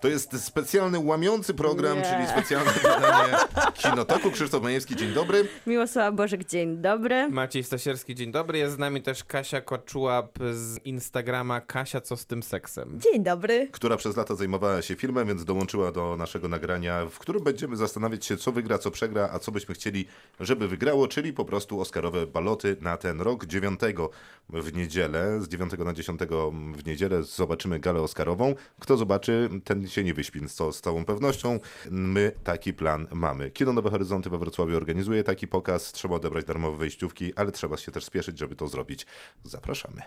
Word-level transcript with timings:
To 0.00 0.08
jest 0.08 0.44
specjalny 0.44 0.98
łamiący 0.98 1.54
program, 1.54 1.98
Nie. 1.98 2.04
czyli 2.04 2.26
specjalne 2.26 2.72
wydanie 2.72 3.36
Kinotoku. 3.74 4.30
Krzysztof 4.30 4.62
Majewski, 4.62 4.96
dzień 4.96 5.12
dobry. 5.12 5.48
Miłosława 5.66 6.12
Bożek, 6.12 6.44
dzień 6.44 6.76
dobry. 6.76 7.28
Maciej 7.30 7.64
Stasierski, 7.64 8.14
dzień 8.14 8.32
dobry. 8.32 8.58
Jest 8.58 8.74
z 8.74 8.78
nami 8.78 9.02
też 9.02 9.24
Kasia 9.24 9.60
Koczułap 9.60 10.38
z 10.52 10.78
Instagrama 10.84 11.60
Kasia, 11.60 12.00
co 12.00 12.16
z 12.16 12.26
tym 12.26 12.42
seksem? 12.42 13.00
Dzień 13.00 13.22
dobry. 13.24 13.68
Która 13.72 13.96
przez 13.96 14.16
lata 14.16 14.34
zajmowała 14.34 14.82
się 14.82 14.94
filmem, 14.96 15.28
więc 15.28 15.44
dołączyła 15.44 15.92
do 15.92 16.16
naszego 16.16 16.48
nagrania, 16.48 17.06
w 17.06 17.18
którym 17.18 17.44
będziemy 17.44 17.76
zastanawiać 17.76 18.26
się, 18.26 18.36
co 18.36 18.52
wygra, 18.52 18.78
co 18.78 18.90
przegra, 18.90 19.28
a 19.32 19.38
co 19.38 19.52
byśmy 19.52 19.74
chcieli, 19.74 20.06
żeby 20.40 20.68
wygrało, 20.68 21.08
czyli 21.08 21.32
po 21.32 21.44
prostu 21.44 21.80
Oscarowe 21.80 22.26
baloty 22.26 22.76
na 22.80 22.96
ten 22.96 23.20
rok. 23.20 23.46
9 23.46 23.80
w 24.50 24.76
niedzielę, 24.76 25.40
z 25.40 25.48
9 25.48 25.72
na 25.78 25.92
10 25.92 26.20
w 26.76 26.86
niedzielę 26.86 27.22
zobaczymy 27.22 27.78
galę 27.80 28.00
Oscarową. 28.02 28.54
Kto 28.80 28.96
zobaczy, 28.96 29.48
ten 29.64 29.87
się 29.88 30.04
nie 30.04 30.14
wyśpi 30.14 30.48
z, 30.48 30.76
z 30.76 30.80
całą 30.80 31.04
pewnością. 31.04 31.60
My 31.90 32.32
taki 32.44 32.72
plan 32.74 33.06
mamy. 33.12 33.50
Kino 33.50 33.72
Nowe 33.72 33.90
Horyzonty 33.90 34.30
we 34.30 34.38
Wrocławiu 34.38 34.76
organizuje 34.76 35.24
taki 35.24 35.48
pokaz. 35.48 35.92
Trzeba 35.92 36.14
odebrać 36.14 36.44
darmowe 36.44 36.78
wejściówki, 36.78 37.34
ale 37.36 37.52
trzeba 37.52 37.76
się 37.76 37.92
też 37.92 38.04
spieszyć, 38.04 38.38
żeby 38.38 38.56
to 38.56 38.68
zrobić. 38.68 39.06
Zapraszamy. 39.44 40.02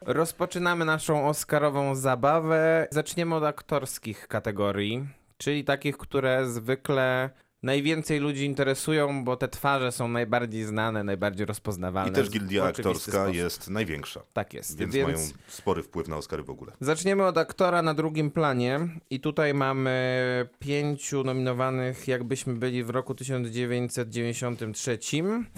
Rozpoczynamy 0.00 0.84
naszą 0.84 1.28
Oscarową 1.28 1.94
zabawę. 1.94 2.88
Zaczniemy 2.90 3.34
od 3.34 3.44
aktorskich 3.44 4.28
kategorii, 4.28 5.06
czyli 5.36 5.64
takich, 5.64 5.96
które 5.96 6.46
zwykle 6.46 7.30
najwięcej 7.62 8.18
ludzi 8.20 8.44
interesują, 8.44 9.24
bo 9.24 9.36
te 9.36 9.48
twarze 9.48 9.92
są 9.92 10.08
najbardziej 10.08 10.64
znane, 10.64 11.04
najbardziej 11.04 11.44
I 11.44 11.46
rozpoznawalne. 11.46 12.12
też 12.12 12.28
w 12.28 12.32
gildia 12.32 12.64
aktorska 12.64 13.12
sposób. 13.12 13.34
jest 13.34 13.70
największa. 13.70 14.22
Tak 14.32 14.54
jest. 14.54 14.78
Więc, 14.78 14.94
Więc, 14.94 15.06
mają 15.08 15.18
spory 15.48 15.82
wpływ 15.82 16.08
na 16.08 16.16
Oscary 16.16 16.42
w 16.42 16.50
ogóle. 16.50 16.72
zaczniemy 16.80 17.26
od 17.26 17.38
aktora 17.38 17.82
na 17.82 17.94
drugim 17.94 18.30
planie. 18.30 18.80
I 19.10 19.20
tutaj 19.20 19.54
mamy 19.54 20.48
pięciu 20.58 21.24
nominowanych, 21.24 22.08
jakbyśmy 22.08 22.54
byli 22.54 22.84
w 22.84 22.90
roku 22.90 23.14
1993. 23.14 24.98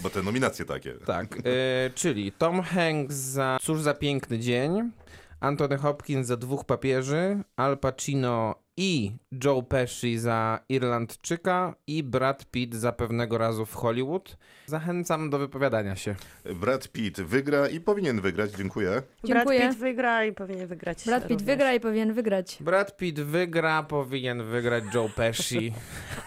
Bo 0.03 0.09
te 0.09 0.23
nominacje 0.23 0.65
takie. 0.65 0.93
Tak, 0.93 1.37
e, 1.37 1.89
czyli 1.95 2.31
Tom 2.31 2.61
Hanks 2.61 3.15
za 3.15 3.57
Cóż 3.61 3.81
za 3.81 3.93
piękny 3.93 4.39
dzień, 4.39 4.91
Anthony 5.39 5.77
Hopkins 5.77 6.27
za 6.27 6.37
Dwóch 6.37 6.65
papieży, 6.65 7.43
Al 7.55 7.77
Pacino 7.77 8.55
i 8.77 9.11
Joe 9.43 9.61
Pesci 9.63 10.17
za 10.17 10.59
Irlandczyka 10.69 11.75
i 11.87 12.03
Brad 12.03 12.45
Pitt 12.45 12.75
za 12.75 12.91
Pewnego 12.91 13.37
razu 13.37 13.65
w 13.65 13.73
Hollywood. 13.73 14.37
Zachęcam 14.65 15.29
do 15.29 15.39
wypowiadania 15.39 15.95
się. 15.95 16.15
Brad 16.55 16.87
Pitt 16.87 17.21
wygra 17.21 17.67
i 17.69 17.79
powinien 17.79 18.21
wygrać, 18.21 18.51
dziękuję. 18.51 18.89
Brad 18.89 19.05
Dziękuję. 19.23 19.59
Pitt 19.59 19.77
wygra 19.77 20.25
i 20.25 20.33
powinien 20.33 20.67
wygrać. 20.67 21.05
Brad 21.05 21.23
Pitt 21.23 21.31
również. 21.31 21.45
wygra 21.45 21.73
i 21.73 21.79
powinien 21.79 22.13
wygrać. 22.13 22.57
Brad 22.61 22.97
Pitt 22.97 23.19
wygra, 23.19 23.83
powinien 23.83 24.43
wygrać 24.43 24.83
Joe 24.93 25.09
Pesci. 25.15 25.73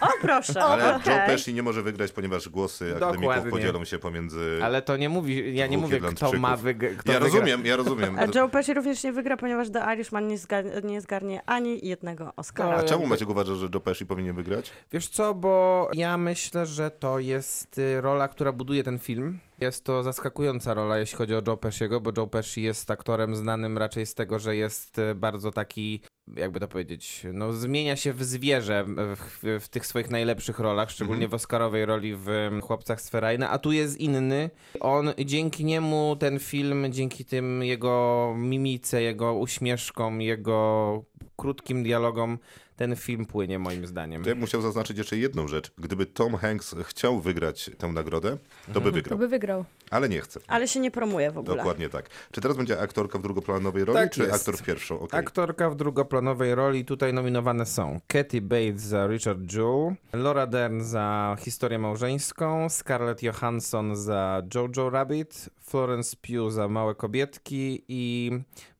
O, 0.01 0.07
proszę. 0.21 0.63
Ale 0.63 0.95
okej. 0.95 1.15
Joe 1.15 1.25
Pesci 1.27 1.53
nie 1.53 1.63
może 1.63 1.81
wygrać, 1.81 2.11
ponieważ 2.11 2.49
głosy 2.49 2.85
akademików 2.85 3.21
Dokładnie. 3.21 3.51
podzielą 3.51 3.85
się 3.85 3.99
pomiędzy... 3.99 4.59
Ale 4.63 4.81
to 4.81 4.97
nie 4.97 5.09
mówi, 5.09 5.55
ja 5.55 5.67
nie 5.67 5.77
mówię 5.77 5.99
kto 5.99 6.33
ma 6.33 6.57
wygrać. 6.57 6.93
Ja 7.05 7.19
rozumiem, 7.19 7.65
ja 7.65 7.75
rozumiem. 7.75 8.19
A 8.19 8.25
Joe 8.39 8.49
Pesci 8.49 8.73
również 8.73 9.03
nie 9.03 9.13
wygra, 9.13 9.37
ponieważ 9.37 9.69
The 9.69 9.93
Irishman 9.93 10.27
nie, 10.27 10.37
zga- 10.37 10.83
nie 10.83 11.01
zgarnie 11.01 11.41
ani 11.45 11.87
jednego 11.87 12.33
Oscara. 12.39 12.77
A 12.77 12.83
czemu 12.83 13.07
Maciek 13.07 13.29
uważa, 13.29 13.55
że 13.55 13.67
Joe 13.73 13.79
Pesci 13.79 14.05
powinien 14.05 14.35
wygrać? 14.35 14.71
Wiesz 14.91 15.07
co, 15.07 15.33
bo 15.33 15.87
ja 15.93 16.17
myślę, 16.17 16.65
że 16.65 16.91
to 16.91 17.19
jest 17.19 17.77
y, 17.77 18.01
rola, 18.01 18.27
która 18.27 18.51
buduje 18.51 18.83
ten 18.83 18.99
film. 18.99 19.39
Jest 19.61 19.83
to 19.83 20.03
zaskakująca 20.03 20.73
rola, 20.73 20.97
jeśli 20.97 21.17
chodzi 21.17 21.35
o 21.35 21.41
Joe 21.47 21.57
Pesciego, 21.57 22.01
bo 22.01 22.11
Joe 22.17 22.27
Pesci 22.27 22.61
jest 22.61 22.91
aktorem 22.91 23.35
znanym 23.35 23.77
raczej 23.77 24.05
z 24.05 24.15
tego, 24.15 24.39
że 24.39 24.55
jest 24.55 24.99
y, 24.99 25.15
bardzo 25.15 25.51
taki, 25.51 26.01
jakby 26.35 26.59
to 26.59 26.67
powiedzieć, 26.67 27.25
no 27.33 27.53
zmienia 27.53 27.95
się 27.95 28.13
w 28.13 28.23
zwierzę 28.23 28.85
w, 29.15 29.59
w 29.61 29.69
tych 29.69 29.85
swoich 29.85 30.09
najlepszych 30.09 30.59
rolach, 30.59 30.91
szczególnie 30.91 31.27
w 31.27 31.33
Oscarowej 31.33 31.85
roli 31.85 32.15
w 32.15 32.29
y, 32.29 32.61
Chłopcach 32.61 33.01
z 33.01 33.09
Ferajna, 33.09 33.49
a 33.49 33.59
tu 33.59 33.71
jest 33.71 33.97
inny. 33.97 34.49
On, 34.79 35.13
dzięki 35.25 35.65
niemu 35.65 36.15
ten 36.19 36.39
film, 36.39 36.85
dzięki 36.89 37.25
tym 37.25 37.63
jego 37.63 38.33
mimice, 38.37 39.01
jego 39.01 39.33
uśmieszkom, 39.33 40.21
jego 40.21 41.03
krótkim 41.39 41.83
dialogom, 41.87 42.37
ten 42.79 42.95
film 42.95 43.25
płynie 43.25 43.59
moim 43.59 43.85
zdaniem. 43.87 44.23
To 44.23 44.29
ja 44.29 44.35
bym 44.35 44.41
musiał 44.41 44.61
zaznaczyć 44.61 44.97
jeszcze 44.97 45.17
jedną 45.17 45.47
rzecz. 45.47 45.71
Gdyby 45.77 46.05
Tom 46.05 46.35
Hanks 46.35 46.75
chciał 46.83 47.19
wygrać 47.21 47.69
tę 47.77 47.87
nagrodę, 47.87 48.37
to 48.73 48.81
by 48.81 48.85
To 48.89 48.91
wygrał. 48.91 49.19
by 49.19 49.27
wygrał. 49.27 49.65
Ale 49.91 50.09
nie 50.09 50.21
chce. 50.21 50.39
Ale 50.47 50.67
się 50.67 50.79
nie 50.79 50.91
promuje 50.91 51.31
w 51.31 51.37
ogóle. 51.37 51.57
Dokładnie 51.57 51.89
tak. 51.89 52.09
Czy 52.31 52.41
teraz 52.41 52.57
będzie 52.57 52.79
aktorka 52.81 53.19
w 53.19 53.21
drugoplanowej 53.21 53.85
roli, 53.85 53.99
Tak 53.99 54.11
czy 54.11 54.21
jest. 54.21 54.33
aktor 54.33 54.57
w 54.57 54.63
pierwszą? 54.63 54.99
Okej. 54.99 55.19
Aktorka 55.19 55.69
w 55.69 55.75
drugoplanowej 55.75 56.55
roli 56.55 56.85
tutaj 56.85 57.13
nominowane 57.13 57.65
są 57.65 58.01
Katie 58.07 58.41
Bates 58.41 58.81
za 58.81 59.07
Richard 59.07 59.53
Jewell, 59.53 59.95
Laura 60.13 60.47
Dern 60.47 60.81
za 60.81 61.35
Historię 61.39 61.79
Małżeńską, 61.79 62.69
Scarlett 62.69 63.23
Johansson 63.23 63.95
za 63.95 64.41
Jojo 64.55 64.89
Rabbit, 64.89 65.49
Florence 65.61 66.17
Pugh 66.21 66.51
za 66.51 66.67
Małe 66.67 66.95
Kobietki 66.95 67.83
i 67.87 68.31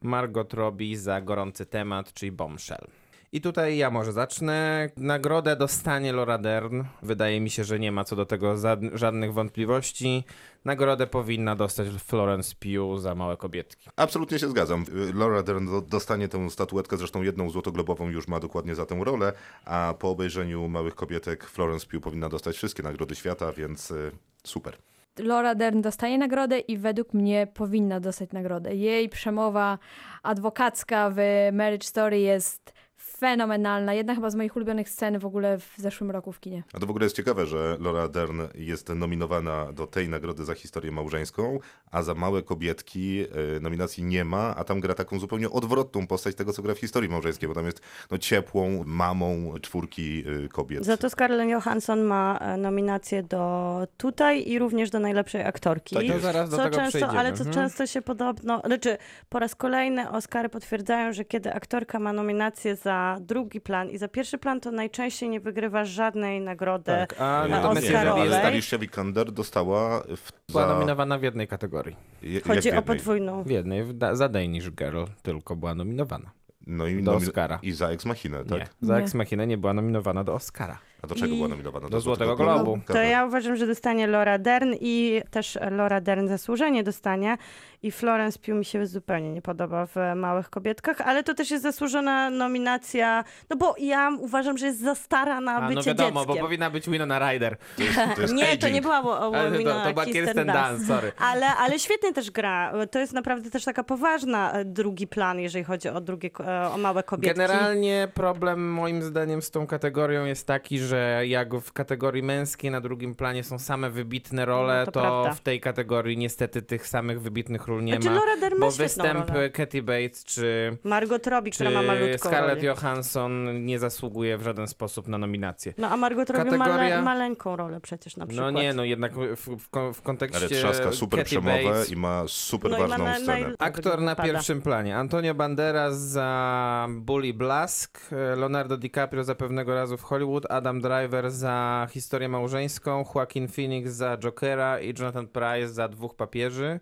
Margot 0.01 0.53
Robbie 0.53 0.97
za 0.97 1.21
Gorący 1.21 1.65
Temat, 1.65 2.13
czyli 2.13 2.31
Bombshell. 2.31 2.87
I 3.31 3.41
tutaj 3.41 3.77
ja 3.77 3.91
może 3.91 4.11
zacznę. 4.11 4.89
Nagrodę 4.97 5.55
dostanie 5.55 6.13
Laura 6.13 6.37
Dern. 6.37 6.83
Wydaje 7.01 7.41
mi 7.41 7.49
się, 7.49 7.63
że 7.63 7.79
nie 7.79 7.91
ma 7.91 8.03
co 8.03 8.15
do 8.15 8.25
tego 8.25 8.55
żadnych 8.93 9.33
wątpliwości. 9.33 10.23
Nagrodę 10.65 11.07
powinna 11.07 11.55
dostać 11.55 11.87
Florence 11.87 12.55
Pugh 12.59 12.99
za 13.01 13.15
Małe 13.15 13.37
Kobietki. 13.37 13.89
Absolutnie 13.95 14.39
się 14.39 14.47
zgadzam. 14.49 14.85
Laura 15.13 15.43
Dern 15.43 15.65
do- 15.71 15.81
dostanie 15.81 16.27
tę 16.27 16.49
statuetkę, 16.49 16.97
zresztą 16.97 17.21
jedną 17.21 17.49
złotoglobową 17.49 18.09
już 18.09 18.27
ma 18.27 18.39
dokładnie 18.39 18.75
za 18.75 18.85
tę 18.85 18.99
rolę, 19.03 19.33
a 19.65 19.93
po 19.99 20.09
obejrzeniu 20.09 20.67
Małych 20.67 20.95
Kobietek 20.95 21.43
Florence 21.45 21.87
Pugh 21.87 22.03
powinna 22.03 22.29
dostać 22.29 22.55
wszystkie 22.55 22.83
nagrody 22.83 23.15
świata, 23.15 23.51
więc 23.51 23.91
y, 23.91 24.11
super. 24.43 24.77
Laura 25.19 25.55
Dern 25.55 25.81
dostaje 25.81 26.17
nagrodę 26.17 26.59
i 26.59 26.77
według 26.77 27.13
mnie 27.13 27.47
powinna 27.53 27.99
dostać 27.99 28.31
nagrodę. 28.31 28.75
Jej 28.75 29.09
przemowa 29.09 29.79
adwokacka 30.23 31.09
w 31.15 31.17
Marriage 31.53 31.87
Story 31.87 32.19
jest 32.19 32.73
fenomenalna. 33.19 33.93
Jedna 33.93 34.15
chyba 34.15 34.29
z 34.29 34.35
moich 34.35 34.55
ulubionych 34.55 34.89
scen 34.89 35.19
w 35.19 35.25
ogóle 35.25 35.57
w 35.57 35.73
zeszłym 35.77 36.11
roku 36.11 36.31
w 36.31 36.39
kinie. 36.39 36.63
A 36.73 36.79
to 36.79 36.85
w 36.85 36.89
ogóle 36.89 37.05
jest 37.05 37.15
ciekawe, 37.15 37.45
że 37.45 37.77
Laura 37.79 38.07
Dern 38.07 38.41
jest 38.55 38.89
nominowana 38.89 39.71
do 39.73 39.87
tej 39.87 40.09
nagrody 40.09 40.45
za 40.45 40.53
historię 40.55 40.91
małżeńską, 40.91 41.59
a 41.91 42.01
za 42.01 42.13
Małe 42.13 42.43
Kobietki 42.43 43.21
y, 43.57 43.59
nominacji 43.61 44.03
nie 44.03 44.25
ma, 44.25 44.55
a 44.55 44.63
tam 44.63 44.79
gra 44.79 44.93
taką 44.93 45.19
zupełnie 45.19 45.49
odwrotną 45.49 46.07
postać 46.07 46.35
tego, 46.35 46.53
co 46.53 46.61
gra 46.61 46.73
w 46.75 46.79
historii 46.79 47.09
małżeńskiej, 47.09 47.49
bo 47.49 47.55
tam 47.55 47.65
jest 47.65 47.81
no, 48.11 48.17
ciepłą 48.17 48.83
mamą 48.85 49.53
czwórki 49.61 50.23
y, 50.45 50.49
kobiet. 50.49 50.85
Za 50.85 50.97
to 50.97 51.09
Scarlett 51.09 51.49
Johansson 51.49 52.01
ma 52.03 52.37
e, 52.41 52.57
nominację 52.57 53.23
do 53.23 53.87
tutaj 53.97 54.47
i 54.47 54.59
również 54.59 54.89
do 54.89 54.99
najlepszej 54.99 55.43
aktorki. 55.43 55.95
Tak 55.95 56.05
To 56.07 56.19
zaraz 56.19 56.49
do 56.49 56.57
co 56.57 56.63
tego 56.63 56.75
często, 56.75 56.89
przejdziemy. 56.97 57.19
ale 57.19 57.33
co 57.33 57.43
Mhm. 57.43 57.53
często 57.55 57.87
się 57.87 58.01
podobno, 58.01 58.61
znaczy 58.65 58.97
po 59.29 59.39
raz 59.39 59.55
kolejny 59.55 60.09
Oscary 60.09 60.49
potwierdzają, 60.49 61.13
że 61.13 61.25
kiedy 61.25 61.53
aktorka 61.53 61.99
ma 61.99 62.13
nominację 62.13 62.75
za 62.75 63.08
drugi 63.19 63.61
plan 63.61 63.89
i 63.89 63.97
za 63.97 64.07
pierwszy 64.07 64.37
plan, 64.37 64.59
to 64.59 64.71
najczęściej 64.71 65.29
nie 65.29 65.39
wygrywa 65.39 65.85
żadnej 65.85 66.41
nagrody. 66.41 66.83
Tak, 66.85 67.15
a 67.21 67.45
natomiast 67.49 67.87
Oscarowej. 67.87 68.33
Alicia 68.33 68.77
Vikander 68.77 69.31
dostała 69.31 69.99
w, 70.01 70.31
była 70.51 70.67
za... 70.67 70.73
nominowana 70.73 71.17
w 71.17 71.23
jednej 71.23 71.47
kategorii. 71.47 71.95
je- 72.21 72.41
Chodzi 72.41 72.71
o 72.71 72.81
podwójną. 72.81 73.43
W 73.43 73.49
jednej, 73.49 73.83
w 73.83 73.93
da, 73.93 74.15
za 74.15 74.29
Danish 74.29 74.71
Girl 74.71 75.03
tylko 75.23 75.55
była 75.55 75.75
nominowana. 75.75 76.31
No 76.67 76.87
i, 76.87 77.03
do 77.03 77.15
Oscara. 77.15 77.59
I 77.63 77.71
za 77.71 77.87
Ex 77.89 78.05
Machinę, 78.05 78.45
tak? 78.45 78.59
Nie, 78.59 78.67
za 78.81 78.97
Nie. 78.97 79.03
Ex 79.03 79.13
Machina 79.13 79.45
nie 79.45 79.57
była 79.57 79.73
nominowana 79.73 80.23
do 80.23 80.33
Oscara. 80.33 80.77
A 81.01 81.07
do 81.07 81.15
czego 81.15 81.33
I- 81.33 81.35
była 81.35 81.47
nominowana? 81.47 81.89
do 81.89 82.01
Złotego 82.01 82.35
Globu. 82.35 82.79
To 82.87 82.97
ja 83.01 83.25
uważam, 83.25 83.55
że 83.55 83.67
dostanie 83.67 84.07
Laura 84.07 84.37
Dern 84.39 84.73
i 84.81 85.21
też 85.31 85.57
Laura 85.71 86.01
Dern 86.01 86.27
zasłużenie 86.27 86.83
dostanie. 86.83 87.37
I 87.83 87.91
Florence 87.91 88.39
Pugh 88.39 88.55
mi 88.57 88.65
się 88.65 88.85
zupełnie 88.87 89.31
nie 89.31 89.41
podoba 89.41 89.85
w 89.85 89.95
Małych 90.15 90.49
Kobietkach, 90.49 91.01
ale 91.01 91.23
to 91.23 91.33
też 91.33 91.51
jest 91.51 91.63
zasłużona 91.63 92.29
nominacja, 92.29 93.23
no 93.49 93.55
bo 93.55 93.75
ja 93.79 94.09
uważam, 94.19 94.57
że 94.57 94.65
jest 94.65 94.79
za 94.81 94.95
stara 94.95 95.41
na 95.41 95.55
A, 95.55 95.61
bycie 95.61 95.75
no 95.75 95.83
wiadomo, 95.83 96.19
dzieckiem. 96.19 96.35
bo 96.35 96.41
powinna 96.41 96.69
być 96.69 96.89
Winona 96.89 97.19
Ryder. 97.31 97.57
To 97.77 97.83
jest, 97.83 97.99
to 98.15 98.21
jest 98.21 98.33
Nie, 98.33 98.45
to 98.45 98.51
aging. 98.51 98.73
nie 98.73 98.81
była 98.81 98.99
o, 99.01 99.29
o 99.29 99.35
Ale 99.35 99.51
to, 99.51 99.57
Winona 99.57 99.83
to 99.83 99.93
była 99.93 100.05
Kirsten 100.05 100.47
Dunst. 100.47 100.87
Sorry. 100.87 101.11
Ale, 101.19 101.47
ale 101.47 101.79
świetnie 101.79 102.13
też 102.13 102.31
gra. 102.31 102.73
To 102.91 102.99
jest 102.99 103.13
naprawdę 103.13 103.49
też 103.49 103.65
taka 103.65 103.83
poważna 103.83 104.51
e, 104.51 104.65
drugi 104.65 105.07
plan, 105.07 105.39
jeżeli 105.39 105.65
chodzi 105.65 105.89
o 105.89 106.01
drugie, 106.01 106.29
e, 106.39 106.69
o 106.71 106.77
małe 106.77 107.03
kobietki. 107.03 107.37
Generalnie 107.39 108.07
problem 108.13 108.71
moim 108.71 109.01
zdaniem 109.03 109.41
z 109.41 109.51
tą 109.51 109.67
kategorią 109.67 110.25
jest 110.25 110.47
taki, 110.47 110.79
że 110.79 111.27
jak 111.27 111.55
w 111.55 111.73
kategorii 111.73 112.23
męskiej 112.23 112.71
na 112.71 112.81
drugim 112.81 113.15
planie 113.15 113.43
są 113.43 113.59
same 113.59 113.89
wybitne 113.89 114.45
role, 114.45 114.83
No, 114.85 114.91
to, 114.91 115.01
to 115.01 115.33
w 115.35 115.41
tej 115.41 115.59
kategorii 115.61 116.17
niestety 116.17 116.61
tych 116.61 116.87
samych 116.87 117.21
wybitnych 117.21 117.68
ról 117.69 117.83
nie 117.83 117.93
Znaczy 117.93 118.09
ma. 118.09 118.15
Laura 118.15 118.37
Dern 118.37 118.55
ma 118.59 118.65
Bo 118.65 118.71
występ 118.71 119.29
rolę. 119.29 119.49
Katy 119.49 119.83
Bates 119.83 120.23
czy, 120.23 120.77
Margot 120.83 121.27
Robbie, 121.27 121.51
czy 121.51 121.55
która 121.65 121.71
ma 121.81 121.81
malutką 121.87 122.17
Scarlett 122.29 122.55
rolę. 122.57 122.65
Johansson 122.67 123.65
nie 123.65 123.79
zasługuje 123.79 124.37
w 124.37 124.43
żaden 124.43 124.67
sposób 124.67 125.07
na 125.07 125.17
nominację. 125.17 125.73
No 125.77 125.89
a 125.89 125.97
Margot 125.97 126.29
Robbie 126.29 126.51
Kategoria- 126.51 126.57
male, 126.57 127.01
maleńką 127.01 127.55
rolę 127.55 127.81
przecież 127.81 128.17
na 128.17 128.25
No 128.25 128.29
przykład. 128.29 128.53
nie, 128.53 128.73
no 128.73 128.83
jednak 128.83 129.13
w, 129.13 129.35
w, 129.35 129.93
w 129.93 130.01
kontekście 130.01 130.39
Ale 130.39 130.49
trzaska 130.49 130.91
super 130.91 131.19
Katy 131.19 131.25
przemowę 131.29 131.63
Bates, 131.63 131.89
i 131.91 131.95
ma 131.95 132.23
super 132.27 132.71
No 132.71 132.77
i 132.77 132.81
ma 132.81 132.87
ważną 132.87 133.05
na- 133.05 133.15
scenę. 133.19 133.49
naj- 133.49 133.55
Aktor 133.59 134.01
na 134.01 134.11
wypada. 134.11 134.29
pierwszym 134.33 134.61
planie. 134.61 134.97
Antonio 134.97 135.33
Banderas 135.35 135.97
za 135.97 136.87
Bully 136.89 137.33
Blask, 137.33 137.99
Leonardo 138.37 138.77
DiCaprio 138.77 139.23
za 139.23 139.35
pewnego 139.35 139.75
razu 139.75 139.97
w 139.97 140.03
Hollywood, 140.03 140.45
Adam 140.51 140.81
Driver 140.81 141.31
za 141.31 141.87
historię 141.91 142.29
małżeńską, 142.29 143.05
Joaquin 143.15 143.47
Phoenix 143.47 143.91
za 143.91 144.17
Jokera 144.17 144.79
i 144.79 144.93
Jonathan 144.99 145.27
Price 145.27 145.67
za 145.69 145.87
dwóch 145.87 146.15
papieży. 146.15 146.79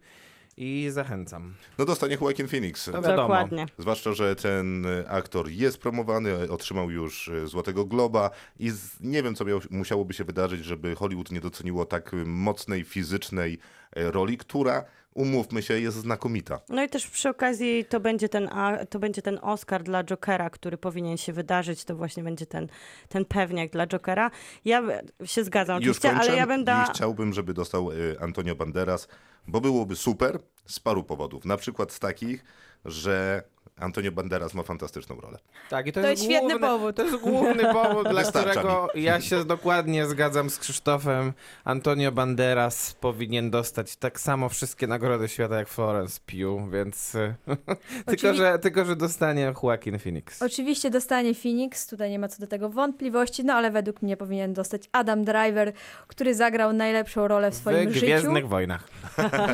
I 0.58 0.88
zachęcam. 0.92 1.54
No 1.78 1.86
dostanie 1.86 2.18
Joaquin 2.22 2.48
Phoenix. 2.48 2.88
No. 2.88 3.02
Dokładnie. 3.02 3.66
Zwłaszcza, 3.78 4.14
że 4.14 4.36
ten 4.36 4.86
aktor 5.08 5.50
jest 5.50 5.78
promowany, 5.78 6.52
otrzymał 6.52 6.92
już 6.92 7.28
y, 7.28 7.48
Złotego 7.48 7.86
Globa 7.86 8.30
i 8.60 8.70
z, 8.70 9.00
nie 9.02 9.24
wiem, 9.24 9.36
co 9.36 9.46
miał, 9.46 9.60
musiałoby 9.70 10.14
się 10.14 10.24
wydarzyć, 10.24 10.66
żeby 10.66 10.96
Hollywood 10.96 11.32
nie 11.32 11.42
doceniło 11.42 11.86
tak 11.86 12.12
mocnej, 12.26 12.84
fizycznej 12.84 13.60
y, 13.98 14.12
roli, 14.12 14.38
która, 14.38 14.84
umówmy 15.18 15.62
się, 15.62 15.80
jest 15.80 15.98
znakomita. 15.98 16.60
No 16.70 16.84
i 16.84 16.90
też 16.90 17.08
przy 17.08 17.30
okazji 17.30 17.86
to 17.86 18.00
będzie 18.00 18.30
ten, 18.30 18.50
to 18.90 19.00
będzie 19.00 19.22
ten 19.22 19.40
Oscar 19.42 19.84
dla 19.84 20.04
Jokera, 20.04 20.50
który 20.50 20.78
powinien 20.78 21.18
się 21.18 21.34
wydarzyć. 21.34 21.86
To 21.86 21.96
właśnie 21.96 22.24
będzie 22.24 22.46
ten, 22.46 22.68
ten 23.10 23.26
pewniak 23.26 23.72
dla 23.72 23.88
Jokera. 23.88 24.32
Ja 24.66 24.84
się 25.26 25.44
zgadzam 25.44 25.82
Już 25.82 25.98
oczywiście, 25.98 26.10
kończę 26.10 26.32
ale 26.32 26.38
ja 26.38 26.48
bym 26.48 26.64
dała... 26.64 26.86
i 26.86 26.90
chciałbym, 26.90 27.34
żeby 27.34 27.54
dostał 27.54 27.92
y, 27.92 28.16
Antonio 28.20 28.56
Banderas, 28.56 29.08
bo 29.48 29.62
byłoby 29.62 29.96
super 29.96 30.40
z 30.66 30.80
paru 30.80 31.04
powodów. 31.04 31.46
Na 31.46 31.58
przykład 31.58 31.92
z 31.92 32.00
takich, 32.00 32.44
że 32.86 33.44
Antonio 33.80 34.12
Banderas 34.12 34.54
ma 34.54 34.64
fantastyczną 34.64 35.22
rolę. 35.22 35.40
Tak, 35.70 35.88
i 35.88 35.92
to, 35.92 36.02
To 36.02 36.08
jest 36.08 36.24
świetny 36.24 36.50
główny, 36.50 36.68
powód. 36.68 36.96
To 36.96 37.04
jest 37.04 37.18
główny 37.18 37.74
powód, 37.74 38.10
dla 38.10 38.24
którego 38.24 38.88
ja 38.96 39.22
się 39.22 39.46
dokładnie 39.46 40.06
zgadzam 40.06 40.50
z 40.50 40.60
Krzysztofem. 40.60 41.34
Antonio 41.66 42.12
Banderas 42.12 42.94
powinien 42.94 43.52
dostać 43.52 43.96
tak 43.96 44.20
samo 44.20 44.50
wszystkie 44.50 44.88
nagrody 44.88 45.28
świata 45.28 45.56
jak 45.56 45.68
Florence 45.68 46.20
Pugh, 46.26 46.72
więc 46.72 47.18
tylko, 48.06 48.34
że, 48.34 48.60
tylko, 48.60 48.86
że 48.86 48.96
dostanie 48.96 49.54
Joaquin 49.64 50.00
Phoenix. 50.00 50.42
Oczywiście 50.42 50.90
dostanie 50.90 51.34
Phoenix, 51.36 51.88
tutaj 51.88 52.10
nie 52.10 52.20
ma 52.20 52.28
co 52.28 52.40
do 52.40 52.48
tego 52.48 52.70
wątpliwości, 52.70 53.46
no 53.46 53.54
ale 53.54 53.72
według 53.72 54.02
mnie 54.02 54.18
powinien 54.18 54.54
dostać 54.54 54.82
Adam 54.92 55.24
Driver, 55.24 55.74
który 56.08 56.36
zagrał 56.36 56.74
najlepszą 56.74 57.28
rolę 57.28 57.52
w 57.52 57.56
swoim 57.56 57.90
w 57.90 57.94
życiu. 57.94 58.06
Gwiezdnych 58.06 58.48
Wojnach. 58.48 58.88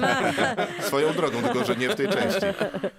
Swoją 0.88 1.14
drogą, 1.14 1.42
tylko 1.42 1.66
że 1.66 1.76
nie 1.76 1.90
w 1.90 1.96
tej 1.96 2.08
części. 2.08 2.46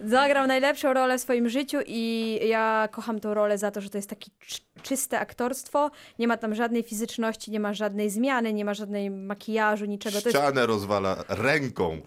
Zagrał 0.04 0.46
najlepszą 0.46 0.92
rolę 0.94 1.13
w 1.19 1.20
swoim 1.20 1.49
życiu 1.49 1.78
i 1.87 2.38
ja 2.49 2.88
kocham 2.93 3.20
tą 3.20 3.34
rolę 3.34 3.58
za 3.58 3.70
to, 3.70 3.81
że 3.81 3.90
to 3.90 3.99
jest 3.99 4.11
takie 4.11 4.31
czy- 4.46 4.61
czyste 4.82 5.19
aktorstwo. 5.20 5.90
Nie 6.19 6.28
ma 6.28 6.37
tam 6.37 6.55
żadnej 6.55 6.82
fizyczności, 6.82 7.50
nie 7.50 7.61
ma 7.61 7.75
żadnej 7.75 8.11
zmiany, 8.11 8.52
nie 8.52 8.64
ma 8.64 8.75
żadnej 8.75 9.11
makijażu, 9.11 9.84
niczego. 9.84 10.20
To 10.22 10.28
jest 10.28 10.38
Ścianę 10.38 10.66
rozwala 10.66 11.25
ręką. 11.28 12.00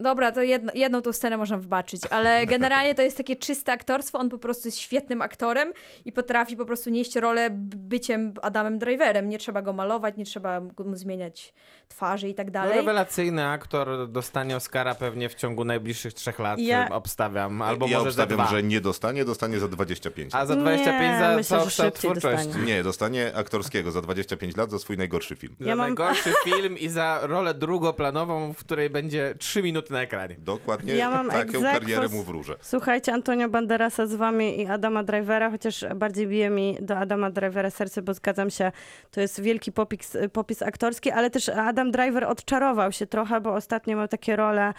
Dobra, 0.00 0.32
to 0.32 0.42
jedno, 0.42 0.72
jedną 0.74 1.02
tą 1.02 1.12
scenę 1.12 1.36
można 1.36 1.56
wybaczyć, 1.58 2.02
ale 2.10 2.46
generalnie 2.56 2.94
to 2.94 3.02
jest 3.02 3.16
takie 3.16 3.36
czyste 3.36 3.72
aktorstwo. 3.72 4.18
On 4.18 4.28
po 4.28 4.38
prostu 4.38 4.68
jest 4.68 4.78
świetnym 4.78 5.22
aktorem 5.22 5.72
i 6.04 6.12
potrafi 6.12 6.56
po 6.56 6.64
prostu 6.66 6.90
nieść 6.90 7.16
rolę 7.16 7.48
byciem 7.76 8.34
Adamem 8.42 8.78
Driverem. 8.78 9.28
Nie 9.28 9.38
trzeba 9.38 9.62
go 9.62 9.72
malować, 9.72 10.16
nie 10.16 10.24
trzeba 10.24 10.60
mu 10.60 10.96
zmieniać 10.96 11.54
twarzy 11.88 12.28
i 12.28 12.34
tak 12.34 12.46
No, 12.46 12.52
dalej. 12.52 12.76
rewelacyjny 12.76 13.46
aktor 13.46 14.08
dostanie 14.08 14.56
Oscara 14.56 14.94
pewnie 14.94 15.28
w 15.28 15.34
ciągu 15.34 15.64
najbliższych 15.64 16.14
trzech 16.14 16.38
lat, 16.38 16.58
Ja- 16.58 16.88
obstawiam. 16.90 17.62
Albo 17.62 17.86
ja 17.86 17.98
może 17.98 18.12
za 18.12 18.22
obstawiam, 18.22 18.46
dwa. 18.46 18.56
że 18.56 18.62
nie 18.62 18.80
dostanie, 18.80 19.24
dostanie 19.24 19.58
za 19.60 19.68
25 19.68 20.34
A 20.34 20.38
lat. 20.38 20.48
za 20.48 20.56
25 20.56 21.00
Nie, 21.12 21.18
za 21.18 21.36
myślę, 21.36 21.70
szybciej 21.70 21.92
twórczości. 21.92 22.46
dostanie. 22.46 22.64
Nie, 22.66 22.82
dostanie 22.82 23.34
aktorskiego 23.34 23.90
za 23.90 24.02
25 24.02 24.56
lat 24.56 24.70
za 24.70 24.78
swój 24.78 24.96
najgorszy 24.96 25.36
film. 25.36 25.56
Za 25.60 25.68
Ja 25.68 25.76
mam- 25.76 25.86
najgorszy 25.86 26.32
film 26.44 26.78
i 26.78 26.88
za 26.88 27.18
rolę 27.22 27.54
drugoplanową, 27.54 28.52
w 28.52 28.58
której 28.58 28.90
będzie 28.90 29.34
3 29.62 29.66
minuty 29.66 29.92
na 29.92 30.02
ekranie. 30.02 30.36
Dokładnie 30.38 30.94
Ja 30.94 31.10
mam 31.10 31.26
taką 31.26 31.40
egzekwo 31.40 31.80
karierę 31.80 32.08
mu 32.08 32.22
wróżę. 32.22 32.56
Słuchajcie, 32.60 33.12
Antonio 33.12 33.48
Banderasa 33.48 34.06
z 34.06 34.14
wami 34.14 34.60
i 34.60 34.66
Adama 34.66 35.02
Drivera, 35.02 35.50
chociaż 35.50 35.84
bardziej 35.96 36.26
bije 36.26 36.50
mi 36.50 36.78
do 36.80 36.98
Adama 36.98 37.30
Drivera 37.30 37.70
serce, 37.70 38.02
bo 38.02 38.14
zgadzam 38.14 38.50
się, 38.50 38.72
to 39.10 39.20
jest 39.20 39.40
wielki 39.40 39.72
popis, 39.72 40.16
popis 40.32 40.62
aktorski, 40.62 41.10
ale 41.10 41.30
też 41.30 41.48
Adam 41.48 41.90
Driver 41.90 42.24
odczarował 42.24 42.92
się 42.92 43.06
trochę, 43.06 43.40
bo 43.40 43.54
ostatnio 43.54 43.96
miał 43.96 44.08
takie 44.08 44.36
role, 44.36 44.74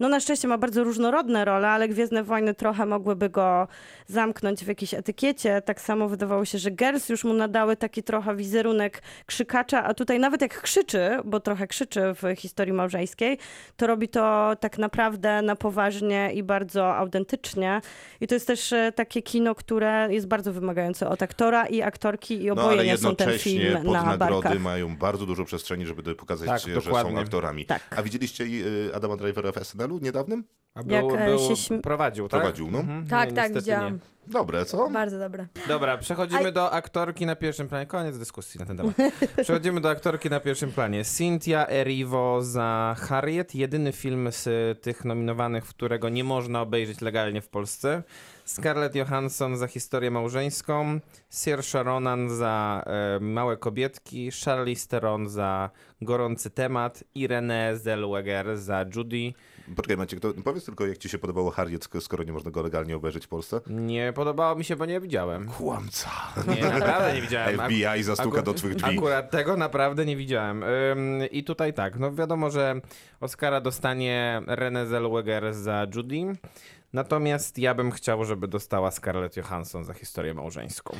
no 0.00 0.08
na 0.08 0.20
szczęście 0.20 0.48
ma 0.48 0.58
bardzo 0.58 0.84
różnorodne 0.84 1.44
role, 1.44 1.68
ale 1.68 1.88
Gwiezdne 1.88 2.22
Wojny 2.24 2.54
trochę 2.54 2.86
mogłyby 2.86 3.28
go 3.28 3.68
zamknąć 4.06 4.64
w 4.64 4.68
jakiejś 4.68 4.94
etykiecie. 4.94 5.62
Tak 5.62 5.80
samo 5.80 6.08
wydawało 6.08 6.44
się, 6.44 6.58
że 6.58 6.70
Girls 6.70 7.08
już 7.08 7.24
mu 7.24 7.32
nadały 7.34 7.76
taki 7.76 8.02
trochę 8.02 8.36
wizerunek 8.36 9.02
krzykacza, 9.26 9.84
a 9.84 9.94
tutaj 9.94 10.18
nawet 10.18 10.40
jak 10.42 10.60
krzyczy, 10.62 11.10
bo 11.24 11.40
trochę 11.40 11.66
krzyczy 11.66 12.00
w 12.14 12.36
historii 12.40 12.72
małżeńskiej, 12.72 13.38
to 13.76 13.86
robi 13.86 14.08
to 14.08 14.52
tak 14.60 14.78
naprawdę 14.78 15.42
na 15.42 15.56
poważnie 15.56 16.30
i 16.34 16.42
bardzo 16.42 16.96
autentycznie. 16.96 17.80
I 18.20 18.26
to 18.26 18.34
jest 18.34 18.46
też 18.46 18.72
e, 18.72 18.92
takie 18.92 19.22
kino, 19.22 19.54
które 19.54 20.08
jest 20.10 20.26
bardzo 20.28 20.52
wymagające 20.52 21.08
od 21.08 21.22
aktora 21.22 21.66
i 21.66 21.82
aktorki 21.82 22.42
i 22.42 22.46
No 22.46 22.52
oboje 22.52 22.68
ale 22.68 22.84
nie 22.84 22.96
są 22.98 23.16
ten 23.16 23.38
film 23.38 23.74
pod 23.76 23.84
na 23.92 24.02
nagrody 24.02 24.42
barkach. 24.42 24.60
mają 24.60 24.96
bardzo 24.96 25.26
dużo 25.26 25.44
przestrzeni, 25.44 25.86
żeby 25.86 26.14
pokazać, 26.14 26.48
Tak, 26.48 26.60
że 26.60 26.74
dokładnie. 26.74 27.12
są 27.12 27.18
aktorami. 27.18 27.66
Tak. 27.66 27.82
A 27.96 28.02
widzieliście 28.02 28.44
y, 28.44 28.90
Adama 28.94 29.16
Drivera 29.16 29.52
w 29.52 29.56
SNL-u 29.88 29.98
niedawnym? 29.98 30.44
A 30.74 30.80
Jak, 30.86 31.06
był, 31.06 31.16
e, 31.16 31.26
był, 31.26 31.38
się 31.38 31.54
śm- 31.54 31.80
prowadził, 31.80 32.28
tak? 32.28 32.40
Prowadził, 32.40 32.70
no. 32.70 32.78
Mhm. 32.78 33.06
tak, 33.06 33.28
Nie, 33.28 33.34
tak, 33.34 33.44
niestety 33.44 33.60
widziałam. 33.60 33.92
nie. 33.94 33.98
Dobre, 34.32 34.64
co? 34.64 34.90
Bardzo 34.90 35.18
dobre. 35.18 35.46
Dobra, 35.68 35.98
przechodzimy 35.98 36.48
A- 36.48 36.52
do 36.52 36.70
aktorki 36.70 37.26
na 37.26 37.36
pierwszym 37.36 37.68
planie. 37.68 37.86
Koniec 37.86 38.18
dyskusji 38.18 38.60
na 38.60 38.66
ten 38.66 38.76
temat. 38.76 38.94
Przechodzimy 39.42 39.80
do 39.80 39.90
aktorki 39.90 40.30
na 40.30 40.40
pierwszym 40.40 40.72
planie. 40.72 41.04
Cynthia 41.04 41.66
Erivo 41.68 42.42
za 42.42 42.96
Harriet. 42.98 43.54
Jedyny 43.54 43.92
film 43.92 44.28
z 44.30 44.48
tych 44.82 45.04
nominowanych, 45.04 45.66
w 45.66 45.68
którego 45.68 46.08
nie 46.08 46.24
można 46.24 46.60
obejrzeć 46.62 47.00
legalnie 47.00 47.40
w 47.42 47.48
Polsce. 47.48 48.02
Scarlett 48.44 48.94
Johansson 48.94 49.56
za 49.56 49.66
historię 49.66 50.10
małżeńską. 50.10 51.00
Saoirse 51.28 51.82
Ronan 51.82 52.30
za 52.30 52.82
e, 52.86 53.20
Małe 53.20 53.56
kobietki. 53.56 54.30
Charlize 54.44 54.88
Theron 54.88 55.28
za 55.28 55.70
Gorący 56.00 56.50
temat. 56.50 57.04
I 57.14 57.28
Renée 57.28 57.76
Zellweger 57.76 58.56
za 58.58 58.84
Judy. 58.96 59.32
Poczekaj 59.76 59.96
Maciek, 59.96 60.20
to 60.20 60.32
powiedz 60.44 60.64
tylko, 60.64 60.86
jak 60.86 60.98
ci 60.98 61.08
się 61.08 61.18
podobało 61.18 61.50
Harriet, 61.50 61.84
sk- 61.84 62.00
skoro 62.00 62.24
nie 62.24 62.32
można 62.32 62.50
go 62.50 62.62
legalnie 62.62 62.96
obejrzeć 62.96 63.24
w 63.24 63.28
Polsce? 63.28 63.60
Nie 63.66 64.12
podobało 64.14 64.56
mi 64.56 64.64
się, 64.64 64.76
bo 64.76 64.86
nie 64.86 65.00
widziałem. 65.00 65.48
Kłamca. 65.48 66.10
Nie, 66.56 66.62
naprawdę 66.78 67.14
nie 67.14 67.22
widziałem. 67.22 67.60
FBI 67.60 68.02
zastuka 68.02 68.42
do 68.42 68.54
twych 68.54 68.74
drzwi. 68.74 68.96
Akurat 68.98 69.30
tego 69.30 69.56
naprawdę 69.56 70.06
nie 70.06 70.16
widziałem. 70.16 70.62
Ym, 70.62 71.20
I 71.30 71.44
tutaj 71.44 71.74
tak, 71.74 71.98
no 71.98 72.12
wiadomo, 72.14 72.50
że 72.50 72.80
Oscara 73.20 73.60
dostanie 73.60 74.42
Renée 74.46 74.86
Zellweger 74.86 75.54
za 75.54 75.86
Judy. 75.94 76.16
Natomiast 76.92 77.58
ja 77.58 77.74
bym 77.74 77.90
chciał, 77.90 78.24
żeby 78.24 78.48
dostała 78.48 78.90
Scarlett 78.90 79.36
Johansson 79.36 79.84
za 79.84 79.94
historię 79.94 80.34
małżeńską. 80.34 80.96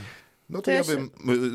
No 0.50 0.62
to 0.62 0.70
ja 0.70 0.84
bym 0.84 1.10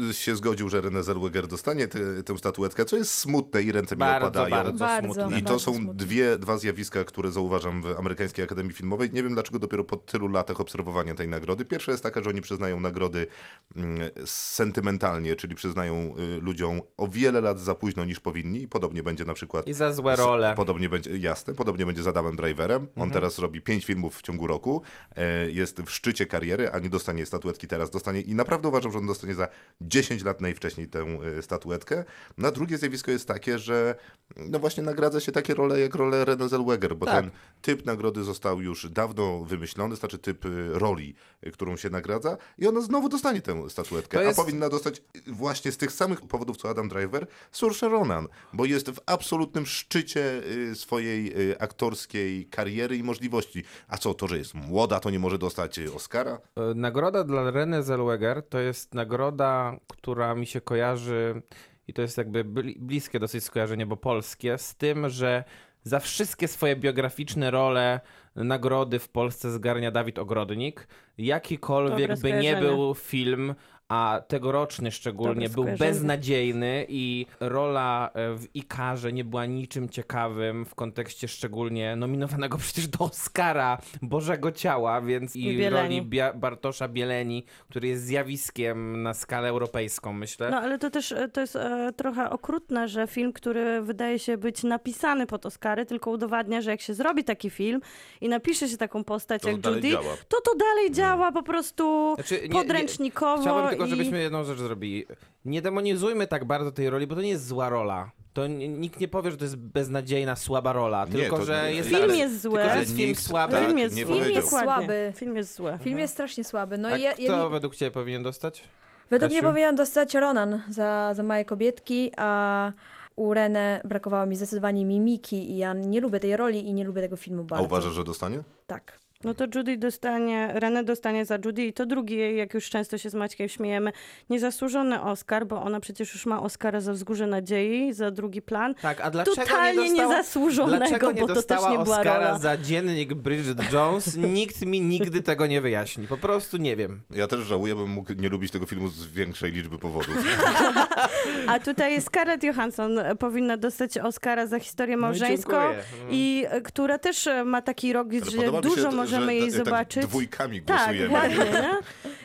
y, 0.09 0.13
się 0.13 0.35
zgodził, 0.35 0.69
że 0.69 0.81
René 0.81 1.03
Zellweger 1.03 1.47
dostanie 1.47 1.88
tę- 1.88 2.23
tę 2.23 2.38
statuetkę, 2.38 2.85
co 2.85 2.97
jest 2.97 3.13
smutne 3.13 3.63
i 3.63 3.71
ręce 3.71 3.95
mi 3.95 4.00
Bardzo, 4.00 4.27
opadają. 4.27 4.50
bardzo, 4.55 4.79
Bardzo. 4.85 5.13
smutne. 5.13 5.39
I 5.39 5.43
to 5.43 5.59
są 5.59 5.73
smutne. 5.75 5.93
dwie, 5.93 6.38
dwa 6.38 6.57
zjawiska, 6.57 7.03
które 7.03 7.31
zauważam 7.31 7.81
w 7.81 7.85
Amerykańskiej 8.00 8.45
Akademii 8.45 8.73
Filmowej. 8.73 9.09
Nie 9.13 9.23
wiem 9.23 9.33
dlaczego 9.33 9.59
dopiero 9.59 9.83
po 9.83 9.97
tylu 9.97 10.27
latach 10.27 10.59
obserwowania 10.62 11.15
tej 11.15 11.27
nagrody. 11.27 11.65
Pierwsza 11.65 11.91
jest 11.91 12.03
taka, 12.03 12.23
że 12.23 12.29
oni 12.29 12.41
przyznają 12.41 12.79
nagrody 12.79 13.27
mm, 13.75 14.00
sentymentalnie, 14.25 15.35
czyli 15.35 15.55
przyznają 15.55 16.15
y, 16.38 16.41
ludziom 16.41 16.81
o 16.97 17.07
wiele 17.07 17.41
lat 17.41 17.59
za 17.59 17.75
późno 17.75 18.05
niż 18.05 18.19
powinni. 18.19 18.62
I 18.62 18.67
podobnie 18.67 19.03
będzie 19.03 19.25
na 19.25 19.33
przykład. 19.33 19.67
I 19.67 19.73
za 19.73 19.93
złe 19.93 20.15
role. 20.15 20.53
Podobnie 20.55 20.89
będzie, 20.89 21.17
jasne, 21.17 21.53
podobnie 21.53 21.85
będzie 21.85 22.03
z 22.03 22.07
Adamem 22.07 22.35
Driverem. 22.35 22.88
On 22.95 23.12
teraz 23.12 23.39
robi 23.39 23.62
pięć 23.62 23.85
filmów 23.85 24.17
w 24.17 24.21
ciągu 24.21 24.47
roku, 24.47 24.81
e, 25.15 25.51
jest 25.51 25.81
w 25.81 25.91
szczycie 25.91 26.25
kariery, 26.25 26.71
a 26.71 26.79
nie 26.79 26.89
dostanie 26.89 27.25
statuetki 27.25 27.67
teraz, 27.67 27.89
dostanie 27.91 28.21
i 28.21 28.35
naprawdę 28.35 28.67
uważam, 28.67 28.82
że 28.91 28.97
on 28.99 29.07
dostanie 29.07 29.35
za 29.35 29.47
10 29.81 30.23
lat 30.23 30.41
najwcześniej 30.41 30.87
tę 30.87 30.99
e, 31.37 31.41
statuetkę. 31.41 32.03
Na 32.37 32.51
drugie 32.51 32.77
zjawisko 32.77 33.11
jest 33.11 33.27
takie, 33.27 33.59
że 33.59 33.95
no 34.37 34.59
właśnie 34.59 34.83
nagradza 34.83 35.19
się 35.19 35.31
takie 35.31 35.53
role 35.53 35.79
jak 35.79 35.95
rolę 35.95 36.25
Renée 36.25 36.49
Zellweger, 36.49 36.95
bo 36.95 37.05
Tak. 37.05 37.15
ten 37.21 37.31
typ 37.61 37.85
nagrody 37.85 38.23
został 38.23 38.61
już 38.61 38.89
dawno 38.89 39.43
wymyślony, 39.43 39.95
znaczy 39.95 40.17
typ 40.17 40.45
e, 40.45 40.49
roli, 40.79 41.15
e, 41.41 41.51
którą 41.51 41.77
się 41.77 41.89
nagradza 41.89 42.37
i 42.57 42.67
ona 42.67 42.81
znowu 42.81 43.09
dostanie 43.09 43.41
tę 43.41 43.69
statuetkę, 43.69 44.23
jest- 44.23 44.39
a 44.39 44.43
powinna 44.43 44.69
dostać 44.69 45.01
właśnie 45.27 45.71
z 45.71 45.77
tych 45.77 45.91
samych 45.91 46.21
powodów 46.21 46.57
co 46.57 46.69
Adam 46.69 46.89
Driver, 46.89 47.27
Saoirse 47.51 47.89
Ronan, 47.89 48.27
bo 48.53 48.65
jest 48.65 48.89
w 48.91 48.99
absolutnym 49.05 49.65
szczycie 49.65 50.41
swojej 50.75 51.33
aktorskiej 51.59 52.45
kariery 52.45 52.97
i 52.97 53.03
możliwości. 53.03 53.63
A 53.87 53.97
co, 53.97 54.13
to, 54.13 54.27
że 54.27 54.37
jest 54.37 54.53
młoda, 54.53 54.99
to 54.99 55.09
nie 55.09 55.19
może 55.19 55.37
dostać 55.37 55.79
Oscara? 55.95 56.39
Nagroda 56.75 57.23
dla 57.23 57.41
Renée 57.51 57.83
Zellweger 57.83 58.43
to 58.49 58.59
jest 58.59 58.72
jest 58.73 58.93
nagroda, 58.93 59.75
która 59.87 60.35
mi 60.35 60.45
się 60.45 60.61
kojarzy 60.61 61.41
i 61.87 61.93
to 61.93 62.01
jest 62.01 62.17
jakby 62.17 62.43
bli- 62.43 62.79
bliskie 62.79 63.19
dosyć 63.19 63.43
skojarzenie, 63.43 63.85
bo 63.85 63.97
polskie, 63.97 64.57
z 64.57 64.75
tym, 64.75 65.09
że 65.09 65.43
za 65.83 65.99
wszystkie 65.99 66.47
swoje 66.47 66.75
biograficzne 66.75 67.51
role 67.51 67.99
nagrody 68.35 68.99
w 68.99 69.09
Polsce 69.09 69.51
zgarnia 69.51 69.91
Dawid 69.91 70.19
Ogrodnik. 70.19 70.87
Jakikolwiek 71.17 72.19
by 72.21 72.33
nie 72.33 72.55
był 72.55 72.95
film, 72.95 73.55
a 73.89 74.21
tegoroczny 74.27 74.91
szczególnie 74.91 75.49
był 75.49 75.65
beznadziejny 75.79 76.85
i 76.89 77.25
rola 77.39 78.09
e, 78.13 78.35
w 78.37 78.55
Ikarze 78.55 79.13
nie 79.13 79.23
była 79.23 79.45
niczym 79.45 79.89
ciekawym 79.89 80.65
w 80.65 80.75
kontekście 80.75 81.27
szczególnie 81.27 81.95
nominowanego 81.95 82.57
przecież 82.63 82.87
do 82.87 82.99
Oscara 83.05 83.77
Bożego 84.01 84.51
Ciała, 84.51 85.01
więc 85.01 85.35
i, 85.35 85.45
I 85.45 85.57
Bieleni. 85.57 85.97
roli 85.99 86.09
Bia- 86.09 86.37
Bartosza 86.37 86.87
Bieleni, 86.87 87.45
który 87.69 87.87
jest 87.87 88.03
zjawiskiem 88.05 89.03
na 89.03 89.13
skalę 89.13 89.49
europejską, 89.49 90.13
myślę. 90.13 90.49
No 90.51 90.57
ale 90.57 90.79
to 90.79 90.89
też 90.89 91.11
e, 91.11 91.27
to 91.29 91.41
jest 91.41 91.55
e, 91.55 91.91
trochę 91.95 92.29
okrutne, 92.29 92.87
że 92.87 93.07
film, 93.07 93.33
który 93.33 93.81
wydaje 93.81 94.19
się 94.19 94.37
być 94.37 94.63
napisany 94.63 95.27
pod 95.27 95.45
Oscary, 95.45 95.85
tylko 95.85 96.11
udowadnia, 96.11 96.61
że 96.61 96.71
jak 96.71 96.81
się 96.81 96.93
zrobi 96.93 97.23
taki 97.23 97.49
film 97.49 97.81
i 98.21 98.29
napisze 98.29 98.69
się 98.69 98.77
taką 98.77 99.03
postać 99.03 99.41
To 99.41 99.49
jak 99.49 99.65
Judy, 99.65 99.89
działa. 99.89 100.03
to 100.27 100.41
to 100.41 100.55
dalej 100.55 100.91
działa 100.91 101.31
po 101.31 101.43
prostu 101.43 102.13
Znaczy, 102.15 102.35
nie- 102.35 102.41
nie- 102.47 102.49
podręcznikowo 102.49 103.41
Chciałbym 103.41 103.72
tylko, 103.73 103.85
i... 103.85 103.89
żebyśmy 103.89 104.21
jedną 104.21 104.43
rzecz 104.43 104.59
zrobili. 104.59 105.05
Nie 105.45 105.61
demonizujmy 105.61 106.27
tak 106.27 106.45
bardzo 106.45 106.71
tej 106.71 106.89
roli, 106.89 107.07
bo 107.07 107.15
to 107.15 107.21
nie 107.21 107.29
jest 107.29 107.47
zła 107.47 107.69
rola. 107.69 108.11
To 108.33 108.47
nikt 108.47 108.99
nie 108.99 109.07
powie, 109.07 109.31
że 109.31 109.37
to 109.37 109.43
jest 109.43 109.55
beznadziejna, 109.57 110.35
słaba 110.35 110.73
rola, 110.73 111.05
Nie, 111.05 111.11
tylko 111.11 111.45
że 111.45 111.73
jest... 111.73 111.89
Film 111.89 112.03
ale- 112.03 112.17
jest 112.17 112.41
zły. 112.41 112.51
Tylko, 112.51 112.65
że 112.65 112.71
Ale 112.71 112.81
jest 112.81 112.95
film 112.95 113.15
słaby. 113.15 113.53
tak, 113.53 113.65
film 113.65 113.77
jest, 113.77 113.95
nie 113.95 114.05
film 114.05 114.17
powiedział. 114.17 114.35
jest 114.35 114.49
słaby. 114.49 115.13
Film 115.15 115.35
jest 115.35 115.55
zły. 115.55 115.77
Film 115.83 115.99
jest 115.99 116.13
strasznie 116.13 116.43
słaby. 116.43 116.77
No 116.77 116.89
A 116.89 116.97
i 116.97 117.01
ja, 117.01 117.13
kto 117.13 117.21
ja, 117.23 117.49
według 117.49 117.75
ciebie 117.75 117.91
powinien 117.91 118.23
dostać? 118.23 118.63
według 119.09 119.31
mnie 119.31 119.41
Kasiu? 119.41 119.51
powinien 119.51 119.75
dostać 119.75 120.13
Ronan 120.15 120.61
za, 120.69 121.13
za 121.13 121.23
Małe 121.23 121.45
Kobietki, 121.45 122.11
a 122.17 122.71
u 123.15 123.33
Renę 123.33 123.81
brakowało 123.85 124.25
mi 124.25 124.35
zdecydowanie 124.35 124.85
mimiki 124.85 125.51
i 125.51 125.57
ja 125.57 125.73
nie 125.73 126.01
lubię 126.01 126.19
tej 126.19 126.37
roli 126.37 126.67
i 126.67 126.73
nie 126.73 126.83
lubię 126.83 127.01
tego 127.01 127.15
filmu 127.17 127.41
A 127.41 127.45
bardzo. 127.45 127.65
uważasz, 127.65 127.93
że 127.93 128.03
dostanie? 128.03 128.39
Tak. 128.67 128.99
No 129.23 129.33
to 129.33 129.45
Judy 129.55 129.77
dostanie, 129.77 130.49
Renę 130.53 130.83
dostanie 130.83 131.25
za 131.25 131.37
Judy 131.45 131.65
i 131.65 131.73
to 131.73 131.85
drugi, 131.85 132.37
jak 132.37 132.53
już 132.53 132.69
często 132.69 132.97
się 132.97 133.09
z 133.09 133.13
Maćkiem 133.13 133.49
śmiejemy, 133.49 133.91
niezasłużony 134.29 135.01
Oscar, 135.01 135.47
bo 135.47 135.61
ona 135.61 135.79
przecież 135.79 136.13
już 136.13 136.25
ma 136.25 136.41
Oscara 136.41 136.81
za 136.81 136.93
Wzgórze 136.93 137.27
Nadziei, 137.27 137.93
za 137.93 138.11
drugi 138.11 138.41
plan. 138.41 138.75
Tak, 138.81 139.01
a 139.01 139.11
dlaczego 139.11 139.35
Totalnie 139.41 139.83
nie 139.83 139.89
dostała... 139.89 140.17
niezasłużonego, 140.17 140.77
Dlaczego 140.77 141.11
nie 141.11 141.21
bo 141.21 141.27
to 141.27 141.33
też 141.33 141.45
dostała 141.45 141.69
nie 141.71 141.83
była 141.83 141.97
Oscara 141.97 142.25
rola. 142.25 142.39
za 142.39 142.57
dziennik 142.57 143.13
Bridget 143.13 143.73
Jones? 143.73 144.17
Nikt 144.17 144.61
mi 144.61 144.81
nigdy 144.81 145.21
tego 145.21 145.47
nie 145.47 145.61
wyjaśni. 145.61 146.07
Po 146.07 146.17
prostu 146.17 146.57
nie 146.57 146.75
wiem. 146.75 147.01
Ja 147.11 147.27
też 147.27 147.39
żałuję, 147.39 147.75
bym 147.75 147.89
mógł 147.89 148.13
nie 148.13 148.29
lubić 148.29 148.51
tego 148.51 148.65
filmu 148.65 148.87
z 148.87 149.07
większej 149.07 149.51
liczby 149.51 149.79
powodów. 149.79 150.17
A 151.47 151.59
tutaj 151.59 152.01
Scarlett 152.01 152.43
Johansson 152.43 152.99
powinna 153.19 153.57
dostać 153.57 153.97
Oscara 153.97 154.47
za 154.47 154.59
historię 154.59 154.97
małżeńską 154.97 155.51
No 155.51 155.73
i 156.09 156.23
i 156.23 156.45
która 156.63 156.97
też 156.97 157.29
ma 157.45 157.61
taki 157.61 157.93
rok, 157.93 158.07
że 158.13 158.61
dużo 158.61 159.05
że 159.05 159.12
możemy 159.20 159.36
jej 159.36 159.51
tak 159.51 159.65
zobaczyć. 159.65 160.03
dwójkami 160.03 160.62
Tak, 160.62 160.77
głosujemy. 160.77 161.08
dokładnie, 161.08 161.62
nie? 161.62 161.74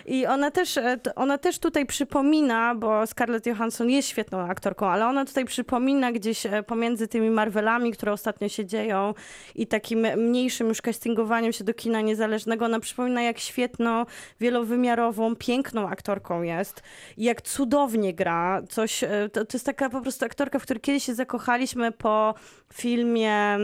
I 0.17 0.27
ona 0.27 0.51
też, 0.51 0.77
e, 0.77 0.99
ona 1.17 1.39
też 1.39 1.59
tutaj 1.59 1.87
przypomina, 1.87 2.75
bo 2.75 3.07
Scarlett 3.07 3.47
Johansson 3.47 3.91
jest 3.91 4.09
świetną 4.09 4.39
aktorką, 4.39 4.87
ale 4.87 5.07
ona 5.07 5.25
tutaj 5.25 5.45
przypomina 5.45 6.13
gdzieś 6.13 6.47
e, 6.47 6.63
pomiędzy 6.63 7.09
tymi 7.09 7.31
Marvelami, 7.31 7.93
które 7.93 8.13
ostatnio 8.13 8.49
się 8.49 8.67
dzieją 8.67 9.15
i 9.55 9.67
takim 9.67 10.01
mniejszym 10.17 10.69
już 10.69 10.83
castingowaniem 10.83 11.53
się 11.53 11.65
do 11.65 11.75
kina 11.75 12.01
niezależnego, 12.01 12.65
ona 12.65 12.81
przypomina 12.81 13.23
jak 13.23 13.39
świetną, 13.39 14.07
wielowymiarową, 14.41 15.37
piękną 15.37 15.89
aktorką 15.89 16.43
jest 16.43 16.83
i 17.17 17.25
jak 17.25 17.43
cudownie 17.43 18.15
gra. 18.15 18.63
Coś, 18.69 19.05
e, 19.05 19.09
to, 19.33 19.45
to 19.45 19.57
jest 19.57 19.67
taka 19.67 19.91
po 19.91 20.01
prostu 20.01 20.25
aktorka, 20.25 20.59
w 20.59 20.63
której 20.63 20.81
kiedyś 20.81 21.05
się 21.05 21.15
zakochaliśmy 21.15 21.93
po 21.93 22.35
filmie 22.73 23.59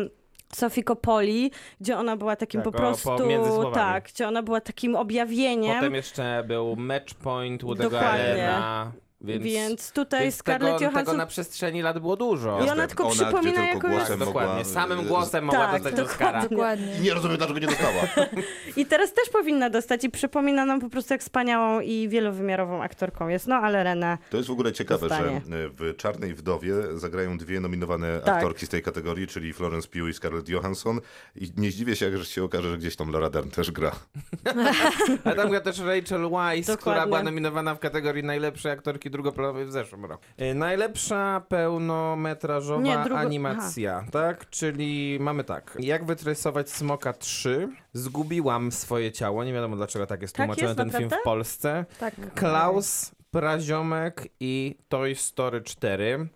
Sofii 0.56 0.84
Coppoli, 0.84 1.50
gdzie 1.80 1.98
ona 1.98 2.16
była 2.16 2.36
takim 2.36 2.62
Tak, 2.62 2.72
po 2.72 2.78
prostu, 2.78 3.10
tak, 3.74 4.04
gdzie 4.04 4.28
ona 4.28 4.42
była 4.42 4.60
takim 4.60 4.96
objawieniem. 4.96 5.74
Potem 5.74 5.94
jeszcze 5.94 6.44
był 6.46 6.76
Match 6.76 7.14
Point 7.14 7.62
Woody'ego. 7.62 7.98
Allena, 7.98 8.92
więc, 9.24 9.42
Więc 9.44 9.92
tutaj 9.92 10.22
więc 10.22 10.34
Scarlett 10.34 10.72
tego, 10.78 10.84
Johansson... 10.84 11.04
tego 11.04 11.16
na 11.18 11.26
przestrzeni 11.26 11.82
lat 11.82 11.98
było 11.98 12.16
dużo. 12.16 12.64
I 12.66 12.70
ona 12.70 12.86
tylko 12.86 13.04
ona, 13.04 13.12
przypomina 13.12 13.52
tylko 13.52 13.66
jako- 13.74 13.88
głosem 13.88 14.18
Tak, 14.18 14.28
dokładnie. 14.28 14.48
mogła, 14.54 14.64
Samym 14.64 15.00
e, 15.00 15.02
głosem 15.04 15.44
mogła 15.44 15.66
Tak, 15.66 15.82
dostać 15.82 16.00
Oscara. 16.06 16.32
dokładnie. 16.42 16.56
Dokładnie. 16.56 17.00
Nie 17.00 17.14
rozumiem, 17.14 17.36
dlaczego 17.36 17.58
nie 17.60 17.66
dostała. 17.66 18.02
I 18.76 18.86
teraz 18.86 19.12
też 19.12 19.28
powinna 19.28 19.70
dostać 19.70 20.04
i 20.04 20.10
przypomina 20.10 20.64
nam 20.66 20.80
po 20.80 20.88
prostu 20.90 21.14
jak 21.14 21.20
wspaniałą 21.20 21.80
i 21.80 22.08
wielowymiarową 22.08 22.82
aktorką 22.82 23.28
jest. 23.28 23.46
No 23.46 23.54
ale 23.56 23.84
Renę, 23.84 24.18
To 24.30 24.36
jest 24.36 24.48
w 24.48 24.52
ogóle 24.52 24.72
ciekawe, 24.72 25.08
Dostanie. 25.08 25.40
że 25.50 25.68
w 25.68 25.96
Czarnej 25.96 26.34
Wdowie 26.34 26.74
zagrają 26.94 27.38
dwie 27.38 27.60
nominowane 27.60 28.20
Tak. 28.20 28.34
aktorki 28.34 28.66
z 28.66 28.68
tej 28.68 28.82
kategorii, 28.82 29.26
czyli 29.26 29.52
Florence 29.52 29.88
Pugh 29.88 30.08
i 30.10 30.14
Scarlett 30.14 30.48
Johansson. 30.48 31.00
I 31.36 31.52
nie 31.56 31.70
zdziwię 31.70 31.96
się, 31.96 32.10
jak 32.10 32.24
się 32.24 32.44
okaże, 32.44 32.70
że 32.70 32.78
gdzieś 32.78 32.96
tam 32.96 33.10
Laura 33.10 33.30
Dern 33.30 33.50
też 33.50 33.70
gra. 33.70 33.92
A 35.24 35.32
tam 35.34 35.50
gra 35.50 35.60
też 35.60 35.78
Rachel 35.78 36.30
Weisz, 36.30 36.66
która 36.78 37.06
była 37.06 37.22
nominowana 37.22 37.74
w 37.74 37.78
kategorii 37.78 38.24
najlepszej 38.24 38.72
aktorki 38.72 39.10
drugoplanowej 39.18 39.66
w 39.66 39.72
zeszłym 39.72 40.04
roku. 40.04 40.24
E, 40.36 40.54
Najlepsza 40.54 41.42
pełnometrażowa 41.48 42.82
Nie, 42.82 42.96
drugo- 42.96 43.18
animacja, 43.18 44.04
tak? 44.12 44.50
Czyli 44.50 45.18
mamy 45.20 45.44
tak. 45.44 45.76
Jak 45.80 46.04
wytresować 46.04 46.70
Smoka 46.70 47.12
3? 47.12 47.68
Zgubiłam 47.92 48.72
swoje 48.72 49.12
ciało. 49.12 49.44
Nie 49.44 49.52
wiadomo 49.52 49.76
dlaczego 49.76 50.06
tak 50.06 50.22
jest 50.22 50.36
Tak 50.36 50.46
tłumaczony 50.46 50.66
jest, 50.68 50.78
ten 50.78 50.90
film 50.90 51.00
w 51.00 51.02
naprawdę? 51.02 51.24
Polsce. 51.24 51.84
Tak. 52.00 52.14
Klaus, 52.34 53.12
Praziomek 53.30 54.28
i 54.40 54.78
Toy 54.88 55.14
Story 55.14 55.62
4. 55.62 56.28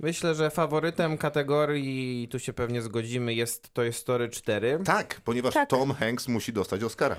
Myślę, 0.00 0.34
że 0.34 0.50
faworytem 0.50 1.18
kategorii, 1.18 2.28
tu 2.28 2.38
się 2.38 2.52
pewnie 2.52 2.82
zgodzimy, 2.82 3.34
jest 3.34 3.74
Toy 3.74 3.92
Story 3.92 4.28
4. 4.28 4.78
Tak, 4.84 5.20
ponieważ 5.24 5.54
Tak. 5.54 5.70
Tom 5.70 5.94
Hanks 5.94 6.28
musi 6.28 6.52
dostać 6.52 6.82
Oscara. 6.84 7.16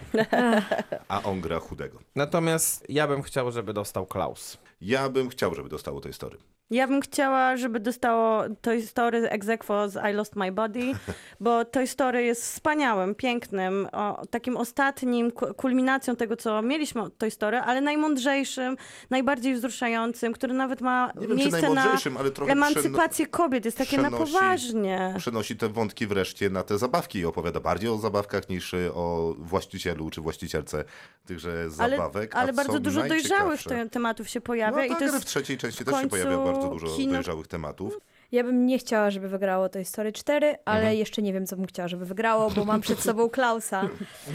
A 1.08 1.24
on 1.24 1.42
gra 1.42 1.60
chudego. 1.60 2.00
Natomiast 2.16 2.86
ja 2.90 3.08
bym 3.08 3.22
chciał, 3.22 3.52
żeby 3.52 3.74
dostał 3.74 4.06
Klaus. 4.06 4.58
Ja 4.86 5.10
bym 5.10 5.30
chciał, 5.30 5.56
żeby 5.56 5.70
dostało 5.70 6.02
tej 6.02 6.14
story. 6.14 6.38
Ja 6.74 6.88
bym 6.88 7.02
chciała, 7.02 7.58
żeby 7.58 7.80
dostało 7.80 8.44
Toy 8.62 8.82
Story 8.82 9.30
ex 9.30 9.50
aequo 9.50 9.90
z 9.90 9.96
I 10.12 10.14
Lost 10.14 10.36
My 10.36 10.52
Body, 10.52 10.92
bo 11.40 11.66
Toy 11.66 11.88
Story 11.88 12.24
jest 12.24 12.42
wspaniałym, 12.44 13.16
pięknym, 13.16 13.88
o, 13.92 14.26
takim 14.30 14.58
ostatnim 14.58 15.32
ku- 15.32 15.54
kulminacją 15.54 16.16
tego, 16.16 16.36
co 16.36 16.62
mieliśmy 16.62 17.02
od 17.02 17.18
Toy 17.18 17.32
Story, 17.32 17.58
ale 17.58 17.82
najmądrzejszym, 17.82 18.78
najbardziej 19.10 19.54
wzruszającym, 19.56 20.34
który 20.34 20.54
nawet 20.54 20.82
ma 20.82 21.12
wiem, 21.22 21.36
miejsce 21.38 21.74
na 21.74 21.92
ale 22.20 22.32
emancypację 22.48 23.28
kobiet. 23.28 23.66
Jest 23.66 23.78
takie 23.78 23.98
na 23.98 24.10
przenosi- 24.10 24.18
poważnie. 24.34 25.14
przenosi 25.18 25.56
te 25.58 25.70
wątki 25.70 26.08
wreszcie 26.08 26.50
na 26.50 26.64
te 26.64 26.78
zabawki 26.78 27.20
i 27.20 27.26
opowiada 27.26 27.60
bardziej 27.60 27.90
o 27.90 27.98
zabawkach 27.98 28.50
niż 28.50 28.74
o 28.94 29.34
właścicielu 29.38 30.10
czy 30.10 30.22
właścicielce 30.22 30.84
tychże 31.26 31.50
Ale, 31.80 31.98
zabawek. 31.98 32.36
ale 32.36 32.48
co 32.54 32.56
bardzo 32.58 32.80
dużo 32.80 33.04
dojrzałych 33.04 33.62
tematów 33.92 34.30
się 34.30 34.40
No 34.40 34.44
pojawia 34.46 34.78
tak, 34.78 34.86
i 34.86 34.90
to 34.90 34.96
ale 34.98 35.12
w 35.12 35.14
jest 35.14 35.26
trzeciej 35.26 35.58
części 35.58 35.86
też 35.86 36.02
się 36.02 36.08
pojawia 36.08 36.38
końcu 36.38 36.63
bardzo 36.70 36.86
dużo 36.86 36.98
kino- 36.98 37.14
dojrzałych 37.14 37.48
tematów. 37.48 37.98
Ja 38.34 38.44
bym 38.44 38.66
nie 38.66 38.78
chciała, 38.80 39.10
żeby 39.12 39.28
wygrało 39.30 39.70
Toy 39.70 39.86
Story 39.86 40.12
4, 40.12 40.56
ale 40.66 40.80
Mhm. 40.80 40.98
jeszcze 40.98 41.22
nie 41.22 41.34
wiem, 41.34 41.46
co 41.48 41.56
bym 41.56 41.66
chciała, 41.66 41.88
żeby 41.88 42.06
wygrało, 42.06 42.50
bo 42.52 42.66
mam 42.66 42.82
przed 42.82 43.00
sobą 43.10 43.30
Klausa. 43.30 43.90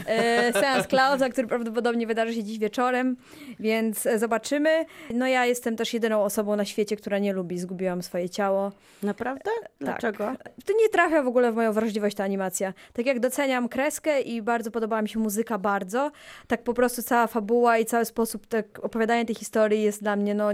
E, 0.05 0.53
seans 0.53 0.87
Klausa, 0.87 1.29
który 1.29 1.47
prawdopodobnie 1.47 2.07
wydarzy 2.07 2.33
się 2.33 2.43
dziś 2.43 2.59
wieczorem, 2.59 3.17
więc 3.59 4.05
e, 4.05 4.19
zobaczymy. 4.19 4.85
No 5.13 5.27
ja 5.27 5.45
jestem 5.45 5.75
też 5.75 5.93
jedyną 5.93 6.23
osobą 6.23 6.55
na 6.55 6.65
świecie, 6.65 6.95
która 6.95 7.19
nie 7.19 7.33
lubi 7.33 7.59
Zgubiłam 7.59 8.01
swoje 8.03 8.29
ciało. 8.29 8.71
Naprawdę? 9.03 9.51
Dlaczego? 9.79 10.31
To 10.65 10.73
nie 10.73 10.89
trafia 10.89 11.23
w 11.23 11.27
ogóle 11.27 11.51
w 11.51 11.55
moją 11.55 11.73
wrażliwość 11.73 12.15
ta 12.15 12.23
animacja. 12.23 12.73
Tak 12.93 13.05
jak 13.05 13.19
doceniam 13.19 13.69
kreskę 13.69 14.21
i 14.21 14.41
bardzo 14.41 14.71
podobała 14.71 15.01
mi 15.01 15.09
się 15.09 15.19
muzyka 15.19 15.57
bardzo, 15.57 16.11
tak 16.47 16.63
po 16.63 16.73
prostu 16.73 17.03
cała 17.03 17.27
fabuła 17.27 17.77
i 17.77 17.85
cały 17.85 18.05
sposób 18.05 18.47
tak 18.47 18.79
opowiadania 18.85 19.25
tej 19.25 19.35
historii 19.35 19.83
jest 19.83 20.01
dla 20.01 20.15
mnie, 20.15 20.35
no 20.35 20.49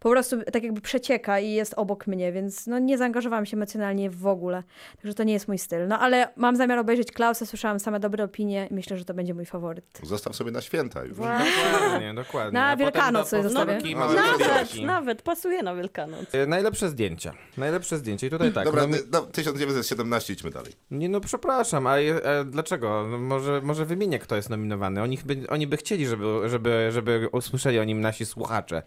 po 0.00 0.10
prostu 0.10 0.42
tak 0.52 0.62
jakby 0.62 0.80
przecieka 0.80 1.40
i 1.40 1.50
jest 1.52 1.74
obok 1.76 2.06
mnie, 2.06 2.32
więc 2.32 2.66
no 2.66 2.78
nie 2.86 2.98
zaangażowałam 2.98 3.46
się 3.46 3.56
emocjonalnie 3.56 4.10
w 4.10 4.26
ogóle. 4.26 4.62
Także 5.02 5.14
to 5.14 5.24
nie 5.24 5.32
jest 5.32 5.48
mój 5.48 5.58
styl. 5.58 5.88
No 5.88 5.98
ale 5.98 6.28
mam 6.36 6.56
zamiar 6.56 6.78
obejrzeć 6.78 7.12
Klausa, 7.12 7.46
słyszałam 7.46 7.80
same 7.80 8.00
dobre 8.00 8.24
opinie 8.24 8.68
i 8.70 8.74
myślę, 8.74 8.98
że 8.98 9.04
to 9.04 9.14
będzie 9.14 9.34
mój 9.34 9.46
faworyt. 9.46 10.00
Zostaw 10.02 10.36
sobie 10.36 10.50
na 10.50 10.60
święta 10.60 11.04
już. 11.04 11.16
Dokładnie, 11.16 12.14
dokładnie. 12.14 12.52
Na 12.52 12.66
A 12.66 12.76
Wielkanoc 12.76 13.28
sobie 13.28 13.42
zostawię. 13.42 13.78
No, 13.94 14.14
nawet, 14.14 14.82
Nawet, 14.82 15.22
pasuje 15.22 15.62
na 15.62 15.74
Wielkanoc. 15.74 16.34
E, 16.34 16.46
Najlepsze 16.46 16.88
zdjęcia. 16.88 17.32
Najlepsze 17.56 17.98
zdjęcie. 17.98 18.26
I 18.26 18.30
tutaj 18.30 18.52
tak. 18.52 18.64
Dobra, 18.64 18.82
no, 18.82 18.88
mi- 18.88 19.02
no, 19.12 19.20
1917 19.22 20.32
idźmy 20.32 20.50
dalej. 20.50 20.72
nie 20.90 21.08
no, 21.08 21.20
przepraszam, 21.20 21.86
ale 21.86 22.00
e, 22.02 22.44
dlaczego? 22.44 23.06
No, 23.10 23.18
może, 23.18 23.60
może 23.62 23.84
wymienię, 23.84 24.18
kto 24.18 24.36
jest 24.36 24.50
nominowany. 24.50 25.02
Oni 25.02 25.18
by, 25.24 25.48
oni 25.48 25.66
by 25.66 25.76
chcieli, 25.76 26.06
żeby, 26.06 26.24
żeby, 26.46 26.88
żeby 26.92 27.28
usłyszeli 27.32 27.78
o 27.78 27.84
nim 27.84 28.00
nasi 28.00 28.26
słuchacze. 28.26 28.82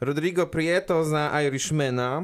Rodrigo 0.00 0.46
Prieto 0.46 1.04
za 1.04 1.42
Irishmana. 1.42 2.22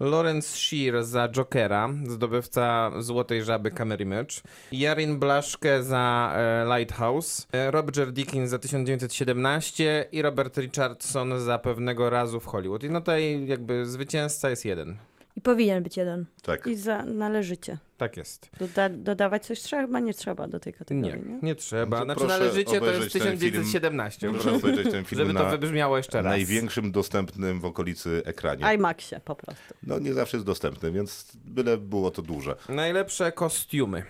Lawrence 0.00 0.56
Shear 0.56 1.04
za 1.04 1.28
Jokera, 1.28 1.90
zdobywca 2.06 2.92
Złotej 2.98 3.44
Żaby 3.44 3.70
Camera 3.70 4.02
Image, 4.02 4.34
Jarin 4.72 5.18
Blaszke 5.18 5.82
za 5.82 6.32
e, 6.36 6.64
Lighthouse, 6.76 7.46
e, 7.52 7.70
Roger 7.70 8.12
Dickens 8.12 8.50
za 8.50 8.58
1917 8.58 10.08
i 10.12 10.22
Robert 10.22 10.58
Richardson 10.58 11.40
za 11.40 11.58
Pewnego 11.58 12.10
Razu 12.10 12.40
w 12.40 12.46
Hollywood. 12.46 12.84
I 12.84 12.90
no 12.90 13.00
tutaj 13.00 13.46
jakby 13.46 13.86
zwycięzca 13.86 14.50
jest 14.50 14.64
jeden. 14.64 14.96
I 15.36 15.40
powinien 15.40 15.82
być 15.82 15.96
jeden. 15.96 16.26
Tak. 16.42 16.66
I 16.66 16.76
za 16.76 17.04
należycie. 17.04 17.78
Tak 17.96 18.16
jest. 18.16 18.50
Doda 18.58 18.88
dodawać 18.88 19.46
coś 19.46 19.60
trzeba? 19.60 19.82
Chyba 19.82 20.00
nie 20.00 20.14
trzeba 20.14 20.48
do 20.48 20.60
tej 20.60 20.72
Nie, 20.72 20.78
kategorii, 20.78 21.22
nie? 21.30 21.38
nie 21.42 21.54
trzeba. 21.54 22.04
No 22.04 22.14
to 22.14 22.20
Znaczy 22.20 22.40
należycie 22.40 22.64
to 22.64 22.72
jest 22.74 22.82
obejrzeć 22.86 23.12
ten 23.12 23.22
film. 23.22 23.38
1917. 23.38 24.30
Proszę 24.30 24.52
obejrzeć 24.52 24.90
ten 24.90 25.04
film 25.04 25.18
Żeby 25.26 25.34
to 25.38 25.50
wybrzmiało 25.50 25.96
jeszcze 25.96 26.22
raz. 26.22 26.30
największym 26.30 26.92
dostępnym 26.92 27.60
w 27.60 27.64
okolicy 27.64 28.22
ekranie. 28.24 28.74
IMAXie 28.74 29.20
po 29.20 29.34
prostu. 29.36 29.74
No 29.82 29.98
nie 29.98 30.14
zawsze 30.14 30.36
jest 30.36 30.46
dostępny, 30.46 30.92
więc 30.92 31.32
byle 31.44 31.76
było 31.78 32.10
to 32.10 32.22
duże. 32.22 32.56
Najlepsze 32.68 33.32
kostiumy. 33.32 34.02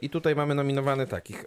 I 0.00 0.10
tutaj 0.10 0.36
mamy 0.36 0.54
nominowane 0.54 1.06
takich. 1.06 1.44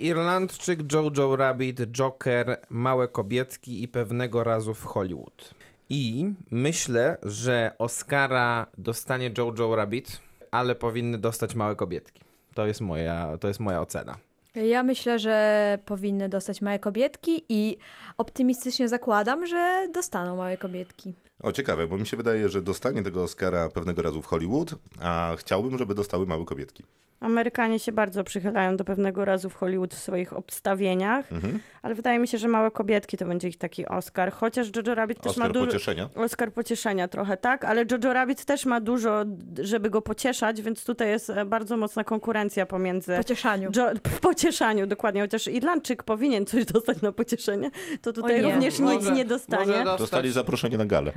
Irlandczyk, 0.00 0.92
Jojo 0.92 1.36
Rabbit, 1.36 1.80
Joker, 1.80 2.60
Małe 2.70 3.08
Kobietki 3.08 3.82
i 3.82 3.88
Pewnego 3.88 4.44
Razu 4.44 4.74
w 4.74 4.84
Hollywood. 4.84 5.54
I 5.88 6.32
myślę, 6.50 7.18
że 7.22 7.72
Oscara 7.78 8.66
dostanie 8.78 9.30
Jojo 9.38 9.76
Rabbit, 9.76 10.20
ale 10.50 10.74
powinny 10.74 11.18
dostać 11.18 11.54
Małe 11.54 11.76
Kobietki. 11.76 12.22
To 12.54 12.66
jest 12.66 12.80
moja, 12.80 13.38
to 13.40 13.48
jest 13.48 13.60
moja 13.60 13.80
ocena. 13.80 14.16
Ja 14.54 14.82
myślę, 14.82 15.18
że 15.18 15.78
powinny 15.86 16.28
dostać 16.28 16.62
małe 16.62 16.78
kobietki 16.78 17.44
i 17.48 17.76
optymistycznie 18.20 18.88
zakładam, 18.88 19.46
że 19.46 19.88
dostaną 19.94 20.36
małe 20.36 20.56
kobietki. 20.56 21.14
O, 21.42 21.52
ciekawe, 21.52 21.86
bo 21.86 21.98
mi 21.98 22.06
się 22.06 22.16
wydaje, 22.16 22.48
że 22.48 22.62
dostanie 22.62 23.02
tego 23.02 23.22
Oscara 23.22 23.68
pewnego 23.68 24.02
razu 24.02 24.22
w 24.22 24.26
Hollywood, 24.26 24.74
a 25.02 25.34
chciałbym, 25.38 25.78
żeby 25.78 25.94
dostały 25.94 26.26
małe 26.26 26.44
kobietki. 26.44 26.84
Amerykanie 27.20 27.78
się 27.78 27.92
bardzo 27.92 28.24
przychylają 28.24 28.76
do 28.76 28.84
pewnego 28.84 29.24
razu 29.24 29.50
w 29.50 29.54
Hollywood 29.54 29.94
w 29.94 29.98
swoich 29.98 30.32
obstawieniach, 30.32 31.32
Mhm. 31.32 31.60
ale 31.82 31.94
wydaje 31.94 32.18
mi 32.18 32.28
się, 32.28 32.38
że 32.38 32.48
małe 32.48 32.70
kobietki 32.70 33.16
to 33.16 33.26
będzie 33.26 33.48
ich 33.48 33.58
taki 33.58 33.86
Oscar, 33.86 34.32
chociaż 34.32 34.68
Jojo 34.76 34.94
Rabbit 34.94 35.20
też 35.20 35.36
ma 35.36 35.44
Oscar 35.44 35.52
dużo... 35.52 35.66
pocieszenia. 35.66 36.08
Oscar 36.14 36.52
pocieszenia 36.52 37.08
trochę, 37.08 37.36
tak, 37.36 37.64
ale 37.64 37.84
Jojo 37.90 38.12
Rabbit 38.12 38.44
też 38.44 38.66
ma 38.66 38.80
dużo, 38.80 39.24
żeby 39.62 39.90
go 39.90 40.02
pocieszać, 40.02 40.62
więc 40.62 40.84
tutaj 40.84 41.08
jest 41.08 41.30
e, 41.30 41.44
bardzo 41.44 41.76
mocna 41.76 42.04
konkurencja 42.04 42.66
pomiędzy... 42.66 43.16
Pocieszaniu. 43.16 43.70
Jo- 43.76 43.90
w 44.08 44.20
pocieszaniu, 44.20 44.86
dokładnie, 44.86 45.20
chociaż 45.20 45.48
Irlandczyk 45.48 46.02
powinien 46.02 46.46
coś 46.46 46.64
dostać 46.64 47.02
na 47.02 47.12
pocieszenie, 47.12 47.70
to 48.02 48.09
tutaj 48.12 48.44
O 48.44 48.46
nie. 48.48 48.54
również 48.54 48.78
nic 48.78 48.94
Może- 48.94 49.12
nie 49.12 49.24
dostanie. 49.24 49.84
Dostali 49.98 50.32
zaproszenie 50.32 50.78
na 50.78 50.86
galę. 50.86 51.12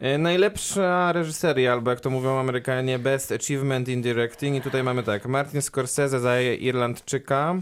E, 0.00 0.18
Najlepsza 0.18 1.12
reżyseria, 1.12 1.72
albo 1.72 1.90
jak 1.90 2.00
to 2.00 2.10
mówią 2.10 2.38
Amerykanie, 2.38 2.98
Best 2.98 3.32
Achievement 3.32 3.88
in 3.88 4.02
Directing. 4.02 4.56
I 4.56 4.60
tutaj 4.60 4.82
mamy 4.82 5.02
tak, 5.02 5.26
Martin 5.26 5.62
Scorsese 5.62 6.20
za 6.20 6.40
Irlandczyka, 6.40 7.54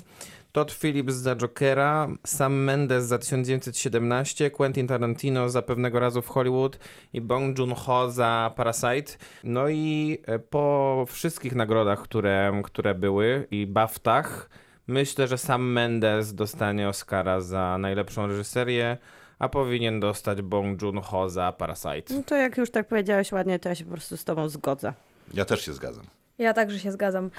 Todd 0.53 0.73
Phillips 0.73 1.15
za 1.15 1.37
Jokera, 1.37 2.09
Sam 2.27 2.55
Mendes 2.55 3.05
za 3.05 3.19
1917, 3.19 4.51
Quentin 4.51 4.87
Tarantino 4.87 5.49
za 5.49 5.63
Pewnego 5.63 6.01
Razu 6.01 6.23
w 6.23 6.29
Hollywood 6.29 6.79
i 7.13 7.21
Bong 7.21 7.59
Joon-ho 7.59 8.11
za 8.11 8.53
Parasite. 8.57 9.13
No 9.45 9.69
i 9.69 10.19
e, 10.27 10.39
po 10.39 11.05
wszystkich 11.09 11.55
nagrodach, 11.55 12.03
które, 12.03 12.61
które 12.65 12.95
były 12.95 13.47
i 13.51 13.67
BAFTach, 13.67 14.51
myślę, 14.87 15.29
że 15.29 15.39
Sam 15.39 15.73
Mendes 15.73 16.35
dostanie 16.35 16.89
Oscara 16.89 17.41
za 17.41 17.79
najlepszą 17.79 18.27
reżyserię, 18.27 18.99
a 19.39 19.49
powinien 19.49 20.01
dostać 20.01 20.43
Bong 20.43 20.83
Joon-ho 20.83 21.31
za 21.31 21.53
Parasite. 21.53 22.15
No 22.15 22.23
to 22.27 22.35
jak 22.35 22.57
już 22.57 22.71
tak 22.71 22.89
powiedziałeś 22.89 23.33
ładnie, 23.33 23.59
to 23.59 23.69
ja 23.69 23.75
się 23.75 23.85
po 23.85 23.91
prostu 23.91 24.17
z 24.17 24.25
tobą 24.25 24.49
zgodzę. 24.49 24.93
Ja 25.35 25.45
też 25.45 25.65
się 25.65 25.73
zgadzam. 25.73 26.05
Ja 26.39 26.55
także 26.55 26.79
się 26.79 26.93
zgadzam. 26.93 27.31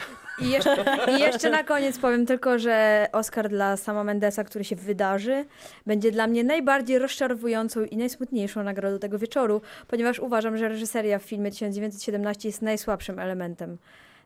I 0.41 0.49
jeszcze, 0.49 0.85
I 1.17 1.19
jeszcze 1.19 1.49
na 1.49 1.63
koniec 1.63 1.99
powiem 1.99 2.25
tylko, 2.25 2.59
że 2.59 3.07
Oscar 3.11 3.49
dla 3.49 3.77
sama 3.77 4.03
Mendesa, 4.03 4.43
który 4.43 4.63
się 4.63 4.75
wydarzy, 4.75 5.45
będzie 5.85 6.11
dla 6.11 6.27
mnie 6.27 6.43
najbardziej 6.43 6.99
rozczarowującą 6.99 7.83
i 7.83 7.97
najsmutniejszą 7.97 8.63
nagrodą 8.63 8.99
tego 8.99 9.19
wieczoru, 9.19 9.61
ponieważ 9.87 10.19
uważam, 10.19 10.57
że 10.57 10.69
reżyseria 10.69 11.19
w 11.19 11.23
filmie 11.23 11.51
1917 11.51 12.49
jest 12.49 12.61
najsłabszym 12.61 13.19
elementem 13.19 13.77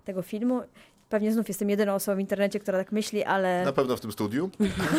tego 0.05 0.21
filmu. 0.21 0.61
Pewnie 1.09 1.31
znów 1.31 1.47
jestem 1.47 1.69
jedyną 1.69 1.93
osobą 1.93 2.17
w 2.17 2.19
internecie, 2.19 2.59
która 2.59 2.77
tak 2.77 2.91
myśli, 2.91 3.23
ale, 3.23 3.65
Na 3.65 3.73
pewno 3.73 3.97
w 3.97 4.01
tym 4.01 4.11
studiu. 4.11 4.49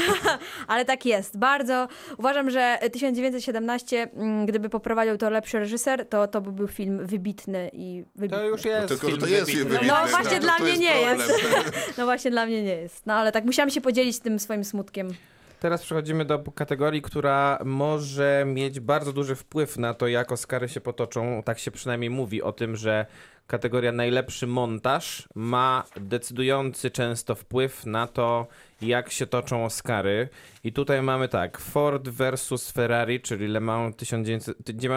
ale 0.68 0.84
tak 0.84 1.06
jest. 1.06 1.38
Bardzo 1.38 1.88
uważam, 2.18 2.50
że 2.50 2.78
1917, 2.92 4.08
mm, 4.14 4.46
gdyby 4.46 4.68
poprowadził 4.68 5.16
to 5.16 5.30
lepszy 5.30 5.58
reżyser, 5.58 6.08
to 6.08 6.28
to 6.28 6.40
by 6.40 6.52
był 6.52 6.68
film 6.68 7.06
wybitny 7.06 7.70
i 7.72 8.04
wybitny. 8.16 8.38
To 8.38 8.44
już 8.44 8.64
jest. 8.64 8.88
Tylko, 8.88 9.11
że 9.11 9.18
to 9.18 9.26
jest 9.26 9.46
wybitny. 9.46 9.64
wybitny. 9.64 9.88
No 9.88 10.06
właśnie 10.11 10.37
to 10.37 10.42
dla 10.42 10.59
mnie 10.59 10.78
nie 10.78 10.90
problem. 10.90 11.28
No 11.98 12.04
właśnie 12.04 12.30
dla 12.30 12.46
mnie 12.46 12.62
nie 12.62 12.76
jest. 12.76 13.06
No 13.06 13.14
ale 13.14 13.33
tak 13.33 13.44
musiałam 13.44 13.70
się 13.70 13.80
podzielić 13.80 14.18
tym 14.18 14.38
swoim 14.38 14.64
smutkiem. 14.64 15.09
Teraz 15.61 15.83
przechodzimy 15.83 16.24
do 16.24 16.38
kategorii, 16.38 17.02
która 17.02 17.59
może 17.64 18.44
mieć 18.46 18.80
bardzo 18.80 19.12
duży 19.12 19.35
wpływ 19.35 19.76
na 19.76 19.94
to, 19.94 20.06
jak 20.06 20.33
Oscary 20.33 20.68
się 20.68 20.80
potoczą. 20.80 21.42
Tak 21.44 21.59
się 21.59 21.70
przynajmniej 21.70 22.11
mówi 22.11 22.42
o 22.42 22.52
tym, 22.52 22.76
że 22.76 23.06
kategoria 23.48 23.92
najlepszy 23.92 24.46
montaż 24.46 25.28
ma 25.34 25.84
decydujący 25.96 26.90
często 26.90 27.34
wpływ 27.34 27.87
na 27.87 28.06
to, 28.06 28.46
jak 28.82 29.11
się 29.11 29.26
toczą 29.26 29.64
Oscary. 29.64 30.28
I 30.64 30.72
tutaj 30.72 31.02
mamy 31.02 31.28
tak, 31.28 31.58
Ford 31.58 32.08
versus 32.08 32.70
Ferrari, 32.70 33.20
czyli 33.20 33.48
Le 33.48 33.61
Mans, 33.61 33.96
1900, 33.96 34.56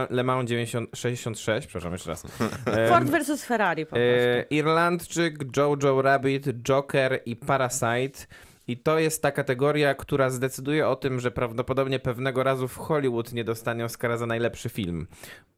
Le 0.09 0.23
Mans 0.23 0.49
90, 0.49 0.89
66, 0.95 1.67
przepraszam 1.67 1.91
jeszcze 1.91 2.09
raz. 2.09 2.23
Ford 2.89 3.09
versus 3.09 3.43
Ferrari 3.43 3.85
po 3.85 3.89
prostu. 3.89 4.09
E, 4.09 4.45
Irlandczyk, 4.49 5.57
Jojo 5.57 6.01
Rabbit, 6.01 6.45
Joker 6.67 7.21
i 7.25 7.35
Parasite. 7.35 8.27
I 8.67 8.77
to 8.77 8.99
jest 8.99 9.21
ta 9.21 9.31
kategoria, 9.31 9.95
która 9.95 10.29
zdecyduje 10.29 10.87
o 10.87 10.95
tym, 10.95 11.19
że 11.19 11.31
prawdopodobnie 11.31 11.99
pewnego 11.99 12.43
razu 12.43 12.67
w 12.67 12.77
Hollywood 12.77 13.33
nie 13.33 13.43
dostanie 13.43 13.85
Oscara 13.85 14.17
za 14.17 14.25
najlepszy 14.25 14.69
film. 14.69 15.07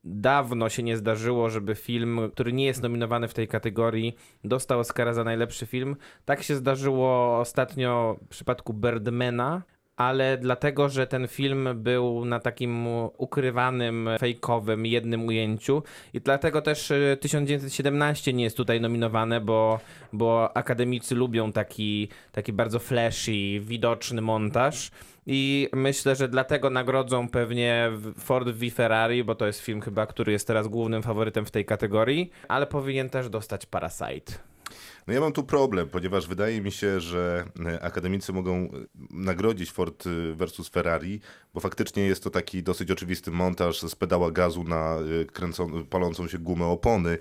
Dawno 0.04 0.70
się 0.70 0.84
nie 0.84 0.98
zdarzyło, 0.98 1.50
żeby 1.50 1.76
film, 1.76 2.20
który 2.34 2.54
nie 2.54 2.66
jest 2.66 2.84
nominowany 2.84 3.28
w 3.28 3.34
tej 3.34 3.48
kategorii, 3.48 4.16
dostał 4.44 4.80
Oscara 4.80 5.14
za 5.14 5.24
najlepszy 5.24 5.66
film. 5.66 5.96
Tak 6.26 6.44
się 6.44 6.56
zdarzyło 6.56 7.40
ostatnio 7.40 8.18
w 8.26 8.28
przypadku 8.28 8.74
Birdmana, 8.74 9.62
ale 9.98 10.38
dlatego, 10.38 10.90
że 10.90 11.08
ten 11.08 11.28
film 11.28 11.70
był 11.76 12.26
na 12.26 12.40
takim 12.40 12.88
ukrywanym, 13.18 14.10
fejkowym 14.20 14.86
jednym 14.86 15.26
ujęciu 15.26 15.84
i 16.14 16.22
dlatego 16.22 16.62
też 16.62 16.92
e, 16.92 17.18
1917 17.18 18.34
nie 18.34 18.44
jest 18.44 18.58
tutaj 18.58 18.82
nominowane, 18.82 19.42
bo, 19.42 19.80
bo 20.14 20.58
akademicy 20.58 21.16
lubią 21.16 21.52
taki, 21.52 22.08
taki 22.32 22.54
bardzo 22.54 22.80
flashy, 22.80 23.60
widoczny 23.60 24.22
montaż. 24.22 24.92
I 25.26 25.70
myślę, 25.74 26.16
że 26.16 26.28
dlatego 26.28 26.70
nagrodzą 26.70 27.30
pewnie 27.30 27.92
Ford 28.20 28.50
v 28.50 28.70
Ferrari, 28.72 29.24
bo 29.24 29.36
to 29.36 29.46
jest 29.46 29.62
film 29.62 29.82
chyba, 29.82 30.06
który 30.06 30.32
jest 30.32 30.48
teraz 30.48 30.68
głównym 30.68 31.04
faworytem 31.04 31.46
w 31.46 31.52
tej 31.52 31.66
kategorii, 31.66 32.32
ale 32.48 32.68
powinien 32.68 33.10
też 33.10 33.30
dostać 33.30 33.66
Parasite. 33.66 34.53
No 35.08 35.14
ja 35.14 35.20
mam 35.20 35.34
tu 35.34 35.44
problem, 35.44 35.90
ponieważ 35.90 36.28
wydaje 36.28 36.62
mi 36.62 36.72
się, 36.72 37.00
że 37.00 37.46
e, 37.66 37.84
akademicy 37.84 38.34
mogą 38.34 38.56
e, 38.56 38.70
nagrodzić 39.10 39.72
Ford 39.72 40.04
e, 40.08 40.36
versus 40.36 40.70
Ferrari, 40.70 41.20
bo 41.54 41.60
faktycznie 41.60 42.04
jest 42.04 42.24
to 42.24 42.30
taki 42.30 42.64
dosyć 42.64 42.92
oczywisty 42.92 43.32
montaż 43.32 43.82
z 43.82 43.96
pedała 43.96 44.32
gazu 44.32 44.64
na 44.64 44.98
kręcą, 45.34 45.86
palącą 45.86 46.28
się 46.28 46.40
gumę 46.40 46.66
opony, 46.66 47.18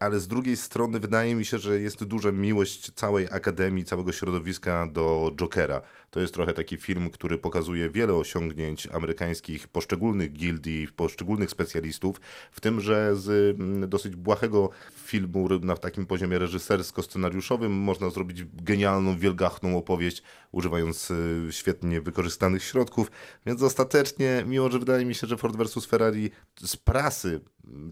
ale 0.00 0.20
z 0.20 0.28
drugiej 0.28 0.56
strony 0.56 1.00
wydaje 1.00 1.34
mi 1.34 1.44
się, 1.44 1.58
że 1.58 1.80
jest 1.80 2.04
duża 2.04 2.32
miłość 2.32 2.92
całej 2.92 3.28
akademii, 3.30 3.84
całego 3.84 4.12
środowiska 4.12 4.86
do 4.92 5.32
Jokera. 5.36 5.82
To 6.10 6.20
jest 6.20 6.34
trochę 6.34 6.52
taki 6.52 6.76
film, 6.76 7.10
który 7.10 7.38
pokazuje 7.38 7.90
wiele 7.90 8.14
osiągnięć 8.14 8.86
amerykańskich 8.86 9.68
poszczególnych 9.68 10.32
gildii, 10.32 10.88
poszczególnych 10.96 11.50
specjalistów, 11.50 12.20
w 12.52 12.60
tym, 12.60 12.80
że 12.80 13.16
z 13.16 13.60
mm, 13.60 13.88
dosyć 13.88 14.16
błahego 14.16 14.70
filmu 14.94 15.48
na 15.60 15.76
takim 15.76 16.06
poziomie 16.06 16.38
reżysersko-scenariuszowym 16.38 17.70
można 17.70 18.10
zrobić 18.10 18.44
genialną, 18.54 19.18
wielgachną 19.18 19.78
opowieść, 19.78 20.22
używając 20.52 21.10
y, 21.10 21.48
świetnie 21.50 22.00
wykorzystanych 22.00 22.62
środków. 22.64 23.10
Więc 23.46 23.62
ostatecznie, 23.62 24.44
mimo 24.46 24.70
że 24.70 24.78
wydaje 24.78 25.04
mi 25.04 25.14
się, 25.14 25.26
że 25.26 25.36
Ford 25.36 25.56
vs. 25.56 25.86
Ferrari 25.86 26.30
z 26.60 26.76
prasy, 26.76 27.40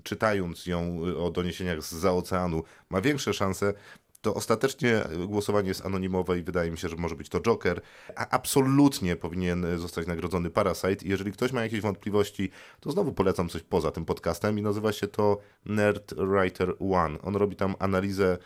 czytając 0.02 0.66
ją 0.66 1.06
y, 1.08 1.18
o 1.18 1.30
doniesieniach 1.30 1.82
z 1.82 1.92
za 1.92 2.12
oceanu, 2.12 2.62
ma 2.90 3.00
większe 3.00 3.34
szanse, 3.34 3.74
to 4.20 4.34
ostatecznie 4.34 5.02
głosowanie 5.26 5.68
jest 5.68 5.86
anonimowe 5.86 6.38
i 6.38 6.42
wydaje 6.42 6.70
mi 6.70 6.78
się, 6.78 6.88
że 6.88 6.96
może 6.96 7.16
być 7.16 7.28
to 7.28 7.40
Joker, 7.40 7.80
a 8.16 8.28
absolutnie 8.28 9.16
powinien 9.16 9.78
zostać 9.78 10.06
nagrodzony 10.06 10.50
Parasite. 10.50 11.04
Jeżeli 11.04 11.32
ktoś 11.32 11.52
ma 11.52 11.62
jakieś 11.62 11.80
wątpliwości, 11.80 12.50
to 12.80 12.90
znowu 12.90 13.12
polecam 13.12 13.48
coś 13.48 13.62
poza 13.62 13.90
tym 13.90 14.04
podcastem 14.04 14.58
i 14.58 14.62
nazywa 14.62 14.92
się 14.92 15.08
to 15.08 15.38
Nerd 15.64 16.14
Writer 16.14 16.74
One. 16.80 17.22
On 17.22 17.36
robi 17.36 17.56
tam 17.56 17.74
analizę 17.78 18.38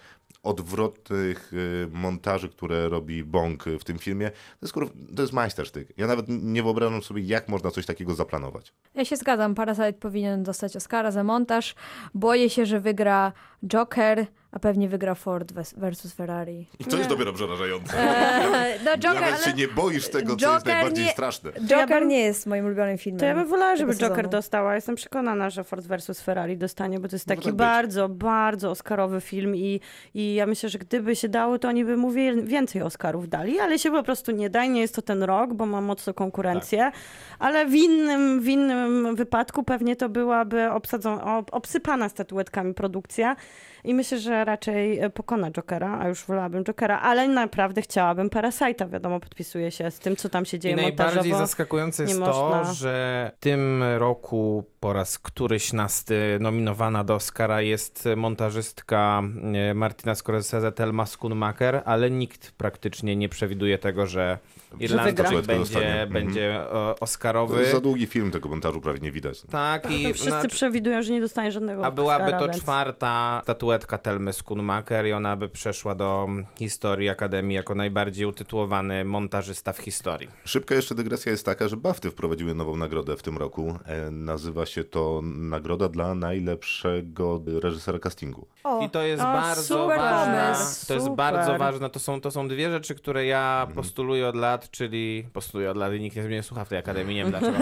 odwrotnych 0.44 1.52
y, 1.52 1.88
montaży, 1.92 2.48
które 2.48 2.88
robi 2.88 3.24
Bong 3.24 3.64
w 3.64 3.84
tym 3.84 3.98
filmie. 3.98 4.30
To 4.30 4.66
jest, 4.66 4.74
to 5.16 5.22
jest 5.22 5.32
majstersztyk. 5.32 5.88
Ja 5.96 6.06
nawet 6.06 6.26
nie 6.28 6.62
wyobrażam 6.62 7.02
sobie, 7.02 7.22
jak 7.22 7.48
można 7.48 7.70
coś 7.70 7.86
takiego 7.86 8.14
zaplanować. 8.14 8.72
Ja 8.94 9.04
się 9.04 9.16
zgadzam, 9.16 9.54
Parasite 9.54 9.92
powinien 9.92 10.42
dostać 10.42 10.76
Oscara 10.76 11.10
za 11.10 11.24
montaż. 11.24 11.74
Boję 12.14 12.50
się, 12.50 12.66
że 12.66 12.80
wygra 12.80 13.32
Joker, 13.66 14.26
a 14.54 14.58
pewnie 14.58 14.88
wygra 14.88 15.14
Ford 15.14 15.52
versus 15.76 16.12
Ferrari. 16.12 16.66
I 16.78 16.84
to 16.84 16.96
jest 16.96 17.08
dopiero 17.08 17.32
przerażające. 17.32 17.98
Eee, 17.98 18.78
no 18.84 18.90
Joker, 18.98 19.20
Nawet 19.20 19.40
się 19.40 19.44
ale 19.46 19.54
nie 19.54 19.68
boisz 19.68 20.08
tego, 20.08 20.36
co 20.36 20.52
jest 20.52 20.64
Joker 20.64 20.74
najbardziej 20.74 21.04
nie- 21.04 21.12
straszne. 21.12 21.50
Joker 21.66 22.06
nie 22.06 22.20
jest 22.20 22.46
moim 22.46 22.64
ulubionym 22.66 22.98
filmem. 22.98 23.20
To 23.20 23.26
ja 23.26 23.34
bym 23.34 23.46
wolała, 23.46 23.76
żeby 23.76 23.92
Joker 23.92 24.08
sezonu. 24.16 24.28
dostała. 24.28 24.74
Jestem 24.74 24.94
przekonana, 24.94 25.50
że 25.50 25.64
Ford 25.64 25.86
vs. 25.86 26.20
Ferrari 26.22 26.56
dostanie, 26.56 27.00
bo 27.00 27.08
to 27.08 27.16
jest 27.16 27.26
Może 27.28 27.36
taki 27.36 27.46
tak 27.48 27.54
bardzo, 27.56 28.08
bardzo 28.08 28.70
Oscarowy 28.70 29.20
film 29.20 29.56
i, 29.56 29.80
i 30.14 30.34
ja 30.34 30.46
myślę, 30.46 30.68
że 30.68 30.78
gdyby 30.78 31.16
się 31.16 31.28
dało, 31.28 31.58
to 31.58 31.68
oni 31.68 31.84
by 31.84 31.96
mu 31.96 32.10
więcej 32.42 32.82
Oscarów 32.82 33.28
dali, 33.28 33.58
ale 33.60 33.78
się 33.78 33.90
po 33.90 34.02
prostu 34.02 34.32
nie 34.32 34.50
da 34.50 34.66
nie 34.66 34.80
jest 34.80 34.94
to 34.94 35.02
ten 35.02 35.22
rok, 35.22 35.54
bo 35.54 35.66
ma 35.66 35.80
mocno 35.80 36.14
konkurencję, 36.14 36.78
Tak. 36.78 36.94
ale 37.38 37.66
w 37.66 37.74
innym, 37.74 38.40
w 38.40 38.48
innym 38.48 39.16
wypadku 39.16 39.62
pewnie 39.62 39.96
to 39.96 40.08
byłaby 40.08 40.70
obsadzą, 40.70 41.22
ob, 41.38 41.48
obsypana 41.54 42.08
statuetkami 42.08 42.74
produkcja 42.74 43.36
i 43.84 43.94
myślę, 43.94 44.18
że 44.18 44.44
raczej 44.44 44.98
e, 45.00 45.10
pokona 45.10 45.50
Jokera, 45.50 45.98
a 46.00 46.08
już 46.08 46.24
wolałabym 46.24 46.64
Jokera, 46.64 47.00
ale 47.00 47.28
naprawdę 47.28 47.82
chciałabym 47.82 48.28
Parasite'a, 48.28 48.90
wiadomo, 48.90 49.20
podpisuję 49.20 49.70
się 49.70 49.90
z 49.90 49.98
tym, 49.98 50.16
co 50.16 50.28
tam 50.28 50.44
się 50.44 50.58
dzieje 50.58 50.72
I 50.72 50.76
najbardziej 50.76 51.16
montażowo. 51.16 51.38
zaskakujące 51.46 52.02
jest 52.02 52.18
to, 52.20 52.26
można. 52.56 52.72
że 52.74 53.30
w 53.36 53.40
tym 53.40 53.82
roku 53.98 54.64
po 54.80 54.92
raz 54.92 55.18
któryś 55.18 55.72
nasty 55.72 56.38
nominowana 56.40 57.04
do 57.04 57.14
Oscara 57.14 57.60
jest 57.62 58.08
montażystka 58.16 59.22
e, 59.70 59.74
Martina 59.74 60.14
Scorsese, 60.14 60.72
Thelma 60.72 61.06
Schoonmaker, 61.06 61.82
ale 61.84 62.10
nikt 62.10 62.52
praktycznie 62.52 63.16
nie 63.16 63.28
przewiduje 63.28 63.78
tego, 63.78 64.06
że 64.06 64.38
Irlandczyk 64.80 65.46
będzie. 65.46 65.78
Mhm. 65.86 66.12
będzie 66.12 66.60
e, 66.60 66.64
To 66.66 66.96
Oscarowy. 67.00 67.60
jest 67.60 67.72
za 67.72 67.80
długi 67.80 68.06
film, 68.06 68.30
tego 68.30 68.48
montażu 68.48 68.80
prawie 68.80 69.00
nie 69.00 69.12
widać. 69.12 69.42
Tak, 69.42 69.90
i 69.90 70.02
To 70.08 70.14
wszyscy 70.14 70.30
na- 70.42 70.48
przewidują, 70.48 71.02
że 71.02 71.12
nie 71.12 71.20
dostanie 71.20 71.52
żadnego 71.52 71.86
a 71.86 71.90
byłaby 71.90 72.24
Oscara, 72.24 72.38
to 72.38 72.44
więc... 72.48 72.62
czwarta 72.62 73.40
statuetka 73.44 73.73
Telmy 73.78 74.32
Schoonmaker 74.32 75.06
i 75.06 75.12
ona 75.12 75.36
by 75.36 75.48
przeszła 75.48 75.94
do 75.94 76.28
historii 76.58 77.08
Akademii 77.08 77.56
jako 77.56 77.74
najbardziej 77.74 78.26
utytułowany 78.26 79.04
montażysta 79.04 79.72
w 79.72 79.78
historii. 79.78 80.28
Szybka 80.44 80.74
jeszcze 80.74 80.94
dygresja 80.94 81.32
jest 81.32 81.46
taka, 81.46 81.68
że 81.68 81.76
BAFTY 81.76 82.10
wprowadziły 82.10 82.54
nową 82.54 82.76
nagrodę 82.76 83.16
w 83.16 83.22
tym 83.22 83.38
roku. 83.38 83.78
E, 83.86 84.10
nazywa 84.10 84.66
się 84.66 84.84
to 84.84 85.20
Nagroda 85.24 85.88
dla 85.88 86.14
najlepszego 86.14 87.42
reżysera 87.62 87.98
castingu. 87.98 88.46
O, 88.64 88.84
I 88.84 88.90
to 88.90 89.02
jest 89.02 89.22
O, 89.22 89.24
bardzo 89.26 89.86
ważne. 89.86 90.54
To 90.88 90.94
jest 90.94 91.06
super. 91.06 91.16
bardzo 91.16 91.58
ważne. 91.58 91.90
To 91.90 91.98
są, 91.98 92.20
to 92.20 92.30
są 92.30 92.48
dwie 92.48 92.70
rzeczy, 92.70 92.94
które 92.94 93.26
ja 93.26 93.58
Mhm. 93.60 93.76
postuluję 93.76 94.28
od 94.28 94.36
lat, 94.36 94.70
czyli 94.70 95.24
postuluję 95.32 95.70
od 95.70 95.76
lat 95.76 95.92
i 95.92 96.00
nikt 96.00 96.16
nie 96.16 96.22
mnie 96.22 96.42
słucha 96.42 96.64
w 96.64 96.68
tej 96.68 96.78
akademii, 96.78 97.16
nie 97.16 97.22
wiem 97.22 97.30
dlaczego. 97.40 97.58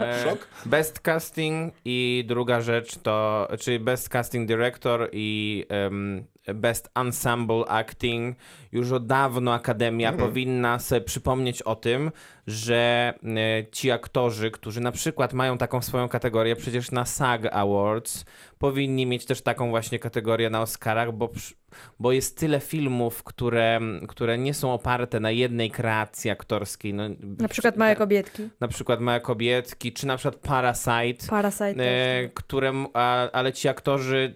E, 0.00 0.24
Szok? 0.30 0.48
Best 0.66 1.00
casting 1.00 1.74
i 1.84 2.24
druga 2.28 2.60
rzecz 2.60 2.98
to, 2.98 3.48
czyli 3.60 3.78
best 3.80 4.08
casting 4.08 4.48
director 4.48 5.08
i 5.12 5.49
em, 5.68 6.24
best 6.54 6.90
ensemble 6.94 7.64
acting. 7.68 8.36
Już 8.72 8.92
od 8.92 9.06
dawno 9.06 9.54
akademia 9.54 10.08
Mhm. 10.10 10.28
powinna 10.28 10.78
sobie 10.78 11.00
przypomnieć 11.00 11.62
o 11.62 11.76
tym, 11.76 12.10
że 12.46 13.14
e, 13.24 13.70
ci 13.72 13.90
aktorzy, 13.90 14.50
którzy 14.50 14.80
na 14.80 14.92
przykład 14.92 15.32
mają 15.32 15.58
taką 15.58 15.82
swoją 15.82 16.08
kategorię, 16.08 16.56
przecież 16.56 16.90
na 16.90 17.04
SAG 17.04 17.46
Awards 17.52 18.24
powinni 18.60 19.06
mieć 19.06 19.26
też 19.26 19.42
taką 19.42 19.70
właśnie 19.70 19.98
kategorię 19.98 20.50
na 20.50 20.62
Oscarach, 20.62 21.12
bo, 21.12 21.30
bo 22.00 22.12
jest 22.12 22.38
tyle 22.38 22.60
filmów, 22.60 23.22
które, 23.22 23.80
które 24.08 24.38
nie 24.38 24.54
są 24.54 24.72
oparte 24.72 25.20
na 25.20 25.30
jednej 25.30 25.70
kreacji 25.70 26.30
aktorskiej. 26.30 26.94
No, 26.94 27.02
na 27.38 27.48
przykład 27.48 27.76
Małe 27.76 27.96
Kobietki. 27.96 28.48
na 28.60 28.68
przykład 28.68 29.00
Małe 29.00 29.20
Kobietki, 29.20 29.92
czy 29.92 30.06
na 30.06 30.16
przykład 30.16 30.36
Parasite, 30.42 31.26
Parasite 31.30 31.70
e, 31.70 31.74
też. 31.74 32.30
którym, 32.34 32.86
a, 32.94 33.30
ale 33.30 33.52
ci 33.52 33.68
aktorzy 33.68 34.34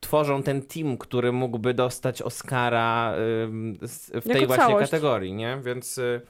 tworzą 0.00 0.42
ten 0.42 0.62
team, 0.62 0.98
który 0.98 1.32
mógłby 1.32 1.74
dostać 1.74 2.22
Oscara 2.22 3.14
w 4.12 4.22
tej 4.24 4.34
Jako 4.34 4.46
właśnie 4.46 4.64
całość. 4.66 4.90
kategorii, 4.90 5.32
nie? 5.32 5.58
Więc 5.64 5.98
y, 5.98 6.20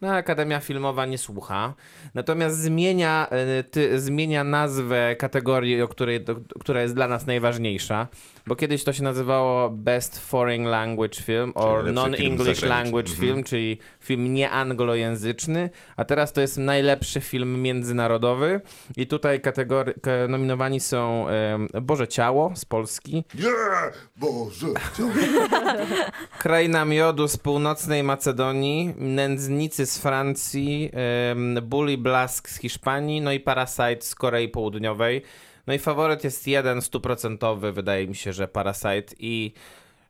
no, 0.00 0.14
Akademia 0.14 0.60
Filmowa 0.60 1.06
nie 1.06 1.18
słucha. 1.18 1.74
Natomiast 2.14 2.58
zmienia, 2.58 3.28
y, 3.60 3.64
ty, 3.64 4.00
zmienia 4.00 4.44
nazwę 4.44 5.16
kategorii, 5.16 5.82
o 5.82 5.88
której, 5.88 6.24
do, 6.24 6.36
która 6.60 6.82
jest 6.82 6.94
dla 6.94 7.08
nas 7.08 7.26
najważniejsza, 7.26 8.08
bo 8.46 8.56
kiedyś 8.56 8.84
to 8.84 8.92
się 8.92 9.02
nazywało 9.02 9.70
Best 9.70 10.18
Foreign 10.18 10.64
Language 10.64 11.20
Film 11.22 11.52
or 11.54 11.92
Non-English. 11.92 12.62
Language 12.62 13.10
Mhm. 13.10 13.28
Film, 13.28 13.44
czyli 13.44 13.78
film 14.00 14.34
nieanglojęzyczny, 14.34 15.70
a 15.96 16.04
teraz 16.04 16.32
to 16.32 16.40
jest 16.40 16.58
najlepszy 16.58 17.20
film 17.20 17.62
międzynarodowy 17.62 18.60
i 18.96 19.06
tutaj 19.06 19.40
kategory, 19.40 19.94
ka- 20.02 20.10
nominowani 20.28 20.80
są 20.80 21.28
em, 21.28 21.68
Boże 21.82 22.08
Ciało 22.08 22.52
z 22.54 22.64
Polski, 22.64 23.24
Nie! 23.34 23.50
Boże! 24.16 24.66
Kraina 26.38 26.84
Miodu 26.84 27.28
z 27.28 27.36
północnej 27.36 28.02
Macedonii, 28.02 28.94
Nędznicy 28.96 29.86
z 29.86 29.98
Francji, 29.98 30.90
em, 31.32 31.58
Bully 31.62 31.98
Blask 31.98 32.48
z 32.48 32.56
Hiszpanii, 32.58 33.20
no 33.20 33.32
i 33.32 33.40
Parasite 33.40 33.96
z 34.02 34.14
Korei 34.14 34.48
Południowej. 34.48 35.22
No 35.66 35.74
i 35.74 35.78
faworyt 35.78 36.24
jest 36.24 36.46
jeden 36.46 36.82
stuprocentowy, 36.82 37.72
wydaje 37.72 38.06
mi 38.06 38.14
się, 38.14 38.32
że 38.32 38.48
Parasite 38.48 39.14
i 39.18 39.52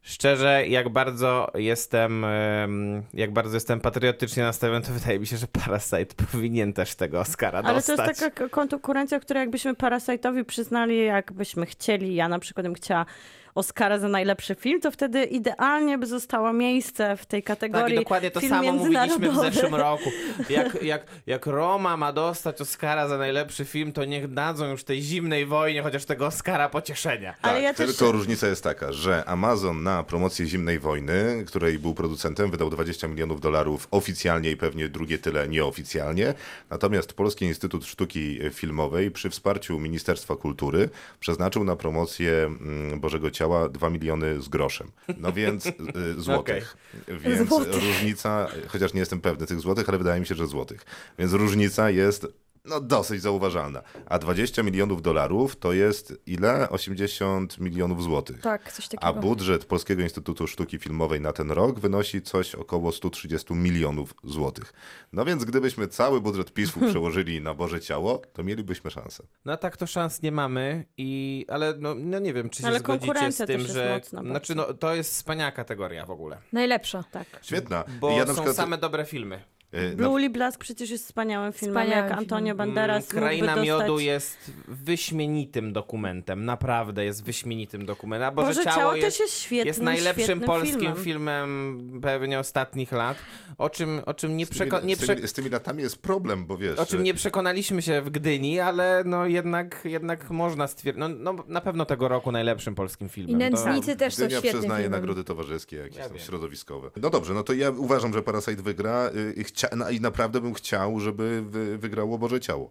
szczerze, 0.03 0.67
jak 0.67 0.89
bardzo 0.89 1.51
jestem, 1.55 2.25
em, 2.25 3.03
jak 3.15 3.33
bardzo 3.33 3.57
jestem 3.57 3.81
patriotycznie 3.81 4.43
nastawiony, 4.43 4.87
to 4.87 4.93
wydaje 4.93 5.19
mi 5.21 5.27
się, 5.27 5.37
że 5.37 5.47
Parasite 5.47 6.15
powinien 6.33 6.73
też 6.73 6.95
tego 6.95 7.21
Oscara 7.21 7.59
Ale 7.59 7.83
to 7.83 7.87
dostać. 7.87 8.09
jest 8.09 8.21
taka 8.21 8.49
konkurencja, 8.49 9.21
której 9.21 9.41
jakbyśmy 9.41 9.75
Parasite'owi 9.75 10.45
przyznali, 10.45 11.05
jakbyśmy 11.05 11.67
chcieli, 11.67 12.15
ja 12.15 12.29
na 12.29 12.39
przykład 12.39 12.67
bym 12.67 12.75
chciała 12.75 13.07
Oscara 13.55 13.99
za 13.99 14.09
najlepszy 14.09 14.55
film, 14.55 14.81
to 14.81 14.91
wtedy 14.91 15.25
idealnie 15.25 15.99
by 15.99 16.07
zostało 16.07 16.53
miejsce 16.53 17.17
w 17.17 17.27
tej 17.27 17.43
Tak, 17.43 17.47
kategorii 17.59 17.95
i 17.95 17.99
dokładnie 17.99 18.31
to 18.31 18.41
film 18.41 18.51
samo 18.51 18.73
mówiliśmy 18.73 19.31
w 19.31 19.37
zeszłym 19.37 19.75
roku. 19.87 20.11
Jak, 20.51 20.83
jak, 20.83 21.03
jak 21.27 21.47
Roma 21.47 21.97
ma 21.97 22.13
dostać 22.13 22.61
Oscara 22.61 23.09
za 23.09 23.19
najlepszy 23.19 23.65
film, 23.65 23.93
to 23.93 24.05
niech 24.05 24.33
dadzą 24.35 24.71
już 24.71 24.85
tej 24.85 25.03
zimnej 25.03 25.47
wojnie 25.47 25.83
chociaż 25.83 26.05
tego 26.05 26.27
Oscara 26.27 26.69
pocieszenia. 26.69 27.35
Ale 27.43 27.55
tak, 27.55 27.63
ja 27.63 27.75
też- 27.75 27.97
tylko 27.97 28.13
różnica 28.13 28.47
jest 28.47 28.65
taka, 28.65 28.93
że 28.93 29.25
Amazon 29.25 29.83
na 29.83 30.03
promocję 30.03 30.47
Zimnej 30.47 30.79
Wojny, 30.79 31.45
której 31.47 31.79
był 31.79 31.95
producentem, 31.95 32.51
wydał 32.51 32.71
20 32.71 33.09
milionów 33.09 33.41
dolarów 33.41 33.89
oficjalnie 33.91 34.51
i 34.51 34.57
pewnie 34.57 34.89
drugie 34.89 35.19
tyle 35.19 35.49
nieoficjalnie. 35.49 36.35
Natomiast 36.71 37.13
Polski 37.13 37.45
Instytut 37.45 37.87
Sztuki 37.87 38.39
Filmowej 38.53 39.11
przy 39.11 39.31
wsparciu 39.31 39.79
Ministerstwa 39.79 40.37
Kultury 40.37 40.89
przeznaczył 41.21 41.65
na 41.65 41.77
promocję 41.77 42.33
mm, 42.33 43.01
Bożego 43.01 43.31
Ciała 43.41 43.69
2 43.69 43.91
miliony 43.91 44.43
z 44.43 44.49
groszem. 44.49 44.91
No 45.17 45.33
więc 45.33 45.67
y, 45.67 45.73
złotych. 46.19 46.77
Więc 47.09 47.49
Złotych. 47.49 47.75
różnica, 47.75 48.49
chociaż 48.69 48.95
nie 48.95 49.01
jestem 49.01 49.21
pewny 49.21 49.47
tych 49.47 49.61
złotych, 49.61 49.89
ale 49.89 49.99
wydaje 49.99 50.21
mi 50.21 50.27
się, 50.27 50.35
że 50.35 50.47
złotych. 50.47 50.85
Więc 51.19 51.33
różnica 51.33 51.91
jest 51.91 52.27
no 52.65 52.81
dosyć 52.81 53.23
zauważalna. 53.23 53.83
A 54.07 54.19
20 54.19 54.63
milionów 54.63 55.03
dolarów 55.03 55.57
to 55.57 55.73
jest 55.73 56.15
ile? 56.27 56.69
80 56.69 57.59
milionów 57.59 58.03
złotych. 58.03 58.41
Tak, 58.41 58.73
coś 58.73 58.87
A 58.87 58.89
takiego. 58.89 59.21
budżet 59.21 59.65
Polskiego 59.65 60.03
Instytutu 60.03 60.47
Sztuki 60.47 60.79
Filmowej 60.79 61.21
na 61.21 61.33
ten 61.33 61.51
rok 61.51 61.81
wynosi 61.81 62.23
coś 62.23 62.55
około 62.55 62.93
130 62.93 63.55
milionów 63.55 64.15
złotych. 64.25 64.73
No 65.13 65.25
więc 65.25 65.45
gdybyśmy 65.45 65.89
cały 65.89 66.21
budżet 66.21 66.53
PiSu 66.53 66.81
przełożyli 66.91 67.41
na 67.41 67.55
Boże 67.55 67.81
Ciało, 67.81 68.23
to 68.33 68.43
mielibyśmy 68.43 68.91
szansę. 68.91 69.25
No 69.45 69.57
tak 69.57 69.77
to 69.77 69.87
szans 69.87 70.23
nie 70.23 70.33
mamy, 70.33 70.85
i, 70.97 71.47
ale 71.49 71.75
no, 71.79 71.95
no 71.95 72.19
nie 72.19 72.35
wiem, 72.35 72.51
czy 72.51 72.63
się 72.63 72.69
Ale 72.69 72.79
zgodzicie 72.79 73.05
z 73.05 73.07
konkurencja 73.07 73.47
tym, 73.47 73.57
też 73.57 73.63
jest 73.63 73.75
że... 73.75 74.01
Znaczy, 74.23 74.55
no, 74.55 74.75
to 74.75 74.95
jest 74.95 75.13
wspaniała 75.13 75.53
kategoria 75.53 76.07
w 76.07 76.11
ogóle, 76.11 76.39
Najlepsza. 76.53 77.05
Tak. 77.11 77.27
Świetna. 77.43 77.85
bo 78.01 78.11
ja 78.11 78.27
są 78.27 78.33
przykład, 78.33 78.57
same 78.57 78.79
dobre 78.79 79.05
filmy. 79.05 79.43
Y, 79.75 79.97
Blue 79.97 80.31
Blask 80.31 80.61
przecież 80.61 80.91
jest 80.91 81.05
wspaniałym 81.05 81.53
filmem, 81.53 81.83
Wspaniałym 81.85 82.09
jak 82.11 82.19
Antonio 82.19 82.47
filmem. 82.47 82.57
Banderas 82.57 83.11
Mm, 83.13 83.25
Kraina 83.25 83.47
mógłby 83.47 83.67
Miodu 83.67 83.87
dostać... 83.87 84.05
jest 84.05 84.51
wyśmienitym 84.69 85.73
dokumentem, 85.73 86.45
naprawdę 86.45 87.05
jest 87.05 87.25
wyśmienitym 87.25 87.87
dokumentem. 87.87 88.29
A 88.29 88.33
Boże, 88.33 88.49
Boże 88.49 88.65
Ciało, 88.65 88.77
Ciało 88.77 88.95
jest... 88.95 89.07
też 89.07 89.21
jest 89.21 89.39
świetnym, 89.41 89.67
jest 89.67 89.83
najlepszym 89.83 90.25
świetnym 90.25 90.47
polskim 90.47 90.81
filmem. 90.81 90.97
filmem. 91.05 92.01
pewnie 92.03 92.39
ostatnich 92.39 92.93
lat, 92.93 93.17
o 93.59 93.71
czym, 93.71 94.01
o 94.07 94.15
czym 94.15 94.37
nie, 94.37 94.47
z, 94.47 94.49
tymi, 94.49 94.71
przeko- 94.71 94.85
nie, 94.85 94.97
z, 94.97 95.31
z 95.31 95.33
tymi 95.33 95.51
latami 95.51 95.83
jest 95.83 96.03
problem, 96.03 96.47
bo 96.47 96.57
wiesz... 96.59 96.79
o 96.79 96.87
czym 96.87 97.03
nie 97.03 97.15
przekonaliśmy 97.15 97.83
się 97.83 98.03
w 98.03 98.11
Gdyni, 98.11 98.61
ale 98.61 99.03
no 99.07 99.27
jednak, 99.27 99.81
jednak 99.85 100.31
można 100.31 100.67
stwierdzić, 100.67 101.01
no, 101.01 101.09
no 101.09 101.45
na 101.49 101.61
pewno 101.61 101.85
tego 101.85 102.09
roku 102.09 102.33
najlepszym 102.33 102.75
polskim 102.75 103.09
filmem. 103.09 103.35
I 103.35 103.39
Nędznicy 103.39 103.97
też 103.97 104.15
są 104.15 104.25
Gdynia 104.25 104.39
świetnym 104.41 104.61
przyznaje 104.61 104.83
filmem. 104.85 105.01
nagrody 105.01 105.25
towarzyskie, 105.25 105.77
jakieś 105.77 105.97
Ja 105.99 106.19
środowiskowe. 106.19 106.91
No 106.97 107.11
dobrze, 107.11 107.35
no 107.35 107.43
to 107.43 107.53
ja 107.53 107.71
uważam, 107.71 108.13
że 108.13 108.23
Parasite 108.23 108.63
wygra. 108.63 109.11
Y, 109.15 109.35
chcia- 109.61 109.77
no 109.77 109.91
i 109.91 110.01
naprawdę 110.01 110.41
bym 110.41 110.55
chciał, 110.55 111.01
żeby 111.01 111.43
wy, 111.43 111.79
wygrało 111.79 112.19
Boże 112.19 112.41
Ciało. 112.41 112.71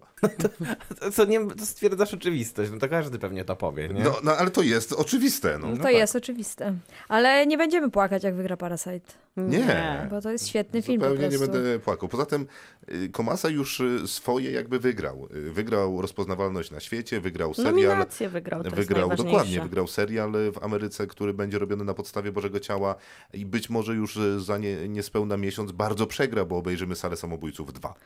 Co 1.14 1.26
nie, 1.26 1.48
to 1.48 1.66
stwierdzasz 1.66 2.14
oczywistość, 2.14 2.72
no 2.72 2.80
to 2.80 2.90
każdy 2.90 3.20
pewnie 3.20 3.46
to 3.46 3.56
powie, 3.56 3.90
nie? 3.90 4.04
No, 4.04 4.16
no 4.24 4.38
ale 4.38 4.52
to 4.52 4.62
jest 4.62 4.94
oczywiste. 4.94 5.58
No. 5.62 5.78
To 5.78 5.84
tak. 5.84 5.94
jest 5.94 6.16
oczywiste. 6.16 6.76
Ale 7.08 7.48
nie 7.48 7.58
będziemy 7.58 7.92
płakać, 7.92 8.24
jak 8.24 8.36
wygra 8.36 8.58
Parasite. 8.58 9.14
Nie. 9.38 10.08
Bo 10.10 10.22
to 10.22 10.32
jest 10.32 10.48
świetny 10.48 10.82
film 10.82 11.02
po 11.02 11.10
Zupełnie 11.10 11.30
nie 11.30 11.38
prostu. 11.38 11.54
będę 11.54 11.80
płakał. 11.80 12.10
Poza 12.10 12.26
tym 12.26 12.46
y, 12.92 13.10
Komasa 13.10 13.50
już 13.50 13.80
y, 13.80 14.08
swoje 14.08 14.52
jakby 14.52 14.80
wygrał. 14.80 15.28
Y, 15.36 15.52
Wygrał 15.52 16.02
rozpoznawalność 16.02 16.72
na 16.72 16.80
świecie, 16.80 17.22
wygrał 17.22 17.54
serial. 17.54 17.74
Nominację 17.74 18.30
wygrał, 18.30 18.64
to 18.64 18.72
Wygrał 18.72 19.10
dokładnie, 19.10 19.62
wygrał 19.62 19.88
serial 19.88 20.32
w 20.54 20.64
Ameryce, 20.64 21.08
który 21.08 21.34
będzie 21.34 21.60
robiony 21.60 21.84
na 21.84 21.94
podstawie 21.94 22.32
Bożego 22.32 22.60
Ciała 22.60 22.96
i 23.34 23.46
być 23.46 23.70
może 23.70 23.94
już 23.96 24.20
za 24.38 24.58
nie, 24.58 24.88
niespełna 24.90 25.38
miesiąc 25.38 25.72
bardzo 25.72 26.08
przegra, 26.08 26.46
bo 26.46 26.62
obejrzymy 26.80 26.96
Salę 26.96 27.18
Samobójców 27.18 27.74
2. 27.74 27.94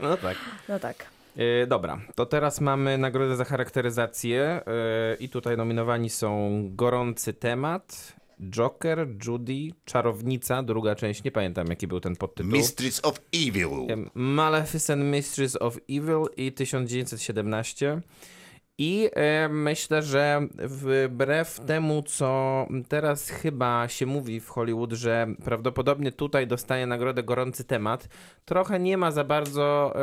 No 0.00 0.16
tak. 0.16 0.36
No 0.68 0.78
tak. 0.78 1.06
E, 1.36 1.66
dobra, 1.66 2.00
to 2.14 2.26
teraz 2.26 2.60
mamy 2.60 2.98
nagrodę 2.98 3.36
za 3.36 3.44
charakteryzację 3.44 4.42
e, 4.42 4.62
i 5.20 5.28
tutaj 5.28 5.56
nominowani 5.56 6.10
są 6.10 6.62
Gorący 6.70 7.32
Temat, 7.32 8.12
Joker, 8.50 9.08
Judy, 9.26 9.70
Czarownica, 9.84 10.62
druga 10.62 10.94
część, 10.94 11.24
nie 11.24 11.30
pamiętam 11.30 11.66
jaki 11.66 11.86
był 11.86 12.00
ten 12.00 12.16
podtytuł. 12.16 12.52
Mistress 12.52 13.04
of 13.04 13.20
Evil. 13.34 14.08
Maleficent 14.14 15.04
Mistress 15.04 15.56
of 15.62 15.76
Evil 15.90 16.24
i 16.36 16.52
1917. 16.52 18.00
I 18.84 19.08
e, 19.12 19.48
myślę, 19.48 20.02
że 20.02 20.48
wbrew 20.58 21.60
temu, 21.66 22.02
co 22.02 22.66
teraz 22.88 23.28
chyba 23.30 23.88
się 23.88 24.06
mówi 24.06 24.40
w 24.40 24.48
Hollywood, 24.48 24.92
że 24.92 25.26
prawdopodobnie 25.44 26.12
tutaj 26.12 26.46
dostaje 26.46 26.86
nagrodę 26.86 27.22
gorący 27.22 27.64
temat, 27.64 28.08
trochę 28.44 28.80
nie 28.80 28.96
ma 28.98 29.10
za 29.10 29.24
bardzo 29.24 29.94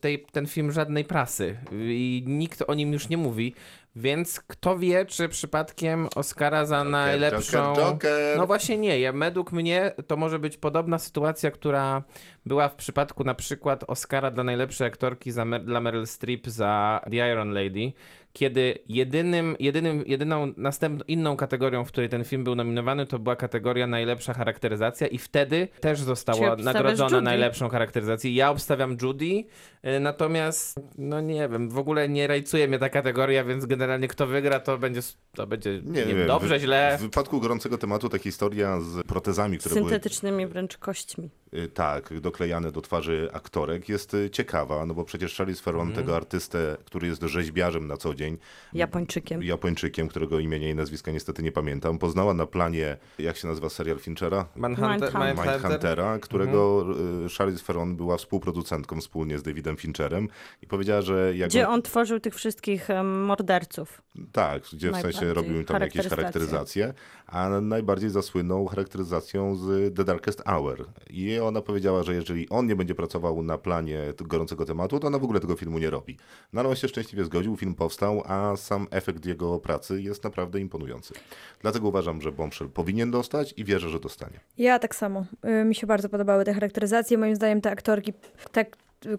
tej, 0.00 0.26
ten 0.32 0.46
film 0.46 0.72
żadnej 0.72 1.04
prasy 1.04 1.56
i 1.72 2.24
nikt 2.26 2.62
o 2.66 2.74
nim 2.74 2.92
już 2.92 3.08
nie 3.08 3.16
mówi. 3.16 3.54
Więc 3.96 4.40
kto 4.40 4.78
wie, 4.78 5.06
czy 5.06 5.28
przypadkiem 5.28 6.08
Oscara 6.14 6.64
za 6.64 6.84
najlepszą. 6.84 7.58
Joker, 7.58 7.84
Joker. 7.84 8.38
No 8.38 8.46
właśnie 8.46 8.78
nie. 8.78 9.00
Ja, 9.00 9.12
według 9.12 9.52
mnie 9.52 9.92
to 10.06 10.16
może 10.16 10.38
być 10.38 10.56
podobna 10.56 10.98
sytuacja, 10.98 11.50
która 11.50 12.02
była 12.46 12.68
w 12.68 12.74
przypadku 12.74 13.24
na 13.24 13.34
przykład 13.34 13.84
Oscara 13.86 14.30
dla 14.30 14.44
najlepszej 14.44 14.86
aktorki 14.86 15.32
za 15.32 15.44
dla 15.44 15.80
Meryl 15.80 16.06
Streep 16.06 16.46
za 16.46 17.00
The 17.10 17.32
Iron 17.32 17.52
Lady, 17.52 17.92
kiedy 18.32 18.78
jedynym, 18.88 19.56
jedynym, 19.58 20.04
jedyną 20.06 20.52
następną 20.56 21.04
inną 21.08 21.36
kategorią, 21.36 21.84
w 21.84 21.88
której 21.88 22.08
ten 22.08 22.24
film 22.24 22.44
był 22.44 22.54
nominowany, 22.54 23.06
to 23.06 23.18
była 23.18 23.36
kategoria 23.36 23.86
najlepsza 23.86 24.34
charakteryzacja 24.34 25.06
i 25.06 25.18
wtedy 25.18 25.68
też 25.80 26.00
została 26.00 26.56
nagrodzona 26.56 27.16
Judy? 27.16 27.22
najlepszą 27.22 27.68
charakteryzację. 27.68 28.34
Ja 28.34 28.50
obstawiam 28.50 28.96
Judy, 29.02 29.44
y, 29.84 30.00
natomiast 30.00 30.80
no 30.98 31.20
nie 31.20 31.48
wiem, 31.48 31.70
w 31.70 31.78
ogóle 31.78 32.08
nie 32.08 32.26
rajcuje 32.26 32.68
mnie 32.68 32.78
ta 32.78 32.88
kategoria, 32.88 33.44
więc 33.44 33.66
generalnie 33.66 34.08
kto 34.08 34.26
wygra, 34.26 34.60
to 34.60 34.78
będzie, 34.78 35.00
to 35.34 35.46
będzie 35.46 35.80
nie, 35.84 36.04
wiem, 36.04 36.26
dobrze, 36.26 36.58
w, 36.58 36.60
źle. 36.60 36.96
W 36.98 37.02
wypadku 37.02 37.40
gorącego 37.40 37.78
tematu 37.78 38.08
ta 38.08 38.18
historia 38.18 38.80
z 38.80 39.06
protezami, 39.06 39.58
które 39.58 39.74
były 39.74 39.90
Syntetycznymi 39.90 40.46
wręcz 40.46 40.78
kośćmi. 40.78 41.30
Y, 41.54 41.68
tak, 41.68 42.20
doklejane 42.20 42.72
do 42.72 42.80
twarzy 42.80 43.28
aktorek 43.32 43.88
jest 43.88 44.14
y, 44.14 44.30
ciekawa, 44.30 44.86
no 44.86 44.94
bo 44.94 45.04
przecież 45.04 45.36
Charlize 45.36 45.62
Theron, 45.64 45.80
Mhm. 45.88 45.96
tego 46.06 46.16
artystę, 46.16 46.76
który 46.84 47.06
jest 47.08 47.22
rzeźbiarzem 47.22 47.86
na 47.86 47.96
co 47.96 48.14
dzień, 48.14 48.38
Japończykiem. 48.72 49.42
Japończykiem, 49.42 50.08
którego 50.08 50.38
imienia 50.38 50.70
i 50.70 50.74
nazwiska 50.74 51.10
niestety 51.12 51.42
nie 51.42 51.52
pamiętam, 51.52 51.98
poznała 51.98 52.34
na 52.34 52.46
planie, 52.46 52.96
jak 53.18 53.36
się 53.36 53.48
nazywa 53.48 53.68
serial 53.68 53.98
Finchera? 53.98 54.46
Manhunter, 54.56 54.90
Mindhunter. 54.92 55.26
Mindhunter. 55.34 55.60
Mindhuntera, 55.62 56.18
którego 56.18 56.86
y, 57.26 57.28
Charlize 57.38 57.64
Theron 57.64 57.96
była 57.96 58.16
współproducentką 58.16 59.00
wspólnie 59.00 59.38
z 59.38 59.42
Davidem 59.42 59.76
Fincherem 59.76 60.28
i 60.62 60.66
powiedziała, 60.66 61.02
że 61.02 61.36
jak 61.36 61.48
Gdzie 61.50 61.68
on 61.68 61.82
tworzył 61.82 62.20
tych 62.20 62.34
wszystkich 62.34 62.88
morderców. 63.26 64.02
Tak, 64.32 64.62
gdzie 64.72 64.90
w 64.92 64.96
sensie 64.96 65.34
robił 65.34 65.56
im 65.56 65.64
tam 65.64 65.80
jakieś 65.82 66.06
charakteryzacje, 66.06 66.94
a 67.26 67.48
najbardziej 67.48 68.10
zasłynął 68.10 68.66
charakteryzacją 68.66 69.56
z 69.56 69.96
The 69.96 70.04
Darkest 70.04 70.42
Hour. 70.46 70.86
I 71.10 71.40
ona 71.44 71.62
powiedziała, 71.62 72.02
że 72.02 72.14
jeżeli 72.14 72.48
on 72.48 72.66
nie 72.66 72.76
będzie 72.76 72.94
pracował 72.94 73.42
na 73.42 73.58
planie 73.58 74.00
gorącego 74.20 74.64
tematu, 74.64 75.00
to 75.00 75.06
ona 75.06 75.18
w 75.18 75.24
ogóle 75.24 75.40
tego 75.40 75.56
filmu 75.56 75.78
nie 75.78 75.90
robi. 75.90 76.16
No 76.52 76.60
ale 76.60 76.68
on 76.68 76.76
się 76.76 76.88
szczęśliwie 76.88 77.24
zgodził, 77.24 77.56
film 77.56 77.74
powstał, 77.74 78.22
a 78.26 78.56
sam 78.56 78.86
efekt 78.90 79.26
jego 79.26 79.58
pracy 79.58 80.02
jest 80.02 80.24
naprawdę 80.24 80.60
imponujący. 80.60 81.14
Dlatego 81.60 81.88
uważam, 81.88 82.22
że 82.22 82.32
Bombshell 82.32 82.68
powinien 82.68 83.10
dostać 83.10 83.54
i 83.56 83.64
wierzę, 83.64 83.88
że 83.88 84.00
dostanie. 84.00 84.40
Ja 84.58 84.78
tak 84.78 84.94
samo. 84.94 85.24
Y, 85.62 85.64
Mi 85.64 85.74
się 85.74 85.86
bardzo 85.86 86.08
podobały 86.08 86.44
te 86.44 86.54
charakteryzacje. 86.54 87.18
Moim 87.18 87.36
zdaniem 87.36 87.60
te 87.60 87.70
aktorki, 87.70 88.12
te, 88.52 88.66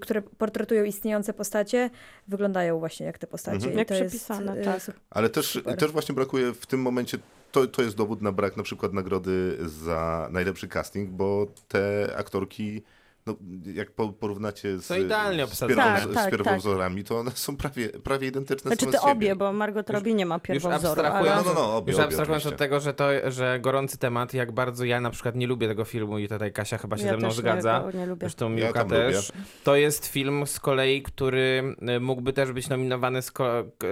które 0.01 0.21
portretują 0.21 0.83
istniejące 0.83 1.33
postacie, 1.33 1.89
wyglądają 2.27 2.79
właśnie 2.79 3.05
jak 3.05 3.17
te 3.17 3.27
postacie. 3.27 3.55
Mhm. 3.57 3.77
Jak 3.77 3.87
to 3.87 3.93
jest, 3.93 4.07
przepisane, 4.09 4.61
y, 4.61 4.63
tak. 4.63 4.81
Ale 5.09 5.29
też, 5.29 5.45
Super. 5.45 5.77
też 5.77 5.91
właśnie 5.91 6.15
brakuje 6.15 6.53
w 6.53 6.65
tym 6.65 6.81
momencie, 6.81 7.17
to, 7.53 7.67
to 7.67 7.81
jest 7.81 7.97
dowód 7.97 8.21
na 8.21 8.31
brak 8.31 8.57
na 8.57 8.63
przykład 8.63 8.93
nagrody 8.93 9.57
za 9.65 10.27
najlepszy 10.31 10.67
casting, 10.67 11.09
bo 11.09 11.47
te 11.67 12.13
aktorki, 12.17 12.81
no, 13.25 13.35
jak 13.73 13.91
po- 13.91 14.13
porównacie 14.13 14.79
z, 14.79 14.97
idealnie 14.97 15.47
z, 15.47 15.59
Tak, 15.59 15.75
tak, 16.13 16.27
z 16.27 16.31
pierwowzorami, 16.31 17.03
to 17.03 17.19
one 17.19 17.31
są 17.31 17.57
prawie, 17.57 17.89
prawie 17.89 18.27
identyczne 18.27 18.69
Znaczy 18.69 18.85
same 18.85 18.97
te 18.97 19.01
obie, 19.01 19.35
bo 19.35 19.53
Margot 19.53 19.89
Robbie 19.89 20.13
nie 20.13 20.25
ma 20.25 20.39
pierwowzoru. 20.39 21.01
Ale... 21.01 21.35
No, 21.35 21.43
no, 21.45 21.53
no, 21.53 21.75
obie, 21.75 21.91
już 21.91 21.99
obie 21.99 22.07
abstrahując 22.07 22.45
od 22.45 22.57
tego, 22.57 22.79
że, 22.79 22.93
to, 22.93 23.05
że 23.27 23.59
gorący 23.59 23.97
temat, 23.97 24.33
jak 24.33 24.51
bardzo 24.51 24.85
ja 24.85 25.01
na 25.01 25.09
przykład 25.09 25.35
nie 25.35 25.47
lubię 25.47 25.67
tego 25.67 25.85
filmu 25.85 26.17
i 26.19 26.27
tutaj 26.27 26.51
Kasia 26.53 26.77
chyba 26.77 26.97
się 26.97 27.05
Ja 27.05 27.11
ze 27.11 27.17
mną 27.17 27.27
też 27.27 27.37
zgadza. 27.37 27.83
Nie, 27.93 27.99
nie 27.99 28.05
lubię. 28.05 28.19
Zresztą 28.19 28.49
Ja 28.49 28.55
Miłka 28.55 28.79
tam 28.79 28.89
też. 28.89 29.31
To 29.63 29.75
jest 29.75 30.05
film 30.05 30.47
z 30.47 30.59
kolei, 30.59 31.01
który 31.01 31.75
y, 31.95 31.99
mógłby 31.99 32.33
też 32.33 32.51
być 32.51 32.69
nominowany 32.69 33.19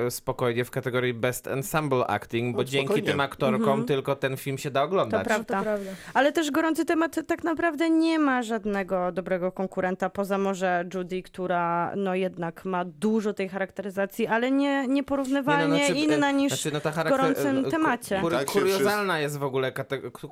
spokojnie 0.10 0.66
w 0.66 0.72
kategorii 0.72 1.14
Best 1.14 1.48
Ensemble 1.48 2.08
Acting, 2.08 2.56
bo 2.56 2.62
No, 2.62 2.64
dzięki 2.64 2.86
spokojnie. 2.86 3.08
tym 3.12 3.20
aktorkom 3.20 3.86
tylko 3.86 4.16
ten 4.16 4.38
film 4.38 4.58
się 4.58 4.72
da 4.72 4.84
oglądać. 4.84 5.24
To 5.24 5.28
prawda. 5.28 5.58
To 5.58 5.64
prawda. 5.64 5.92
Ale 6.14 6.32
też 6.32 6.52
gorący 6.52 6.86
temat 6.86 7.16
tak 7.28 7.44
naprawdę 7.44 7.90
nie 7.90 8.20
ma 8.20 8.44
żadnego 8.44 9.12
dobrego 9.22 9.52
konkurenta, 9.52 10.10
poza 10.10 10.38
może 10.38 10.86
Judy, 10.94 11.22
która 11.24 11.94
no 11.96 12.16
jednak 12.16 12.66
ma 12.66 12.86
dużo 12.86 13.34
tej 13.34 13.50
charakteryzacji, 13.50 14.28
ale 14.28 14.52
nie, 14.52 14.88
nieporównywalnie 14.88 15.74
Nie, 15.78 15.80
no, 15.80 15.86
znaczy, 15.86 16.02
inna 16.02 16.30
e, 16.30 16.34
niż 16.34 16.54
znaczy, 16.54 16.72
no, 16.74 16.80
ta 16.82 16.92
w 16.92 16.96
charakter- 16.96 17.10
gorącym 17.10 17.66
e, 17.66 17.70
temacie. 17.72 18.20
Kur- 18.22 18.32
Tak 18.32 18.50
się 18.50 18.60
kuriozalna 18.60 19.20
jest 19.20 19.38
w 19.38 19.44
ogóle 19.44 19.72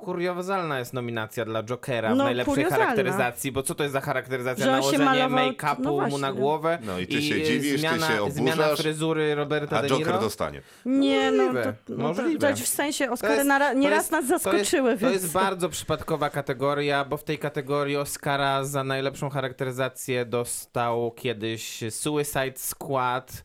kuriozalna 0.00 0.78
jest 0.78 0.92
nominacja 0.94 1.44
dla 1.44 1.62
Jokera 1.62 2.14
w 2.14 2.16
No, 2.16 2.24
najlepszej 2.24 2.54
kuriozalna. 2.54 2.84
charakteryzacji, 2.84 3.52
bo 3.52 3.62
co 3.62 3.74
to 3.74 3.82
jest 3.82 3.92
za 3.92 4.00
charakteryzacja? 4.00 4.64
Że 4.64 4.70
się 4.70 4.98
Nałożenie 4.98 5.04
malował- 5.04 5.52
make-upu 5.52 5.82
no 6.02 6.06
mu 6.08 6.18
na 6.18 6.32
głowę 6.32 6.78
No 6.86 6.98
i 6.98 7.06
ty 7.06 7.22
się 7.22 7.42
dziwisz, 7.42 7.72
ty 7.72 7.78
zmiana, 7.78 8.06
się 8.08 8.30
zmiana 8.30 8.62
oburzasz, 8.64 8.80
fryzury 8.80 9.34
Roberta 9.34 9.76
A 9.78 9.82
De 9.82 9.88
Joker 9.88 10.06
Niro. 10.06 10.20
dostanie. 10.20 10.60
Nie, 10.84 11.32
no 11.32 11.36
to, 11.38 11.52
Możliwe, 11.52 11.74
no 11.88 11.96
to, 11.96 12.02
możliwe. 12.22 12.48
to 12.50 12.56
w 12.56 12.68
sensie 12.68 13.06
To 13.06 13.12
Oscary 13.12 13.44
to 13.44 13.72
nieraz 13.74 14.10
nas 14.10 14.26
to 14.28 14.32
jest- 14.34 14.44
zaskoczyły, 14.44 14.98
To 14.98 15.10
jest 15.10 15.32
bardzo 15.32 15.68
przypadkowa 15.68 16.30
kategoria, 16.30 17.04
bo 17.04 17.16
w 17.16 17.24
tej 17.24 17.38
kategorii 17.38 17.96
Oscara 17.96 18.64
za 18.64 18.79
najlepszą 18.84 19.30
charakteryzację 19.30 20.24
dostał 20.24 21.10
kiedyś 21.10 21.84
Suicide 21.90 22.56
Squad, 22.56 23.44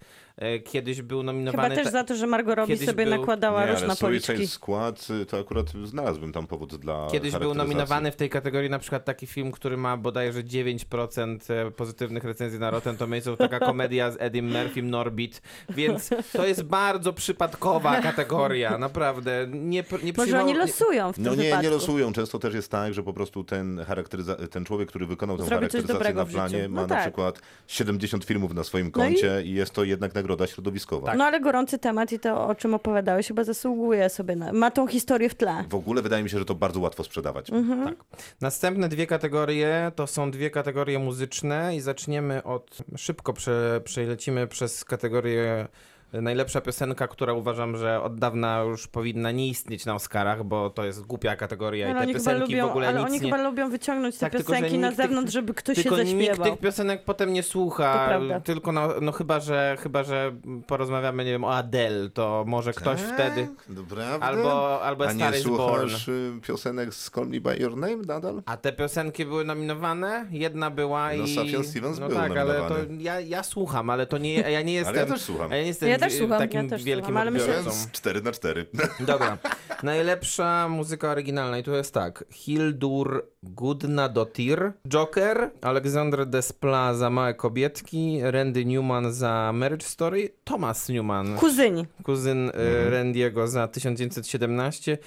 kiedyś 0.66 1.02
był 1.02 1.20
Chyba 1.20 1.32
nominowany... 1.34 1.76
też 1.76 1.84
ta- 1.84 1.92
za 1.92 2.04
to, 2.04 2.16
że 2.16 2.28
Margot 2.28 2.56
Robbie 2.58 2.74
kiedyś 2.74 2.90
sobie 2.90 3.06
był- 3.06 3.18
nakładała 3.20 3.66
Nie, 3.66 3.72
róż 3.72 3.78
ale 3.78 3.88
na 3.88 3.96
Suicide 3.96 4.28
policzki. 4.28 4.48
Squad 4.48 5.08
y, 5.22 5.26
to 5.26 5.40
akurat 5.40 5.66
znalazłbym 5.84 6.32
tam 6.34 6.48
powód 6.48 6.76
dla 6.76 7.08
Kiedyś 7.12 7.36
był 7.36 7.54
nominowany 7.54 8.12
w 8.12 8.16
tej 8.16 8.30
kategorii 8.30 8.70
na 8.70 8.80
przykład 8.80 9.06
taki 9.06 9.28
film, 9.28 9.52
który 9.52 9.78
ma 9.78 9.98
bodajże 9.98 10.44
9% 10.44 11.72
pozytywnych 11.72 12.24
recenzji 12.24 12.60
na 12.60 12.70
Rotten 12.72 12.98
Tomatoes, 12.98 13.38
taka 13.38 13.60
komedia 13.70 14.12
z 14.12 14.18
Eddie 14.20 14.42
Murphy, 14.42 14.82
Norbit, 14.82 15.42
więc 15.70 16.10
to 16.34 16.46
jest 16.48 16.64
bardzo 16.64 17.14
przypadkowa 17.14 18.02
kategoria, 18.02 18.78
naprawdę. 18.78 19.48
Nie, 19.52 19.84
nie 20.04 20.14
Może 20.18 20.40
oni 20.44 20.54
losują 20.54 21.12
w 21.12 21.16
tym 21.16 21.24
No 21.24 21.36
nie, 21.36 21.44
wypadku. 21.44 21.64
nie 21.64 21.70
losują. 21.70 22.14
Często 22.14 22.40
też 22.40 22.54
jest 22.54 22.72
tak, 22.72 22.94
że 22.94 23.04
po 23.04 23.14
prostu 23.14 23.44
ten, 23.44 23.78
charakteryza- 23.78 24.48
ten 24.48 24.66
człowiek, 24.66 24.90
który 24.90 25.06
wykonał 25.06 25.38
tę 25.38 25.44
Zrobi 25.44 25.56
charakteryzację 25.56 26.14
na 26.14 26.26
planie, 26.26 26.58
życiu. 26.60 26.70
ma 26.72 26.82
No 26.82 26.88
na 26.88 26.96
tak. 26.96 27.02
przykład 27.04 27.42
70 27.68 28.26
filmów 28.26 28.54
na 28.54 28.64
swoim 28.64 28.86
No 28.86 28.90
i- 28.90 28.92
koncie 29.14 29.42
i... 29.44 29.54
jest 29.54 29.74
to 29.74 29.84
jednak 29.84 30.14
nagroda 30.26 30.48
środowiskowa. 30.48 31.08
Tak. 31.08 31.18
No 31.18 31.26
ale 31.26 31.40
gorący 31.40 31.78
temat 31.78 32.12
i 32.12 32.20
to, 32.20 32.48
o 32.48 32.56
czym 32.56 32.74
opowiadałeś, 32.74 33.28
chyba 33.28 33.44
zasługuje 33.44 34.10
sobie 34.10 34.36
na... 34.36 34.54
Ma 34.54 34.72
tą 34.72 34.88
historię 34.88 35.30
w 35.30 35.36
tle. 35.36 35.64
W 35.70 35.76
ogóle 35.76 36.02
wydaje 36.02 36.24
mi 36.24 36.30
się, 36.30 36.40
że 36.40 36.46
to 36.46 36.56
bardzo 36.56 36.80
łatwo 36.80 37.04
sprzedawać. 37.04 37.50
Mhm. 37.50 37.84
Tak. 37.86 37.96
Następne 38.42 38.90
dwie 38.90 39.08
kategorie 39.08 39.92
to 39.96 40.08
są 40.08 40.32
dwie 40.32 40.50
kategorie 40.50 41.00
muzyczne 41.00 41.76
i 41.76 41.82
zaczniemy 41.82 42.44
od, 42.44 42.78
szybko 42.98 43.34
prze, 43.34 43.82
przelecimy 43.84 44.48
przez 44.48 44.86
kategorię 44.86 45.68
Najlepsza 46.14 46.62
piosenka, 46.62 47.08
która 47.08 47.34
uważam, 47.34 47.78
że 47.78 48.02
od 48.02 48.16
dawna 48.20 48.62
już 48.62 48.88
powinna 48.88 49.32
nie 49.32 49.48
istnieć 49.48 49.86
na 49.86 49.96
Oscarach, 49.96 50.44
bo 50.44 50.70
to 50.70 50.86
jest 50.86 51.02
głupia 51.06 51.36
kategoria 51.36 51.90
Ale 51.96 52.04
i 52.04 52.08
te 52.08 52.14
piosenki 52.14 52.42
lubią, 52.42 52.68
w 52.68 52.70
ogóle 52.70 52.88
ale 52.88 53.00
nic 53.00 53.06
oni 53.10 53.20
nie... 53.20 53.32
chyba 53.32 53.44
lubią 53.44 53.70
wyciągnąć 53.70 54.16
te 54.16 54.20
Tak, 54.20 54.32
tylko, 54.32 54.54
piosenki 54.54 54.78
na 54.78 54.88
nikt 54.88 54.98
tych- 55.00 55.08
zewnątrz, 55.08 55.34
żeby 55.34 55.54
ktoś 55.54 55.76
Tylko 55.76 55.98
się 55.98 56.04
nikt 56.04 56.20
zaśpiewał. 56.28 56.52
tych 56.52 56.60
piosenek 56.60 57.04
potem 57.04 57.34
nie 57.34 57.44
słucha, 57.44 58.20
tylko 58.44 58.72
no, 58.72 58.90
no 59.02 59.12
chyba, 59.12 59.40
że 59.40 59.78
chyba, 59.80 60.04
że 60.04 60.36
porozmawiamy, 60.68 61.26
nie 61.26 61.32
wiem, 61.32 61.44
o 61.44 61.54
Adele, 61.56 62.10
to 62.10 62.44
może 62.48 62.74
ktoś 62.74 63.02
Tak? 63.02 63.14
wtedy... 63.14 63.48
Naprawdę? 63.70 64.26
Albo, 64.26 64.82
albo 64.82 65.08
A 65.08 65.12
nie 65.14 65.20
Star 65.20 65.36
is 65.36 65.44
Born. 65.48 65.58
słuchasz 65.90 66.08
y, 66.08 66.32
piosenek 66.48 66.94
z 66.94 67.12
Call 67.12 67.28
Me 67.28 67.40
By 67.42 67.58
Your 67.58 67.78
Name 67.78 67.96
nadal? 67.98 68.42
A 68.46 68.58
te 68.58 68.74
piosenki 68.74 69.26
były 69.26 69.46
nominowane? 69.46 70.26
Jedna 70.32 70.70
była 70.72 71.14
No, 71.14 71.24
i... 71.24 71.36
Sufjan 71.36 71.64
Stevens 71.64 72.00
no 72.00 72.08
był 72.08 72.18
tak, 72.18 72.38
ale 72.38 72.54
to 72.54 72.62
nominowany. 72.70 73.04
ja, 73.04 73.20
ja 73.20 73.44
słucham, 73.44 73.90
ale 73.90 74.06
to 74.08 74.18
nie, 74.18 74.34
ja 74.34 74.62
nie 74.62 74.74
jestem... 74.74 74.96
Ale 74.96 75.06
ja 75.06 75.12
też 75.14 75.22
słucham. 75.22 75.52
Ja 75.52 75.58
nie 75.62 75.68
jestem 75.68 75.90
Ja 75.90 76.05
też 76.10 76.18
słucham, 76.18 76.40
takim 76.40 76.64
ja 76.64 76.70
też 76.70 76.84
wielkim 76.84 77.06
słucham, 77.06 77.18
ale 77.22 77.32
myślę- 77.32 77.58
odbiorcą. 77.58 77.80
Więc 77.80 77.92
4 77.92 78.22
na 78.22 78.32
4. 78.32 78.66
Dobra. 79.00 79.38
Najlepsza 79.84 80.70
muzyka 80.70 81.12
oryginalna 81.12 81.58
i 81.58 81.64
tu 81.64 81.74
jest 81.74 81.94
tak. 81.94 82.24
Hildur 82.32 83.26
Gudnadottir, 83.44 84.72
Joker, 84.88 85.52
Alexander 85.62 86.26
Desplat 86.26 86.98
za 86.98 87.10
Małe 87.10 87.34
Kobietki, 87.34 88.20
Randy 88.22 88.66
Newman 88.66 89.14
za 89.14 89.52
Marriage 89.54 89.86
Story, 89.86 90.30
Thomas 90.44 90.90
Newman, 90.90 91.36
Kuzyni. 91.38 91.86
kuzyn 92.04 92.46
mhm. 92.46 92.94
Randy'ego 92.94 93.48
za 93.48 93.68
1917 93.68 94.98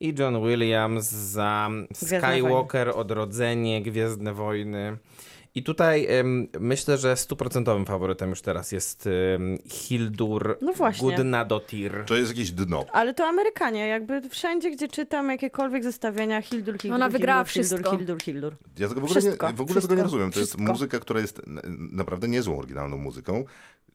i 0.00 0.14
John 0.18 0.42
Williams 0.42 1.04
za 1.04 1.70
Skywalker, 1.94 2.92
Odrodzenie, 2.94 3.82
Gwiezdne 3.82 4.34
Wojny. 4.34 4.96
I 5.58 5.62
tutaj 5.62 6.06
em, 6.08 6.48
myślę, 6.60 6.98
że 6.98 7.16
stuprocentowym 7.16 7.86
faworytem 7.86 8.30
już 8.30 8.40
teraz 8.42 8.72
jest 8.72 9.06
em, 9.06 9.58
Hildur 9.68 10.58
No 10.62 10.72
właśnie. 10.72 11.16
Gudnadottir. 11.16 12.04
To 12.06 12.16
jest 12.16 12.30
jakieś 12.30 12.50
dno. 12.50 12.84
Ale 12.92 13.14
to 13.14 13.26
Amerykanie, 13.26 13.86
jakby 13.88 14.28
wszędzie, 14.28 14.70
gdzie 14.70 14.88
czytam 14.88 15.28
jakiekolwiek 15.30 15.82
zestawienia 15.84 16.42
Hildur, 16.42 16.78
Hildur, 16.78 16.94
Ona 16.94 17.08
wygrała 17.08 17.44
Hildur, 17.44 17.62
Hildur, 17.68 17.78
wszystko. 17.78 17.96
Hildur, 17.96 18.22
Hildur. 18.22 18.56
Ja 18.78 18.88
tego 18.88 19.00
w 19.00 19.04
ogóle, 19.04 19.20
Wszystko, 19.20 19.46
nie, 19.50 19.52
w 19.56 19.60
ogóle 19.60 19.74
wszystko, 19.74 19.88
tego 19.88 19.94
nie 19.98 20.02
rozumiem. 20.02 20.32
To 20.32 20.40
jest 20.40 20.52
wszystko. 20.52 20.72
muzyka, 20.72 20.98
która 20.98 21.20
jest 21.20 21.42
naprawdę 21.92 22.28
niezłą 22.28 22.58
oryginalną 22.58 22.96
muzyką, 22.96 23.44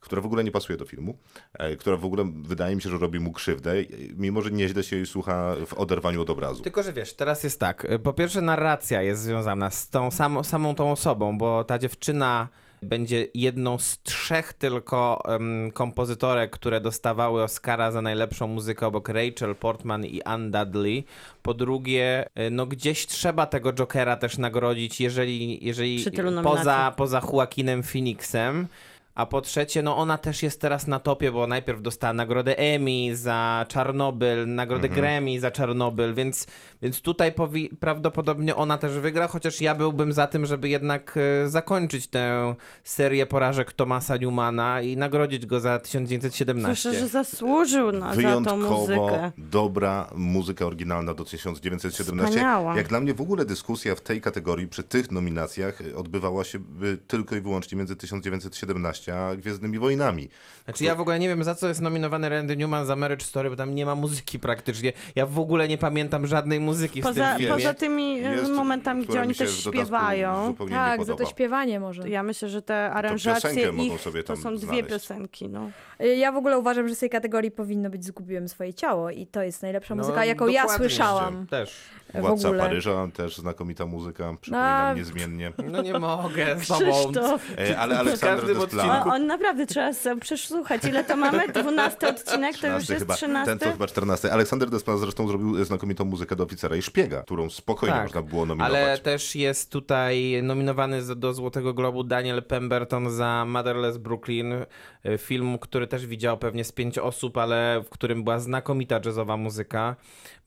która 0.04 0.22
w 0.22 0.26
ogóle 0.26 0.44
nie 0.44 0.52
pasuje 0.52 0.78
do 0.78 0.86
filmu, 0.86 1.18
e, 1.54 1.76
która 1.76 1.98
w 1.98 2.06
ogóle 2.06 2.32
wydaje 2.36 2.76
mi 2.76 2.82
się, 2.82 2.90
że 2.90 2.98
robi 2.98 3.20
mu 3.20 3.32
krzywdę, 3.32 3.72
e, 3.72 3.86
mimo 4.18 4.42
że 4.42 4.52
nieźle 4.52 4.84
się 4.84 4.96
jej 4.96 5.06
słucha 5.06 5.56
w 5.66 5.74
oderwaniu 5.74 6.22
od 6.22 6.30
obrazu. 6.30 6.64
Tylko, 6.64 6.84
że 6.84 6.94
wiesz, 6.94 7.14
teraz 7.14 7.44
jest 7.44 7.60
tak. 7.60 7.88
Po 8.04 8.14
pierwsze, 8.14 8.42
narracja 8.42 9.02
jest 9.02 9.22
związana 9.22 9.70
z 9.70 9.90
tą 9.90 10.12
samą, 10.12 10.44
samą 10.44 10.76
tą 10.76 10.92
osobą, 10.92 11.38
bo 11.38 11.64
ta 11.64 11.80
dziewczyna 11.80 12.48
będzie 12.82 13.28
jedną 13.34 13.78
z 13.78 14.02
trzech 14.04 14.54
tylko 14.54 15.24
em, 15.26 15.72
kompozytorek, 15.72 16.52
które 16.52 16.82
dostawały 16.82 17.44
Oscara 17.44 17.92
za 17.92 18.02
najlepszą 18.02 18.48
muzykę 18.48 18.88
obok 18.88 19.10
Rachel 19.10 19.56
Portman 19.56 20.06
i 20.06 20.22
Ann 20.22 20.52
Dudley. 20.52 21.06
Po 21.42 21.54
drugie, 21.54 22.26
no 22.52 22.66
gdzieś 22.66 23.08
trzeba 23.08 23.46
tego 23.46 23.74
Jokera 23.74 24.16
też 24.16 24.38
nagrodzić, 24.38 25.02
jeżeli, 25.02 25.66
jeżeli 25.66 26.06
poza, 26.44 26.94
poza 26.98 27.22
Joaquinem 27.34 27.84
Phoenixem. 27.84 28.68
A 29.16 29.26
po 29.26 29.42
trzecie, 29.42 29.82
no 29.82 29.98
ona 29.98 30.18
też 30.18 30.44
jest 30.44 30.62
teraz 30.62 30.88
na 30.88 31.00
topie, 31.00 31.32
bo 31.32 31.48
najpierw 31.48 31.82
dostała 31.82 32.14
nagrodę 32.14 32.58
Emmy 32.58 33.16
za 33.16 33.66
Czarnobyl, 33.70 34.48
nagrodę 34.56 34.90
Grammy 34.90 35.40
za 35.40 35.52
Czarnobyl, 35.52 36.14
więc, 36.14 36.48
więc 36.82 37.02
tutaj 37.02 37.32
powi- 37.32 37.70
prawdopodobnie 37.80 38.56
ona 38.56 38.78
też 38.78 38.92
wygra, 38.94 39.28
chociaż 39.28 39.62
ja 39.62 39.76
byłbym 39.76 40.14
za 40.14 40.28
tym, 40.28 40.46
żeby 40.46 40.70
jednak 40.70 41.18
e, 41.44 41.50
zakończyć 41.50 42.08
tę 42.08 42.56
serię 42.84 43.26
porażek 43.26 43.74
Thomasa 43.74 44.18
Newmana 44.18 44.82
i 44.82 44.98
nagrodzić 44.98 45.46
go 45.46 45.60
za 45.60 45.80
1917. 45.80 46.76
Słyszę, 46.76 47.00
że 47.00 47.08
zasłużył 47.08 47.92
na, 47.92 48.00
za 48.00 48.08
tą 48.10 48.16
Wyjątkowo 48.16 48.78
muzykę. 48.80 49.32
dobra 49.38 50.10
muzyka 50.16 50.66
oryginalna 50.66 51.14
do 51.14 51.24
1917. 51.26 52.32
Wspaniała. 52.32 52.78
Jak 52.78 52.88
dla 52.88 53.00
mnie 53.00 53.14
w 53.14 53.22
ogóle 53.22 53.46
dyskusja 53.46 53.96
w 53.96 54.02
tej 54.02 54.22
kategorii 54.22 54.68
przy 54.68 54.84
tych 54.84 55.12
nominacjach 55.12 55.80
odbywała 55.96 56.44
się 56.44 56.58
y, 56.84 56.98
tylko 57.08 57.36
i 57.36 57.42
wyłącznie 57.42 57.78
między 57.78 57.96
1917 57.96 59.03
a 59.10 59.36
Gwiezdnymi 59.36 59.80
Wojnami. 59.80 60.30
Znaczy 60.66 60.84
ja 60.84 60.96
w 60.96 61.02
ogóle 61.02 61.20
nie 61.20 61.28
wiem, 61.28 61.44
za 61.44 61.56
co 61.56 61.68
jest 61.68 61.82
nominowany 61.82 62.30
Randy 62.30 62.58
Newman 62.58 62.86
za 62.86 62.96
Marriage 62.96 63.26
Story, 63.26 63.50
bo 63.50 63.56
tam 63.56 63.76
nie 63.76 63.86
ma 63.86 63.96
muzyki 63.96 64.40
praktycznie. 64.40 64.94
Ja 65.16 65.26
w 65.26 65.40
ogóle 65.40 65.68
nie 65.68 65.78
pamiętam 65.78 66.28
żadnej 66.28 66.60
muzyki 66.60 67.02
w 67.02 67.04
Poza, 67.04 67.30
tym 67.30 67.38
filmie. 67.38 67.54
poza 67.56 67.74
tymi 67.74 68.20
e, 68.20 68.36
Jest, 68.36 68.52
momentami, 68.52 69.06
gdzie 69.06 69.22
oni 69.22 69.36
też 69.36 69.52
w 69.52 69.70
śpiewają, 69.70 70.56
Tak, 70.70 71.06
za 71.06 71.16
to 71.16 71.26
śpiewanie 71.26 71.80
może. 71.80 72.10
ja 72.10 72.24
myślę, 72.24 72.50
że 72.50 72.62
te 72.62 72.92
aranżacje 72.92 73.72
mogą 73.72 73.84
ich, 73.96 74.02
sobie 74.02 74.24
to 74.24 74.36
są 74.36 74.56
dwie 74.56 74.66
znaleźć. 74.68 74.90
piosenki. 74.90 75.50
No. 75.50 75.70
Ja 76.18 76.32
w 76.32 76.38
ogóle 76.38 76.60
uważam, 76.60 76.88
że 76.90 76.96
z 76.96 77.00
tej 77.00 77.10
kategorii 77.10 77.52
powinno 77.52 77.90
być 77.90 78.06
Zgubiłem 78.06 78.48
swoje 78.50 78.74
ciało 78.74 79.10
i 79.10 79.28
to 79.28 79.42
jest 79.42 79.62
najlepsza 79.62 79.96
No, 79.96 80.04
muzyka, 80.04 80.26
jaką 80.26 80.48
ja 80.48 80.68
słyszałam. 80.68 81.48
Też. 81.48 81.76
w 82.14 82.20
Władca. 82.20 82.52
Paryża, 82.54 83.08
też 83.14 83.38
znakomita 83.38 83.86
muzyka, 83.86 84.36
przypominam 84.42 84.88
No. 84.90 84.94
niezmiennie. 84.96 85.52
No 85.72 85.82
nie 85.82 86.00
mogę 86.00 86.60
z 86.60 86.68
tobą. 86.68 86.92
Krzysztof, 86.92 87.42
E, 87.60 87.78
ale 87.78 88.00
Aleksander 88.00 88.58
Desplat, 88.58 89.08
on 89.08 89.28
naprawdę 89.28 89.66
trzeba 89.66 89.94
sobie 89.94 90.22
przesłuchać. 90.54 90.86
Ile 90.86 91.04
to 91.04 91.18
mamy? 91.18 91.48
12 91.54 92.08
odcinek, 92.08 92.58
to 92.58 92.68
już 92.68 92.84
13 92.84 92.94
jest 92.94 93.06
chyba, 93.06 93.16
13. 93.16 93.46
ten 93.46 93.60
to 93.60 93.72
chyba 93.72 93.88
14. 93.88 94.32
Aleksander 94.32 94.70
Desplat 94.70 95.00
zresztą 95.00 95.28
zrobił 95.28 95.66
znakomitą 95.66 96.06
muzykę 96.06 96.36
do 96.36 96.44
Oficera 96.44 96.76
i 96.76 96.82
Szpiega, 96.82 97.22
którą 97.22 97.50
spokojnie 97.50 97.96
Tak, 97.96 98.04
można 98.04 98.22
było 98.22 98.46
nominować. 98.46 98.74
Ale 98.74 98.98
też 98.98 99.36
jest 99.36 99.72
tutaj 99.72 100.44
nominowany 100.44 101.16
do 101.16 101.34
Złotego 101.34 101.74
Globu 101.74 102.04
Daniel 102.04 102.44
Pemberton 102.44 103.12
za 103.12 103.46
Motherless 103.46 103.98
Brooklyn, 103.98 104.54
y, 104.54 105.18
film, 105.18 105.58
który 105.60 105.88
też 105.88 106.08
widział 106.08 106.38
pewnie 106.38 106.64
z 106.64 106.72
pięć 106.72 106.98
osób, 106.98 107.38
ale 107.38 107.84
w 107.86 107.90
którym 107.90 108.24
była 108.24 108.40
znakomita 108.40 109.00
jazzowa 109.06 109.38
muzyka. 109.38 109.96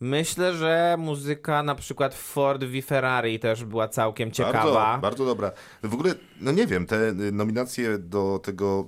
Myślę, 0.01 0.55
że 0.55 0.97
muzyka 0.99 1.63
na 1.63 1.75
przykład 1.75 2.15
w 2.15 2.19
Ford 2.19 2.65
v 2.65 2.83
Ferrari 2.83 3.39
też 3.39 3.65
była 3.65 3.89
całkiem 3.89 4.31
ciekawa. 4.31 4.75
Bardzo, 4.75 5.01
bardzo 5.01 5.25
dobra. 5.25 5.53
W 5.83 5.95
ogóle, 5.95 6.15
no 6.41 6.53
nie 6.53 6.67
wiem, 6.67 6.87
te 6.87 7.13
nominacje 7.33 7.99
do 7.99 8.41
tego, 8.43 8.87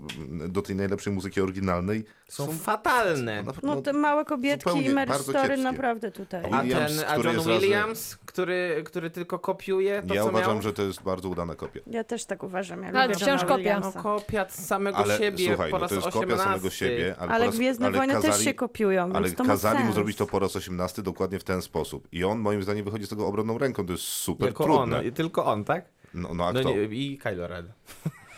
do 0.49 0.63
tej 0.63 0.77
najlepszej 0.77 1.13
muzyki 1.13 1.41
oryginalnej 1.41 2.05
Są 2.29 2.53
fatalne. 2.53 3.43
no, 3.43 3.53
No 3.63 3.83
te 3.83 3.93
małe 3.93 4.25
kobietki 4.25 4.85
i 4.87 4.91
Mary 4.91 5.15
Story 5.15 5.57
naprawdę 5.57 6.11
tutaj. 6.11 6.45
A 6.53 6.59
A, 6.59 6.63
Williams, 6.63 6.97
ten, 7.01 7.05
a 7.09 7.13
który 7.13 7.29
John 7.29 7.35
jest 7.37 7.49
razy- 7.49 7.61
Williams, 7.61 8.17
który, 8.17 8.83
który 8.87 9.11
tylko 9.11 9.39
kopiuje 9.39 10.03
to, 10.09 10.15
ja 10.15 10.23
co 10.23 10.29
uważam, 10.29 10.53
miał? 10.55 10.63
że 10.63 10.73
to 10.73 10.83
jest 10.83 11.03
bardzo 11.03 11.29
udana 11.29 11.55
kopia. 11.55 11.81
Ja 11.87 12.05
też 12.05 12.25
tak 12.25 12.43
uważam. 12.43 12.83
Ja 12.83 12.89
Ale 12.93 13.15
wciąż 13.15 13.45
kopia. 13.45 13.81
No 13.81 13.93
kopia 13.93 14.49
samego 14.49 14.99
Ale 14.99 15.19
siebie 15.19 15.49
słuchaj, 15.49 15.71
po 15.71 15.77
no 15.77 15.83
raz 15.83 15.89
to 15.89 15.95
jest 15.95 16.07
kopia 16.09 16.19
18. 16.27 16.45
samego 16.45 16.71
siebie, 16.71 17.15
ale, 17.19 17.33
Ale 17.33 17.45
po 17.45 17.51
raz, 17.51 17.57
Gwiezdne 17.57 17.87
ale 17.87 17.99
Wojny 17.99 18.15
kazali, 18.15 18.35
też 18.35 18.45
się 18.45 18.55
kopiują, 18.55 19.13
Ale 19.15 19.31
kazali 19.31 19.85
mu 19.85 19.93
zrobić 19.93 20.17
to 20.17 20.27
po 20.27 20.39
raz 20.39 20.57
18 20.57 20.98
dokładnie 21.03 21.39
w 21.39 21.45
ten 21.45 21.63
sposób. 21.63 22.09
I 22.13 22.25
on 22.25 22.39
moim 22.39 22.63
zdaniem 22.63 22.85
wychodzi 22.85 23.07
z 23.07 23.09
tego 23.09 23.27
obronną 23.27 23.59
ręką. 23.59 23.87
To 23.87 23.93
jest 23.93 24.05
super 24.05 24.49
Tylko 24.49 24.65
trudne. 24.65 24.99
on, 24.99 25.13
tylko 25.13 25.45
on, 25.47 25.65
tak? 25.65 25.85
No, 26.15 26.35
no 26.35 26.47
a 26.47 26.53
No 26.53 26.61
kto? 26.61 26.71
nie, 26.71 26.83
I 26.85 27.19
Kylo 27.19 27.47
Ren. 27.47 27.73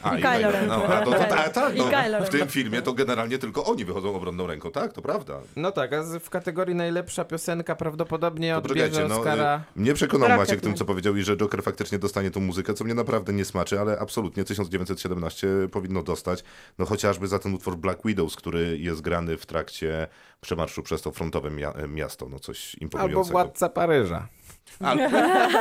A, 0.03 0.17
I 0.17 0.23
Kylo 0.23 0.51
Ren. 0.51 0.67
No, 0.67 0.85
a 0.85 1.05
to, 1.05 1.13
to, 1.13 1.19
tak, 1.19 1.53
tak, 1.53 1.75
no, 1.77 2.25
w 2.25 2.29
tym 2.29 2.49
filmie 2.49 2.83
to 2.83 2.93
generalnie 2.93 3.39
tylko 3.39 3.65
oni 3.65 3.85
wychodzą 3.85 4.15
obronną 4.15 4.47
ręką, 4.47 4.71
tak? 4.71 4.93
To 4.93 5.03
prawda. 5.03 5.41
No 5.57 5.73
tak, 5.73 5.93
a 5.93 6.03
w 6.21 6.31
kategorii 6.31 6.75
najlepsza 6.75 7.25
piosenka 7.25 7.77
prawdopodobnie 7.77 8.57
odbierze 8.57 9.09
no, 9.09 9.19
Oscara. 9.19 9.61
y, 9.77 9.81
mnie 9.81 9.95
przekonał 9.95 10.29
Rocket 10.29 10.41
Maciek 10.49 10.61
tym, 10.61 10.75
co 10.75 10.85
powiedział 10.85 11.17
i 11.17 11.23
że 11.23 11.37
Joker 11.37 11.63
faktycznie 11.63 11.99
dostanie 11.99 12.31
tą 12.31 12.41
muzykę, 12.41 12.75
co 12.75 12.85
mnie 12.85 12.95
naprawdę 12.95 13.33
nie 13.33 13.45
smaczy, 13.45 13.81
ale 13.81 13.99
absolutnie 13.99 14.45
1917 14.45 15.49
powinno 15.73 16.03
dostać, 16.03 16.45
no 16.79 16.85
chociażby 16.87 17.29
za 17.29 17.39
ten 17.39 17.55
utwór 17.55 17.77
Black 17.77 18.01
Widows, 18.05 18.37
który 18.37 18.79
jest 18.79 19.01
grany 19.01 19.37
w 19.37 19.47
trakcie 19.47 20.07
przemarszu 20.41 20.83
przez 20.83 21.03
to 21.03 21.13
frontowe 21.13 21.51
mia- 21.51 21.89
miasto, 21.89 22.29
no 22.29 22.39
coś 22.39 22.75
Albo 22.75 22.85
imponującego. 22.85 23.33
Władca 23.33 23.69
Paryża. 23.69 24.29
Albo, 24.81 25.05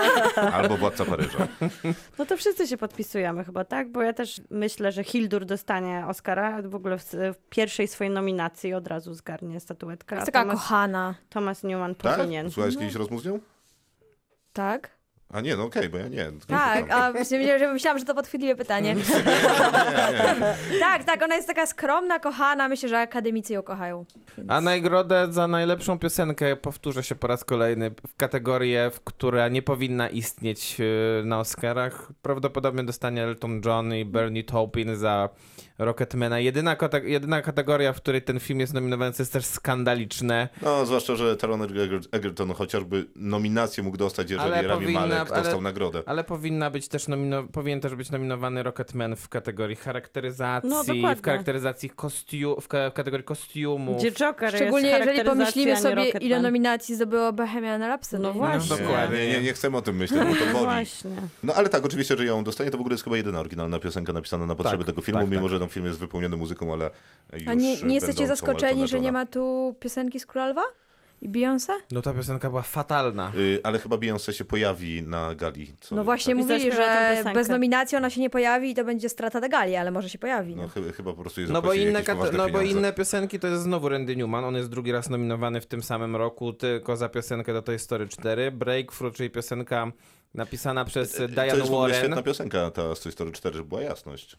albo 0.57 0.77
Władca 0.77 1.05
Paryża. 1.05 1.47
No 2.19 2.25
to 2.25 2.37
wszyscy 2.37 2.67
się 2.67 2.77
podpisujemy 2.77 3.43
chyba, 3.45 3.65
tak? 3.65 3.91
Bo 3.91 4.01
ja 4.01 4.13
też 4.13 4.41
myślę, 4.49 4.91
że 4.91 5.03
Hildur 5.03 5.45
dostanie 5.45 6.05
Oscara 6.07 6.61
w 6.61 6.75
ogóle 6.75 6.97
w, 6.97 7.05
w 7.13 7.35
pierwszej 7.49 7.87
swojej 7.87 8.13
nominacji 8.13 8.73
od 8.73 8.87
razu 8.87 9.13
zgarnie 9.13 9.59
statuetkę. 9.59 10.15
a 10.15 10.19
Jest 10.19 10.25
taka 10.31 10.39
Thomas, 10.41 10.55
kochana. 10.55 11.15
Thomas 11.29 11.63
Newman 11.63 11.95
Tak? 11.95 12.17
powinien. 12.17 12.51
Słuchałeś 12.51 12.77
kiedyś 12.77 12.95
rozmów 12.95 13.21
z 13.21 13.25
nią? 13.25 13.39
Tak? 14.53 14.98
A 15.33 15.41
nie, 15.41 15.55
no 15.55 15.63
okej, 15.63 15.89
bo 15.89 15.97
ja 15.97 16.07
nie. 16.07 16.31
Tak, 16.47 16.83
pytam. 16.83 17.01
a 17.01 17.11
myślałam, 17.11 17.59
że- 17.59 17.73
myślałam, 17.73 17.99
że 17.99 18.05
to 18.05 18.15
podchwytliwe 18.15 18.55
pytanie. 18.55 18.95
tak, 20.79 21.03
tak, 21.03 21.23
ona 21.23 21.35
jest 21.35 21.47
taka 21.47 21.65
skromna, 21.65 22.19
kochana, 22.19 22.67
myślę, 22.67 22.89
że 22.89 22.99
akademicy 22.99 23.53
ją 23.53 23.63
kochają. 23.63 24.05
Więc... 24.37 24.51
A 24.51 24.61
nagrodę 24.61 25.27
za 25.29 25.47
najlepszą 25.47 25.99
piosenkę, 25.99 26.55
powtórzę 26.55 27.03
się 27.03 27.15
po 27.15 27.27
raz 27.27 27.43
kolejny, 27.43 27.91
w 28.07 28.15
kategorię, 28.15 28.91
w 28.93 29.01
która 29.01 29.47
nie 29.47 29.61
powinna 29.61 30.09
istnieć 30.09 30.77
e, 30.79 31.23
na 31.23 31.39
Oscarach, 31.39 32.11
prawdopodobnie 32.21 32.83
dostanie 32.83 33.23
Elton 33.23 33.61
John 33.65 33.93
i 33.93 34.05
Bernie 34.05 34.43
Taupin 34.43 34.95
za 34.95 35.29
Rocketmana. 35.79 36.39
Jedyna, 36.39 36.75
kate- 36.75 37.03
jedyna 37.05 37.41
kategoria, 37.41 37.93
w 37.93 37.97
której 37.97 38.21
ten 38.21 38.39
film 38.39 38.59
jest 38.59 38.73
nominowany, 38.73 39.13
co 39.13 39.21
jest 39.23 39.33
też 39.33 39.45
skandaliczne. 39.45 40.49
No, 40.61 40.85
zwłaszcza, 40.85 41.15
że 41.15 41.37
Taron 41.37 41.61
Eger- 41.61 42.07
Egerton 42.11 42.53
chociażby 42.53 43.05
nominację 43.15 43.83
mógł 43.83 43.97
dostać, 43.97 44.31
jeżeli 44.31 44.53
Ale 44.53 44.67
Rami 44.67 44.81
powinna- 44.85 44.99
Malek 44.99 45.31
ale- 45.31 45.41
dostał 45.43 45.61
nagrodę. 45.61 46.03
Ale 46.05 46.23
powinna 46.23 46.69
być 46.71 46.87
też 46.87 47.07
nomino- 47.07 47.47
powinien 47.47 47.81
też 47.81 47.95
być 47.95 48.11
nominowany 48.11 48.63
Rocketman 48.63 49.15
w 49.15 49.29
kategorii 49.29 49.75
charakteryzacji, 49.75 50.69
No, 50.69 50.83
w 51.15 51.21
charakteryzacji 51.21 51.89
kostium, 51.89 52.61
w, 52.61 52.67
ka- 52.67 52.89
w 52.89 52.93
kategorii 52.93 53.25
kostiumów. 53.25 53.97
Gdzie 53.99 54.11
Joker 54.11 54.55
Szczególnie 54.55 54.89
jest 54.89 55.05
jeżeli 55.05 55.29
pomyślimy 55.29 55.77
sobie, 55.77 56.09
ile 56.09 56.41
nominacji 56.41 56.95
zdobyło 56.95 57.33
Bohemian 57.33 57.81
Rhapsody. 57.83 58.23
No 58.23 58.33
właśnie. 58.33 58.77
dokładnie. 58.77 59.17
Nie, 59.27 59.33
nie, 59.33 59.41
nie 59.41 59.53
chcemy 59.53 59.77
o 59.77 59.81
tym 59.81 59.95
myśleć, 59.95 60.19
bo 60.19 60.33
to 60.35 60.45
No 60.45 60.51
boli. 60.53 60.65
właśnie. 60.65 61.11
No 61.43 61.53
ale 61.53 61.69
tak, 61.69 61.85
oczywiście, 61.85 62.17
że 62.17 62.25
ją 62.25 62.43
dostanie. 62.43 62.71
To 62.71 62.77
w 62.77 62.81
ogóle 62.81 62.93
jest 62.93 63.03
chyba 63.03 63.17
jedyna 63.17 63.39
oryginalna 63.39 63.79
piosenka 63.79 64.13
napisana 64.13 64.45
na 64.45 64.55
potrzeby 64.55 64.83
Tak, 64.83 64.87
tego 64.93 65.01
filmu, 65.01 65.21
tak, 65.21 65.29
mimo 65.29 65.41
tak. 65.41 65.49
że 65.51 65.59
film 65.69 65.85
jest 65.85 65.99
wypełniony 65.99 66.37
muzyką, 66.37 66.73
ale 66.73 66.91
już 67.33 67.47
A 67.47 67.53
nie, 67.53 67.81
nie 67.81 67.95
jesteście 67.95 68.27
zaskoczeni, 68.27 68.87
że 68.87 68.99
nie 68.99 69.11
ma 69.11 69.25
tu 69.25 69.75
piosenki 69.79 70.19
z 70.19 70.25
Królowa? 70.25 70.61
I 71.21 71.29
Beyoncé? 71.29 71.71
No 71.91 72.01
ta 72.01 72.13
piosenka 72.13 72.49
była 72.49 72.61
fatalna. 72.61 73.31
Y, 73.35 73.59
ale 73.63 73.79
chyba 73.79 73.95
Beyoncé 73.97 74.31
się 74.31 74.45
pojawi 74.45 75.03
na 75.03 75.35
gali. 75.35 75.73
Co 75.79 75.95
No 75.95 76.03
właśnie 76.03 76.31
I 76.31 76.35
mówili, 76.35 76.71
że 76.71 77.23
bez 77.33 77.47
nominacji 77.49 77.97
ona 77.97 78.09
się 78.09 78.21
nie 78.21 78.29
pojawi 78.29 78.71
i 78.71 78.75
to 78.75 78.83
będzie 78.83 79.09
strata 79.09 79.39
dla 79.39 79.49
gali, 79.49 79.75
ale 79.75 79.91
może 79.91 80.09
się 80.09 80.19
pojawi. 80.19 80.55
No 80.55 80.61
No. 80.63 80.69
chyba, 80.69 80.91
chyba 80.91 81.13
po 81.13 81.21
prostu 81.21 81.41
jest 81.41 81.53
No 81.53 81.61
bo, 81.61 81.73
inne, 81.73 82.03
no 82.37 82.49
bo 82.49 82.61
inne 82.61 82.93
piosenki 82.93 83.39
to 83.39 83.47
jest 83.47 83.63
znowu 83.63 83.89
Randy 83.89 84.15
Newman. 84.15 84.43
On 84.45 84.55
jest 84.55 84.69
drugi 84.69 84.91
raz 84.91 85.09
nominowany 85.09 85.61
w 85.61 85.65
tym 85.65 85.83
samym 85.83 86.15
roku, 86.15 86.53
tylko 86.53 86.97
za 86.97 87.09
piosenkę 87.09 87.53
do 87.53 87.61
Toy 87.61 87.79
Story 87.79 88.07
4. 88.07 88.51
Breakthrough, 88.51 89.15
czyli 89.15 89.29
piosenka 89.29 89.91
napisana 90.33 90.85
przez 90.85 91.11
To 91.13 91.27
Diane 91.27 91.47
jest 91.47 91.59
w 91.59 91.63
ogóle 91.63 91.79
Warren. 91.81 91.97
świetna 91.99 92.23
piosenka, 92.23 92.71
ta 92.71 92.95
z 92.95 92.99
Toy 92.99 93.11
Story 93.11 93.31
4, 93.31 93.55
żeby 93.57 93.69
była 93.69 93.81
jasność. 93.81 94.35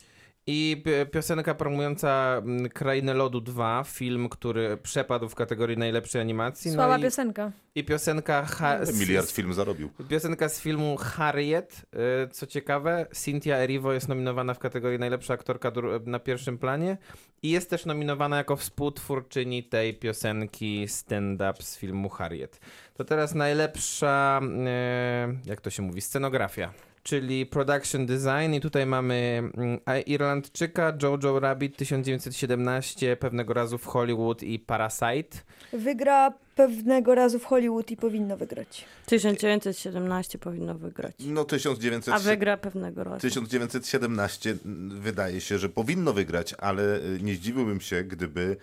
I 0.53 0.83
pi- 0.85 1.07
piosenka 1.13 1.55
promująca 1.55 2.37
mm, 2.45 2.69
Krainę 2.69 3.15
Lodu 3.15 3.41
2, 3.41 3.85
film, 3.87 4.29
który 4.29 4.77
przepadł 4.77 5.29
w 5.29 5.35
kategorii 5.35 5.77
najlepszej 5.79 6.21
animacji. 6.21 6.71
Słaba 6.71 6.93
no 6.93 6.99
i, 6.99 7.03
piosenka. 7.03 7.53
I 7.75 7.85
piosenka, 7.85 8.45
ha- 8.45 8.85
z- 8.85 9.01
Miliard 9.01 9.31
film 9.31 9.55
zarobił. 9.55 9.91
Piosenka 10.09 10.49
z 10.49 10.61
filmu 10.61 10.97
Harriet, 10.97 11.83
y, 12.25 12.29
co 12.29 12.47
ciekawe, 12.47 13.07
Cynthia 13.13 13.57
Erivo 13.57 13.93
jest 13.93 14.09
nominowana 14.09 14.55
w 14.55 14.59
kategorii 14.59 14.99
najlepsza 14.99 15.35
aktorka 15.35 15.73
na 16.07 16.19
pierwszym 16.19 16.59
planie 16.59 16.97
i 17.43 17.51
jest 17.51 17.71
też 17.71 17.87
nominowana 17.87 18.37
jako 18.37 18.57
współtwórczyni 18.57 19.65
tej 19.65 19.95
piosenki 19.95 20.89
stand-up 20.89 21.55
z 21.63 21.77
filmu 21.79 22.09
Harriet. 22.09 22.61
To 22.95 23.05
teraz 23.05 23.35
najlepsza, 23.35 24.41
y, 25.45 25.49
jak 25.49 25.61
to 25.61 25.71
się 25.71 25.83
mówi, 25.83 26.01
scenografia. 26.01 26.73
Czyli 27.03 27.47
production 27.47 28.07
design 28.07 28.55
i 28.55 28.61
tutaj 28.61 28.87
mamy 28.87 29.43
mm, 29.57 29.81
Irlandczyka, 30.07 30.93
Jojo 31.03 31.41
Rabbit 31.41 31.77
1917, 31.77 33.17
pewnego 33.17 33.55
razu 33.55 33.79
w 33.79 33.87
Hollywood 33.87 34.43
i 34.43 34.59
Parasite. 34.59 35.39
Wygra 35.73 36.33
pewnego 36.55 37.15
razu 37.15 37.39
w 37.39 37.45
Hollywood 37.45 37.91
i 37.91 37.97
powinno 37.97 38.37
wygrać. 38.37 38.85
1917 39.07 40.39
powinno 40.39 40.75
wygrać. 40.75 41.15
No 41.19 41.45
1900... 41.45 42.15
A 42.15 42.19
wygra 42.19 42.57
pewnego 42.57 43.05
razu. 43.05 43.21
1917 43.21 44.57
wydaje 44.89 45.41
się, 45.41 45.59
że 45.59 45.69
powinno 45.69 46.13
wygrać, 46.13 46.55
ale 46.59 46.97
y, 46.97 47.19
nie 47.23 47.35
zdziwiłbym 47.35 47.81
się, 47.81 48.05
gdyby 48.05 48.57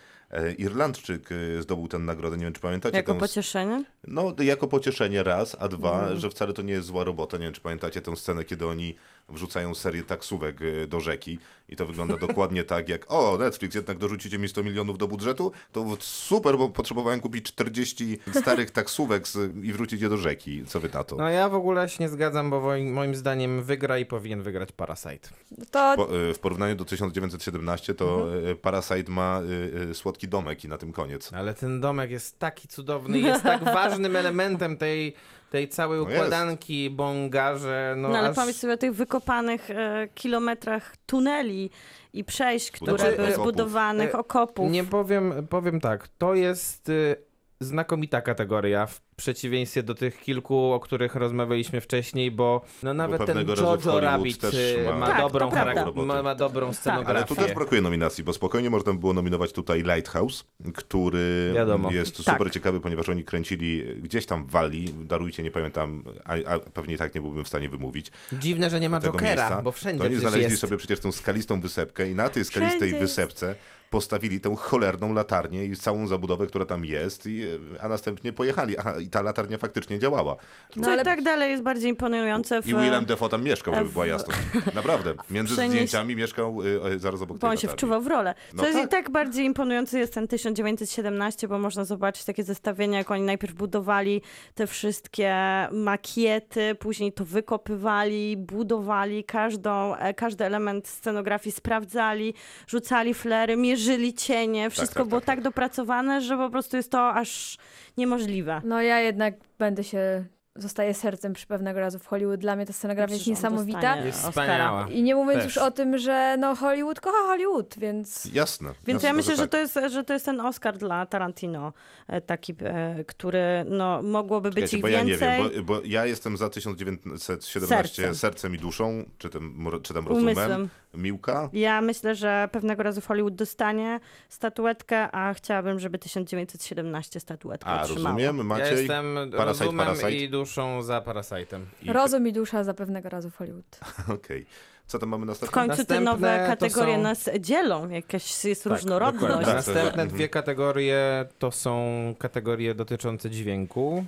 Irlandczyk 0.58 1.32
y, 1.32 1.62
zdobył 1.62 1.88
tę 1.88 2.00
nagrodę. 2.00 2.38
Nie 2.38 2.44
wiem, 2.44 2.54
czy 2.54 2.62
pamiętacie 2.62 2.98
Jako 2.98 3.14
tę... 3.14 3.20
pocieszenie? 3.20 3.84
No, 4.08 4.36
jako 4.44 4.68
pocieszenie 4.68 5.24
raz, 5.24 5.56
a 5.60 5.68
dwa, 5.68 6.00
Mhm. 6.00 6.20
że 6.20 6.30
wcale 6.30 6.54
to 6.54 6.62
nie 6.62 6.74
jest 6.74 6.88
zła 6.88 7.04
robota. 7.04 7.38
Nie 7.38 7.44
wiem, 7.44 7.54
czy 7.54 7.62
pamiętacie 7.62 8.02
tę 8.02 8.16
scenę, 8.16 8.44
kiedy 8.46 8.68
oni 8.68 8.96
wrzucają 9.30 9.76
serię 9.76 10.04
taksówek 10.04 10.62
y, 10.62 10.88
do 10.88 11.00
rzeki 11.00 11.40
i 11.70 11.76
to 11.76 11.86
wygląda 11.86 12.18
dokładnie 12.28 12.64
tak 12.64 12.90
jak 12.90 13.12
o, 13.12 13.38
Netflix, 13.38 13.76
jednak 13.76 13.98
dorzucicie 13.98 14.40
mi 14.40 14.48
100 14.48 14.64
milionów 14.64 14.98
do 14.98 15.08
budżetu, 15.08 15.52
to 15.72 15.98
super, 16.00 16.58
bo 16.58 16.70
potrzebowałem 16.70 17.20
kupić 17.20 17.46
40 17.46 18.20
starych 18.32 18.72
taksówek 18.72 19.28
z, 19.28 19.56
i 19.64 19.74
wrzucić 19.74 20.02
je 20.02 20.10
do 20.10 20.18
rzeki. 20.18 20.66
Co 20.66 20.80
wy 20.80 20.90
na 20.94 21.04
to? 21.04 21.16
No 21.16 21.30
ja 21.30 21.50
w 21.50 21.56
ogóle 21.56 21.90
się 21.90 22.04
nie 22.04 22.10
zgadzam, 22.10 22.50
bo 22.50 22.62
moim, 22.92 23.16
zdaniem 23.16 23.64
wygra 23.64 23.98
i 23.98 24.06
powinien 24.06 24.42
wygrać 24.42 24.72
Parasite. 24.72 25.30
To 25.72 25.94
Po, 25.96 26.18
y, 26.18 26.34
w 26.34 26.40
porównaniu 26.40 26.76
do 26.76 26.86
1917 26.86 27.94
to 27.94 28.36
y, 28.52 28.56
Parasite 28.56 29.12
ma 29.12 29.42
y, 29.42 29.90
y, 29.90 29.94
słodki 29.94 30.28
domek 30.28 30.64
i 30.64 30.68
na 30.68 30.78
tym 30.78 30.92
koniec. 30.94 31.34
Ale 31.34 31.54
ten 31.54 31.82
domek 31.82 32.12
jest 32.12 32.40
taki 32.40 32.68
cudowny, 32.68 33.20
jest 33.20 33.44
tak 33.44 33.64
ważnym 33.80 34.16
elementem 34.16 34.78
tej, 34.78 35.14
tej 35.50 35.70
całej 35.70 35.98
No 36.00 36.04
układanki 36.04 36.90
bonga, 36.90 37.56
że 37.58 37.94
no, 37.98 38.10
No, 38.10 38.18
ale 38.18 38.30
aż... 38.30 38.36
pomyśl 38.36 38.60
sobie 38.60 38.74
o 38.74 38.78
tych 38.78 38.94
wykopanych 38.94 39.72
e, 39.72 40.08
kilometrach 40.16 40.96
tuneli 41.06 41.70
i 42.14 42.24
przejść, 42.24 42.72
które 42.72 42.98
Znaczy, 42.98 43.16
były 43.16 43.28
okopów. 43.28 43.44
zbudowanych, 43.44 44.10
E, 44.16 44.18
okopów. 44.18 44.72
Nie 44.72 44.84
powiem, 44.84 45.48
powiem 45.50 45.80
tak, 45.82 46.08
to 46.18 46.36
jest 46.36 46.90
y, 46.90 47.16
znakomita 47.60 48.22
kategoria 48.22 48.86
w 48.86 49.02
przeciwieństwie 49.16 49.84
do 49.84 49.96
tych 49.96 50.20
kilku, 50.20 50.72
o 50.74 50.80
których 50.80 51.16
rozmawialiśmy 51.16 51.82
wcześniej, 51.82 52.32
bo 52.32 52.62
no 52.84 52.94
nawet 52.94 53.26
ten 53.26 53.50
razu 53.50 53.78
w 53.78 53.86
Jojo 53.86 54.00
Rabbit 54.00 54.44
y, 54.44 54.50
ma- 54.86 54.94
ma, 54.98 55.08
Tak, 55.08 55.20
dobrą 55.20 56.06
ma, 56.06 56.24
ma 56.24 56.36
dobrą 56.36 56.74
scenografię. 56.74 57.10
Ale 57.18 57.24
tu 57.28 57.36
też 57.36 57.54
brakuje 57.54 57.82
nominacji, 57.82 58.24
bo 58.24 58.34
spokojnie 58.34 58.70
można 58.70 58.94
by 58.94 59.00
było 59.00 59.14
nominować 59.14 59.52
tutaj 59.54 59.84
Lighthouse, 59.84 60.44
który 60.74 61.52
Wiadomo. 61.56 61.92
jest 61.92 62.16
super 62.16 62.38
Tak. 62.38 62.52
ciekawy, 62.52 62.80
ponieważ 62.82 63.10
oni 63.10 63.24
kręcili 63.24 63.84
gdzieś 64.02 64.26
tam 64.26 64.46
w 64.46 64.52
Walii, 64.52 64.94
darujcie, 65.04 65.44
nie 65.44 65.52
pamiętam, 65.52 66.04
a, 66.26 66.34
a 66.54 66.60
pewnie 66.60 66.98
tak 66.98 67.16
nie 67.16 67.22
byłbym 67.22 67.44
w 67.44 67.48
stanie 67.48 67.70
wymówić 67.70 68.12
Dziwne, 68.34 68.70
że 68.70 68.80
nie 68.80 68.90
ma 68.90 69.00
tego 69.00 69.14
Jokera, 69.14 69.42
miejsca. 69.44 69.62
bo 69.62 69.72
wszędzie 69.72 70.00
to 70.00 70.06
oni 70.06 70.16
znaleźli 70.16 70.44
jest. 70.44 70.60
sobie 70.62 70.78
przecież 70.78 71.00
tą 71.00 71.12
skalistą 71.12 71.62
wysepkę 71.62 72.10
i 72.12 72.16
na 72.16 72.30
tej 72.30 72.46
skalistej 72.46 72.80
Wszędzie 72.80 72.96
jest. 73.02 73.46
Postawili 73.90 74.40
tę 74.40 74.56
cholerną 74.56 75.14
latarnię 75.14 75.66
i 75.66 75.76
całą 75.76 76.08
zabudowę, 76.08 76.48
która 76.48 76.66
tam 76.66 76.86
jest, 76.86 77.26
i, 77.28 77.44
a 77.82 77.88
następnie 77.88 78.34
pojechali. 78.34 78.78
Aha, 78.78 78.94
i 79.00 79.08
ta 79.08 79.22
latarnia 79.22 79.58
faktycznie 79.58 80.00
działała. 80.00 80.36
Co 80.84 81.02
i 81.02 81.04
tak 81.04 81.22
dalej 81.22 81.52
jest 81.52 81.64
bardziej 81.64 81.90
imponujące 81.90 82.62
w... 82.62 82.68
I 82.68 82.76
Willem 82.76 83.06
Defoe 83.06 83.30
tam 83.30 83.44
mieszkał, 83.44 83.74
żeby 83.76 83.90
w- 83.90 83.94
była 83.94 84.08
jasność. 84.08 84.40
Naprawdę. 84.76 85.14
Między 85.32 85.56
przenieś- 85.56 85.70
zdjęciami 85.70 86.16
mieszkał 86.16 86.62
y, 86.96 87.00
zaraz 87.00 87.22
obok 87.22 87.38
Bo 87.38 87.42
tej 87.42 87.50
on 87.50 87.58
się 87.58 87.68
latarni. 87.68 87.78
wczuwał 87.78 88.02
w 88.02 88.08
rolę. 88.08 88.36
Co 88.50 88.58
No 88.58 88.66
jest 88.68 88.78
i 88.80 88.82
tak. 88.82 88.92
tak 88.92 89.10
bardziej 89.10 89.46
imponujący 89.46 90.00
jest 90.00 90.14
ten 90.14 90.28
1917, 90.28 91.48
bo 91.48 91.60
można 91.60 91.86
zobaczyć 91.86 92.26
takie 92.26 92.44
zestawienia, 92.44 92.98
jak 92.98 93.12
oni 93.12 93.24
najpierw 93.24 93.54
budowali 93.54 94.22
te 94.56 94.68
wszystkie 94.68 95.36
makiety, 95.72 96.76
później 96.76 97.14
to 97.14 97.26
wykopywali, 97.26 98.38
budowali 98.38 99.24
każdą, 99.24 99.96
e, 99.96 100.14
każdy 100.14 100.46
element 100.46 100.88
scenografii, 100.88 101.52
sprawdzali, 101.56 102.34
rzucali 102.68 103.14
flery, 103.14 103.56
mierzyli 103.58 103.77
cienie. 104.18 104.70
Wszystko 104.70 105.00
tak, 105.00 105.08
było 105.08 105.22
tak, 105.22 105.26
tak 105.28 105.42
dopracowane, 105.42 106.22
że 106.22 106.38
po 106.38 106.50
prostu 106.50 106.78
jest 106.78 106.92
to 106.92 107.10
aż 107.14 107.58
niemożliwe. 107.98 108.62
No 108.64 108.82
ja 108.82 109.00
jednak 109.00 109.36
będę 109.60 109.84
się, 109.84 110.26
zostaję 110.56 110.94
sercem 110.94 111.34
przy 111.34 111.48
pewnego 111.48 111.80
razu 111.80 112.00
w 112.00 112.06
Hollywood. 112.06 112.40
Dla 112.40 112.56
mnie 112.56 112.66
ta 112.66 112.74
scenografia 112.74 113.14
jest 113.14 113.28
niesamowita. 113.28 113.98
Jest 113.98 114.28
wspaniała. 114.28 114.88
I 114.90 115.04
nie 115.04 115.16
mówiąc 115.16 115.44
Też. 115.44 115.46
już 115.46 115.58
o 115.58 115.72
tym, 115.72 115.98
że 115.98 116.36
no 116.40 116.56
Hollywood 116.56 117.00
kocha 117.00 117.18
Hollywood, 117.26 117.76
więc 117.78 118.26
Jasne. 118.34 118.70
Więc 118.88 119.04
jasne, 119.04 119.08
ja 119.08 119.14
myślę, 119.14 119.36
że 119.36 119.42
tak. 119.42 119.52
to, 119.52 119.58
jest, 119.58 119.80
że 119.94 120.04
to 120.04 120.14
jest 120.14 120.26
ten 120.26 120.42
Oscar 120.42 120.78
dla 120.78 121.06
Tarantino, 121.06 121.74
e, 122.08 122.22
taki, 122.22 122.56
e, 122.64 123.04
który 123.04 123.66
no, 123.70 124.02
mogłoby 124.02 124.50
być 124.50 124.62
Wiecie, 124.62 124.78
ich 124.78 124.82
bo 124.82 124.88
ja 124.88 125.04
nie 125.04 125.18
więcej. 125.18 125.52
wiem, 125.54 125.66
bo, 125.66 125.74
bo 125.74 125.82
ja 125.86 126.06
jestem 126.06 126.38
za 126.38 126.50
1917 126.50 127.96
Sercem. 127.96 128.16
sercem, 128.16 128.56
i 128.56 128.58
duszą, 128.58 129.04
czy 129.18 129.30
tam, 129.30 129.54
mro- 129.60 129.82
czy 129.82 129.94
tam 129.94 130.08
rozumem, 130.08 130.38
Umysłem. 130.38 130.70
Miłka. 130.98 131.50
Ja 131.54 131.82
myślę, 131.82 132.16
że 132.16 132.50
pewnego 132.52 132.84
razu 132.84 133.02
w 133.02 133.08
Hollywood 133.08 133.36
dostanie 133.36 134.00
statuetkę, 134.30 135.12
a 135.12 135.34
chciałabym, 135.34 135.80
żeby 135.80 136.00
1917 136.00 137.20
statuetkę 137.20 137.70
A, 137.70 137.82
otrzymało. 137.82 138.16
rozumiem, 138.18 138.38
Ja 138.38 138.44
Maciej? 138.44 138.78
jestem 138.78 139.16
Parasite, 139.38 139.46
rozumem 139.66 139.86
Parasite? 139.86 140.12
i 140.12 140.30
duszą 140.30 140.82
za 140.82 141.00
Parasite'em. 141.02 141.60
I- 141.84 141.94
rozum 141.94 142.28
i 142.28 142.34
dusza 142.34 142.64
za 142.64 142.74
pewnego 142.74 143.10
razu 143.10 143.30
w 143.30 143.36
Hollywood. 143.38 143.80
Okej. 144.16 144.46
Co 144.88 145.00
tam 145.00 145.10
mamy 145.10 145.26
W 145.26 145.28
następne? 145.28 145.54
końcu 145.54 145.76
te 145.76 145.82
Następne 146.00 146.06
nowe 146.12 146.40
to 146.44 146.48
kategorie 146.48 146.96
są- 146.96 147.02
nas 147.02 147.30
dzielą, 147.40 147.90
jakaś 147.90 148.46
jest 148.46 148.66
różnorodność. 148.66 149.22
Dokładnie. 149.28 149.46
Tak, 149.46 149.56
Następne 149.56 150.04
tak. 150.04 150.14
dwie 150.14 150.30
kategorie 150.30 151.26
to 151.40 151.52
są 151.52 151.86
kategorie 152.20 152.76
dotyczące 152.76 153.30
dźwięku. 153.30 154.06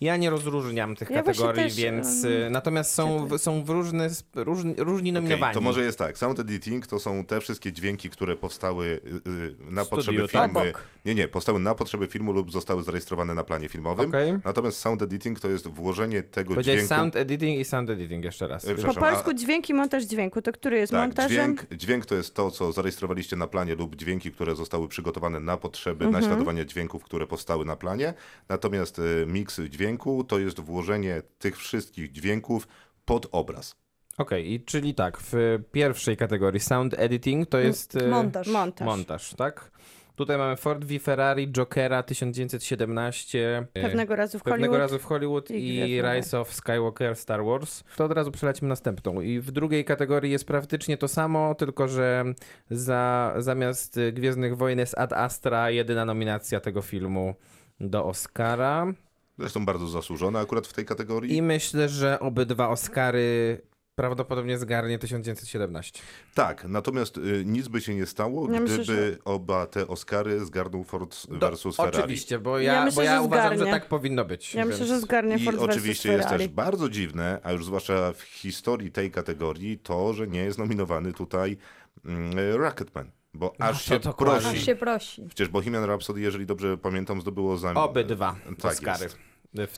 Ja 0.00 0.16
nie 0.16 0.30
rozróżniam 0.30 0.96
tych 0.96 1.10
Ja 1.10 1.22
kategorii, 1.22 1.62
też, 1.62 1.76
więc 1.76 2.24
y, 2.24 2.48
natomiast 2.50 2.94
są, 2.94 3.26
w- 3.26 3.38
są 3.38 3.64
w 3.64 3.70
różny, 3.70 4.08
różni, 4.34 4.74
różni 4.78 5.12
nominowani. 5.12 5.54
to 5.54 5.60
może 5.60 5.82
jest 5.84 5.98
tak. 5.98 6.18
Sound 6.18 6.40
editing 6.40 6.86
to 6.86 6.98
są 6.98 7.24
te 7.24 7.40
wszystkie 7.40 7.72
dźwięki, 7.72 8.10
które 8.10 8.36
powstały 8.36 8.86
y, 9.26 9.30
y, 9.30 9.54
na 9.72 9.84
W 9.84 9.88
potrzeby 9.88 10.28
tak? 10.28 10.30
filmu. 10.30 10.60
Obok. 10.60 10.82
Nie, 11.04 11.14
nie, 11.14 11.28
powstały 11.28 11.58
na 11.60 11.74
potrzeby 11.74 12.06
filmu 12.06 12.32
lub 12.32 12.52
zostały 12.52 12.82
zarejestrowane 12.82 13.34
na 13.34 13.44
planie 13.44 13.68
filmowym. 13.68 14.08
Okej. 14.08 14.32
Natomiast 14.44 14.78
sound 14.78 15.02
editing 15.02 15.40
to 15.40 15.48
jest 15.48 15.68
włożenie 15.68 16.22
tego 16.22 16.48
Powiedziałeś 16.54 16.78
dźwięku. 16.80 16.94
sound 16.94 17.16
editing 17.16 17.60
i 17.60 17.64
sound 17.64 17.90
editing 17.90 18.24
jeszcze 18.24 18.48
raz. 18.48 18.68
E, 18.68 18.74
Po 18.74 18.94
polsku 18.94 19.30
a- 19.30 19.34
dźwięk 19.34 19.68
i 19.70 19.74
montaż 19.74 20.04
dźwięku, 20.04 20.42
to 20.42 20.52
który 20.52 20.78
jest 20.78 20.92
Tak, 20.92 21.00
montażem? 21.00 21.30
dźwięk, 21.56 21.74
dźwięk 21.80 22.06
to 22.06 22.14
jest 22.14 22.34
to, 22.34 22.50
co 22.50 22.72
zarejestrowaliście 22.72 23.36
na 23.36 23.46
planie 23.46 23.74
lub 23.74 23.96
dźwięki, 23.96 24.32
które 24.32 24.56
zostały 24.56 24.88
przygotowane 24.88 25.40
na 25.40 25.56
potrzeby 25.56 26.04
Mhm. 26.04 26.22
naśladowania 26.24 26.64
dźwięków, 26.64 27.04
które 27.04 27.26
powstały 27.26 27.64
na 27.64 27.76
planie. 27.76 28.14
Natomiast 28.48 28.98
y, 28.98 29.24
miks 29.26 29.60
dźwięku 29.60 29.87
to 30.28 30.38
jest 30.38 30.60
włożenie 30.60 31.22
tych 31.38 31.56
wszystkich 31.56 32.12
dźwięków 32.12 32.68
pod 33.04 33.26
obraz. 33.32 33.76
Okej, 34.18 34.52
i 34.52 34.64
czyli 34.64 34.94
tak, 34.94 35.18
w 35.20 35.58
pierwszej 35.72 36.16
kategorii 36.16 36.60
sound 36.60 36.94
editing 36.98 37.48
to 37.48 37.58
jest... 37.58 37.96
e, 37.96 38.08
Montaż. 38.08 38.46
Montaż. 38.46 38.86
Montaż, 38.86 39.34
tak? 39.34 39.70
Tutaj 40.16 40.38
mamy 40.38 40.56
Ford 40.56 40.84
v 40.84 40.98
Ferrari, 40.98 41.52
Jokera 41.52 42.02
1917. 42.02 43.58
e, 43.74 43.82
Pewnego 43.82 44.16
razu 44.16 44.38
w 44.38 44.42
Pewnego 44.42 44.72
Hollywood. 44.72 44.80
razu 44.92 44.98
w 44.98 45.04
Hollywood 45.04 45.50
i 45.50 45.54
i, 45.54 45.72
Gwiezdne 45.86 46.14
Rise 46.14 46.40
of 46.40 46.54
Skywalker 46.54 47.16
Star 47.16 47.44
Wars. 47.44 47.84
To 47.96 48.04
od 48.04 48.12
razu 48.12 48.30
przelecimy 48.30 48.68
następną. 48.68 49.20
I 49.20 49.40
w 49.40 49.50
drugiej 49.50 49.84
kategorii 49.84 50.32
jest 50.32 50.46
praktycznie 50.46 50.96
to 50.96 51.08
samo, 51.08 51.54
tylko 51.54 51.88
że 51.88 52.24
za, 52.70 53.34
zamiast 53.38 54.00
Gwiezdnych 54.12 54.56
Wojen 54.56 54.78
jest 54.78 54.98
Ad 54.98 55.12
Astra 55.12 55.70
jedyna 55.70 56.04
nominacja 56.04 56.60
tego 56.60 56.82
filmu 56.82 57.34
do 57.80 58.04
Oscara. 58.04 58.86
Zresztą 59.38 59.64
bardzo 59.66 59.86
zasłużone 59.88 60.38
akurat 60.40 60.66
w 60.66 60.72
tej 60.72 60.84
kategorii. 60.84 61.36
I 61.36 61.42
myślę, 61.42 61.88
że 61.88 62.20
obydwa 62.20 62.68
Oscary 62.68 63.60
prawdopodobnie 63.94 64.58
zgarnie 64.58 64.98
1917. 64.98 66.00
Tak, 66.34 66.64
natomiast 66.64 67.16
y, 67.18 67.42
nic 67.46 67.68
by 67.68 67.80
się 67.80 67.94
nie 67.94 68.06
stało, 68.06 68.42
Ja 68.52 68.60
gdyby 68.60 68.78
myślę, 68.78 68.84
że- 68.84 69.16
oba 69.24 69.66
te 69.66 69.88
Oscary 69.88 70.44
zgarnął 70.44 70.84
Ford 70.84 71.26
Do- 71.30 71.38
versus 71.38 71.76
Ferrari. 71.76 71.98
Oczywiście, 71.98 72.38
bo 72.38 72.58
ja, 72.58 72.72
Ja 72.72 72.84
myślę, 72.84 72.96
bo 72.96 73.02
ja 73.02 73.16
że 73.16 73.22
uważam, 73.22 73.46
zgarnie. 73.46 73.64
że 73.64 73.70
tak 73.80 73.88
powinno 73.88 74.24
być. 74.24 74.54
Ja 74.54 74.64
myślę, 74.64 74.78
więc- 74.78 74.88
że 74.90 75.00
zgarnie 75.00 75.36
I 75.36 75.44
Ford 75.44 75.58
oczywiście 75.60 76.08
versus 76.08 76.30
jest 76.32 76.42
też 76.44 76.48
bardzo 76.54 76.88
dziwne, 76.88 77.40
a 77.42 77.52
już 77.52 77.64
zwłaszcza 77.64 78.12
w 78.12 78.22
historii 78.22 78.92
tej 78.92 79.10
kategorii, 79.10 79.78
to, 79.78 80.12
że 80.14 80.26
nie 80.28 80.40
jest 80.40 80.58
nominowany 80.58 81.12
tutaj 81.12 81.56
mm, 82.04 82.38
Rocketman. 82.56 83.10
Bo 83.34 83.54
No, 83.58 83.66
aż 83.66 83.84
się 83.84 84.00
prosi. 84.00 84.46
Aż 84.46 84.58
się 84.64 84.76
prosi. 84.76 85.22
Przecież 85.28 85.48
Bohemian 85.48 85.84
Rhapsody, 85.84 86.20
jeżeli 86.20 86.46
dobrze 86.46 86.76
pamiętam, 86.78 87.20
zdobyło 87.20 87.56
za... 87.56 87.74
Obydwa 87.74 88.36
tak 88.62 88.72
Oscary. 88.72 89.04
jest. 89.04 89.18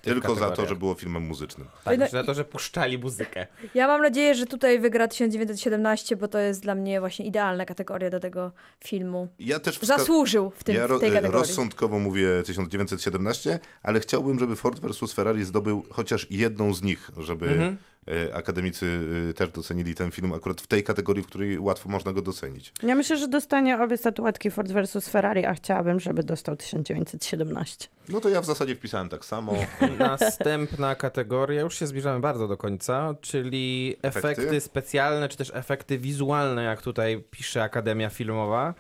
Tylko 0.03 0.35
za 0.35 0.51
to, 0.51 0.67
że 0.67 0.77
było 0.77 0.95
filmem 0.95 1.23
muzycznym. 1.23 1.69
Tak, 1.85 1.99
No 1.99 2.09
za 2.09 2.25
to, 2.25 2.35
że 2.35 2.45
puszczali 2.45 2.99
muzykę. 2.99 3.47
Ja 3.75 3.87
mam 3.87 4.03
nadzieję, 4.03 4.35
że 4.35 4.47
tutaj 4.47 4.81
wygra 4.81 5.09
1917, 5.09 6.17
bo 6.17 6.29
to 6.29 6.39
jest 6.39 6.63
dla 6.63 6.75
mnie 6.75 7.01
właśnie 7.01 7.27
idealna 7.27 7.65
kategoria 7.65 8.11
do 8.11 8.21
tego 8.21 8.53
filmu. 8.85 9.29
Ja 9.39 9.61
też 9.61 9.79
wska- 9.81 9.87
Zasłużył 9.87 10.51
w, 10.51 10.65
tym, 10.65 10.75
ja 10.77 10.85
w 10.89 11.01
tej 11.01 11.09
ro- 11.11 11.15
kategorii. 11.17 11.39
rozsądkowo 11.39 11.99
mówię 11.99 12.43
1917, 12.47 13.59
ale 13.83 14.01
chciałbym, 14.01 14.39
żeby 14.39 14.57
Ford 14.57 14.81
versus 14.81 15.13
Ferrari 15.13 15.45
zdobył 15.45 15.83
chociaż 15.91 16.27
jedną 16.31 16.75
z 16.75 16.83
nich, 16.83 17.11
żeby 17.19 17.47
Mhm. 17.49 17.77
E, 18.09 18.35
akademicy 18.35 19.01
e, 19.31 19.35
też 19.35 19.51
docenili 19.51 19.95
ten 19.95 20.11
film 20.11 20.33
akurat 20.33 20.61
w 20.61 20.67
tej 20.67 20.85
kategorii, 20.85 21.23
w 21.23 21.27
której 21.27 21.59
łatwo 21.59 21.89
można 21.89 22.13
go 22.13 22.23
docenić. 22.23 22.73
Ja 22.83 22.95
myślę, 22.95 23.17
że 23.17 23.29
dostanie 23.29 23.83
obie 23.83 23.97
statuetki 23.97 24.51
Ford 24.51 24.73
versus 24.73 25.09
Ferrari, 25.09 25.45
a 25.45 25.55
chciałabym, 25.55 26.01
żeby 26.01 26.23
dostał 26.23 26.57
1917. 26.57 27.89
No 28.09 28.21
to 28.21 28.29
ja 28.29 28.41
w 28.41 28.47
zasadzie 28.47 28.77
wpisałem 28.77 29.09
tak 29.09 29.25
samo. 29.25 29.55
Następna 29.99 30.95
kategoria, 30.95 31.61
już 31.61 31.79
się 31.79 31.87
zbliżamy 31.87 32.21
bardzo 32.21 32.49
do 32.49 32.57
końca, 32.57 33.15
czyli 33.21 33.97
efekty, 34.03 34.29
Efekty? 34.29 34.61
specjalne, 34.61 35.29
czy 35.29 35.37
też 35.37 35.53
efekty 35.55 35.99
wizualne, 35.99 36.65
jak 36.65 36.83
tutaj 36.83 37.25
pisze 37.31 37.63
Akademia 37.63 38.11
Filmowa. 38.11 38.75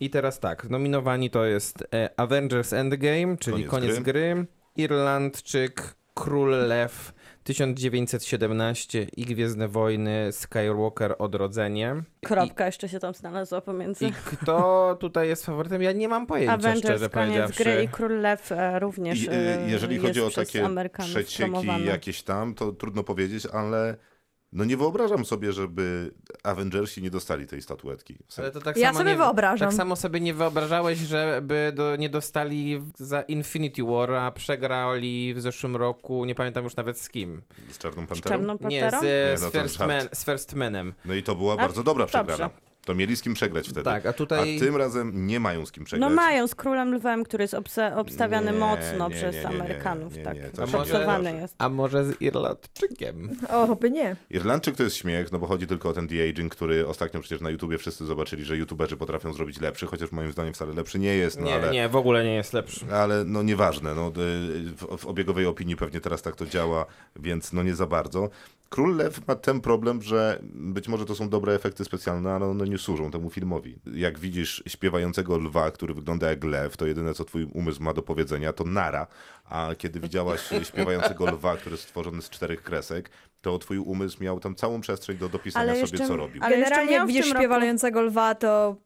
I 0.00 0.10
teraz 0.10 0.40
tak, 0.40 0.70
nominowani 0.70 1.30
to 1.30 1.44
jest 1.44 1.84
e, 1.94 2.10
Avengers 2.16 2.72
Endgame, 2.72 3.36
czyli 3.36 3.64
Koniec 3.64 3.90
koniec, 3.90 4.04
gry. 4.04 4.46
Irlandczyk, 4.76 5.94
Król 6.14 6.50
Lew 6.50 7.12
1917 7.44 9.06
i 9.16 9.24
Gwiezdne 9.24 9.68
Wojny, 9.68 10.32
Skywalker 10.32 11.14
Odrodzenie. 11.18 12.02
Kropka 12.24 12.66
jeszcze 12.66 12.88
się 12.88 12.98
tam 13.00 13.14
znalazła 13.14 13.60
pomiędzy. 13.60 14.06
I 14.06 14.12
kto 14.12 14.96
tutaj 15.00 15.28
jest 15.28 15.46
faworytem? 15.46 15.82
Ja 15.82 15.92
nie 15.92 16.08
mam 16.08 16.26
pojęcia, 16.26 16.58
szczerze 16.58 16.70
Avengers, 16.70 17.12
koniec 17.12 17.12
powiedziawszy. 17.12 17.64
gry 17.64 17.82
i 17.82 17.88
Król 17.88 18.20
Lew 18.20 18.52
e, 18.52 18.78
również 18.78 19.22
I, 19.22 19.28
e, 19.28 19.32
e, 19.32 19.70
jeżeli 19.70 19.98
chodzi 19.98 20.20
jest 20.20 20.38
o 20.38 20.40
takie 20.40 20.64
Amerykanów 20.64 21.10
przecieki 21.10 21.84
jakieś 21.84 22.22
tam, 22.22 22.54
to 22.54 22.72
trudno 22.72 23.04
powiedzieć, 23.04 23.46
ale 23.46 23.96
no 24.54 24.64
nie 24.64 24.76
wyobrażam 24.76 25.24
sobie, 25.24 25.52
żeby 25.52 26.14
Avengersi 26.42 27.02
nie 27.02 27.10
dostali 27.10 27.46
tej 27.46 27.62
statuetki. 27.62 28.16
Ale 28.38 28.50
to 28.50 28.60
tak 28.60 28.76
Ja 28.76 28.86
samo 28.88 28.98
sobie 28.98 29.10
nie, 29.10 29.16
wyobrażam. 29.16 29.68
Tak 29.68 29.76
samo 29.76 29.96
sobie 29.96 30.20
nie 30.20 30.34
wyobrażałeś, 30.34 30.98
żeby 30.98 31.72
do, 31.74 31.96
nie 31.96 32.08
dostali 32.08 32.82
za 32.96 33.22
Infinity 33.22 33.82
War, 33.82 34.12
a 34.14 34.30
przegrali 34.32 35.34
w 35.34 35.40
zeszłym 35.40 35.76
roku, 35.76 36.24
nie 36.24 36.34
pamiętam 36.34 36.64
już 36.64 36.76
nawet 36.76 37.00
z 37.00 37.08
kim. 37.08 37.42
Z 37.70 37.78
Czarną 37.78 38.04
Z 38.04 38.08
Panterą? 38.08 38.36
Czarną 38.36 38.52
Nie, 38.68 38.80
Panterą? 38.80 39.00
z, 39.00 39.02
Nie, 39.02 39.38
z, 39.38 39.42
no 39.42 39.50
to 39.50 39.60
First. 39.60 39.78
Man, 39.78 40.08
z 40.12 40.24
First 40.24 40.54
Manem. 40.54 40.94
No 41.04 41.14
i 41.14 41.22
to 41.22 41.34
była 41.34 41.54
A, 41.54 41.56
bardzo 41.56 41.82
dobra 41.82 42.06
dobrze. 42.06 42.50
To 42.84 42.94
mieli 42.94 43.16
z 43.16 43.22
kim 43.22 43.34
przegrać 43.34 43.64
wtedy. 43.68 43.82
Tak, 43.82 44.06
a 44.06 44.12
tutaj... 44.12 44.56
A 44.56 44.60
tym 44.60 44.76
razem 44.76 45.26
nie 45.26 45.40
mają 45.40 45.66
z 45.66 45.72
kim 45.72 45.84
przegrać. 45.84 46.10
No 46.10 46.16
mają 46.16 46.46
z 46.46 46.54
Królem 46.54 46.94
Lwem, 46.94 47.24
który 47.24 47.44
jest 47.44 47.54
obsa- 47.54 47.96
obstawiany 47.98 48.52
Nie, 48.52 48.58
mocno 48.58 49.08
nie, 49.08 49.14
przez 49.14 49.34
nie, 49.34 49.48
Amerykanów. 49.48 50.16
nie, 50.16 50.22
tak. 50.24 50.36
Szacowany 50.56 51.16
wydarzy. 51.22 51.36
jest. 51.36 51.54
A 51.58 51.68
może 51.68 52.04
z 52.04 52.20
Irlandczykiem? 52.20 53.36
O, 53.50 53.76
by 53.76 53.90
nie. 53.90 54.16
Irlandczyk 54.30 54.76
to 54.76 54.82
jest 54.82 54.96
śmiech, 54.96 55.32
no 55.32 55.38
bo 55.38 55.46
chodzi 55.46 55.66
tylko 55.66 55.88
o 55.88 55.92
ten 55.92 56.06
de-aging, 56.06 56.48
który 56.48 56.86
ostatnio 56.86 57.20
przecież 57.20 57.40
na 57.40 57.50
YouTubie 57.50 57.78
wszyscy 57.78 58.06
zobaczyli, 58.06 58.44
że 58.44 58.56
YouTuberzy 58.56 58.96
potrafią 58.96 59.32
zrobić 59.32 59.60
lepszy, 59.60 59.86
chociaż 59.86 60.12
moim 60.12 60.32
zdaniem 60.32 60.54
wcale 60.54 60.74
lepszy 60.74 60.98
nie 60.98 61.14
jest, 61.16 61.40
no 61.40 61.46
Nie, 61.46 61.54
ale... 61.54 61.70
nie, 61.70 61.88
w 61.88 61.96
ogóle 61.96 62.24
nie 62.24 62.34
jest 62.34 62.52
lepszy. 62.52 62.86
Ale 62.92 63.24
no 63.24 63.42
nieważne, 63.42 63.94
no, 63.94 64.08
y, 64.08 64.12
w, 64.70 64.96
w 64.98 65.06
obiegowej 65.06 65.46
opinii 65.46 65.76
pewnie 65.76 66.00
teraz 66.00 66.22
tak 66.22 66.36
to 66.36 66.46
działa, 66.46 66.86
więc 67.16 67.52
no 67.52 67.62
nie 67.62 67.74
za 67.74 67.86
bardzo. 67.86 68.28
Król 68.74 68.96
Lew 68.96 69.26
ma 69.28 69.34
ten 69.34 69.60
problem, 69.60 70.02
że 70.02 70.38
być 70.42 70.88
może 70.88 71.06
to 71.06 71.14
są 71.14 71.28
dobre 71.28 71.52
efekty 71.54 71.84
specjalne, 71.84 72.32
ale 72.32 72.46
one 72.46 72.64
nie 72.64 72.78
służą 72.78 73.10
temu 73.10 73.30
filmowi. 73.30 73.78
Jak 73.94 74.18
widzisz 74.18 74.62
śpiewającego 74.66 75.38
lwa, 75.38 75.70
który 75.70 75.94
wygląda 75.94 76.30
jak 76.30 76.44
lew, 76.44 76.76
to 76.76 76.86
jedyne 76.86 77.14
co 77.14 77.24
twój 77.24 77.44
umysł 77.44 77.82
ma 77.82 77.92
do 77.92 78.02
powiedzenia 78.02 78.52
to 78.52 78.64
nara, 78.64 79.06
a 79.44 79.70
kiedy 79.78 80.00
widziałaś 80.00 80.40
śpiewającego 80.62 81.26
lwa, 81.26 81.56
który 81.56 81.74
jest 81.74 81.82
stworzony 81.82 82.22
z 82.22 82.30
czterech 82.30 82.62
kresek, 82.62 83.10
to 83.40 83.58
twój 83.58 83.78
umysł 83.78 84.22
miał 84.22 84.40
tam 84.40 84.54
całą 84.54 84.80
przestrzeń 84.80 85.16
do 85.18 85.28
dopisania 85.28 85.62
Ale 85.72 85.74
sobie, 85.74 85.90
jeszcze- 85.92 86.06
co 86.08 86.16
robił. 86.16 86.42
Ale 86.44 86.56
Generalnie 86.56 86.92
jak 86.92 87.06
widzisz 87.06 87.26
roku- 87.26 87.38
śpiewającego 87.38 88.02
lwa, 88.02 88.34
to 88.34 88.76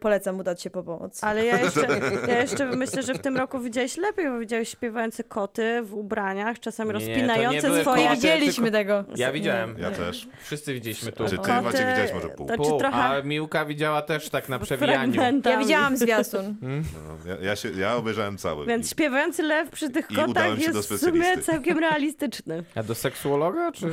polecam 0.00 0.36
mu 0.36 0.42
dać 0.42 0.62
się 0.62 0.70
po 0.70 0.82
pomoc. 0.82 1.24
Ale 1.24 1.44
ja 1.44 1.60
jeszcze, 1.60 1.80
ja 2.28 2.40
jeszcze 2.40 2.66
myślę, 2.66 3.02
że 3.02 3.14
w 3.14 3.18
tym 3.18 3.36
roku 3.36 3.60
widziałeś 3.60 3.96
lepiej, 3.96 4.26
bo 4.30 4.38
widziałeś 4.38 4.68
śpiewające 4.68 5.24
koty 5.24 5.82
w 5.82 5.94
ubraniach, 5.94 6.60
czasami 6.60 6.92
Nie, 6.92 6.98
nie 6.98 7.06
rozpinające 7.06 7.68
były 7.68 7.80
swoje... 7.80 8.02
Nie 8.02 8.08
koty, 8.08 8.20
widzieliśmy 8.20 8.70
tego. 8.70 9.04
Ja 9.16 9.32
widziałem. 9.32 9.76
Ja 9.78 9.90
też. 9.90 10.28
Wszyscy 10.44 10.74
widzieliśmy 10.74 11.12
tu. 11.12 11.24
Czy 11.24 11.30
ty, 11.30 11.36
Koty- 11.36 11.62
Maciek, 11.62 11.86
widziałeś 11.88 12.12
może 12.12 12.28
pół? 12.28 12.46
to- 12.46 12.56
Pół, 12.56 12.78
trochę- 12.78 12.96
A 12.96 13.22
Miłka 13.22 13.64
widziała 13.64 14.02
też 14.02 14.28
tak 14.30 14.48
na 14.48 14.58
przewijaniu. 14.58 15.12
fragmentami. 15.12 15.54
Ja 15.56 15.60
widziałam 15.60 15.96
zwiastun. 15.96 16.56
No, 16.62 17.32
ja, 17.34 17.36
ja, 17.48 17.56
się, 17.56 17.70
ja 17.70 17.96
obejrzałem 17.96 18.38
cały. 18.38 18.66
Więc 18.66 18.90
śpiewający 18.90 19.42
lew 19.42 19.70
przy 19.70 19.90
tych 19.90 20.06
kotach 20.06 20.58
jest 20.58 20.92
w 20.92 20.98
sumie 21.00 21.38
całkiem 21.38 21.78
realistyczny. 21.78 22.64
A 22.74 22.82
do 22.82 22.94
seksuologa, 22.94 23.72
czy... 23.72 23.86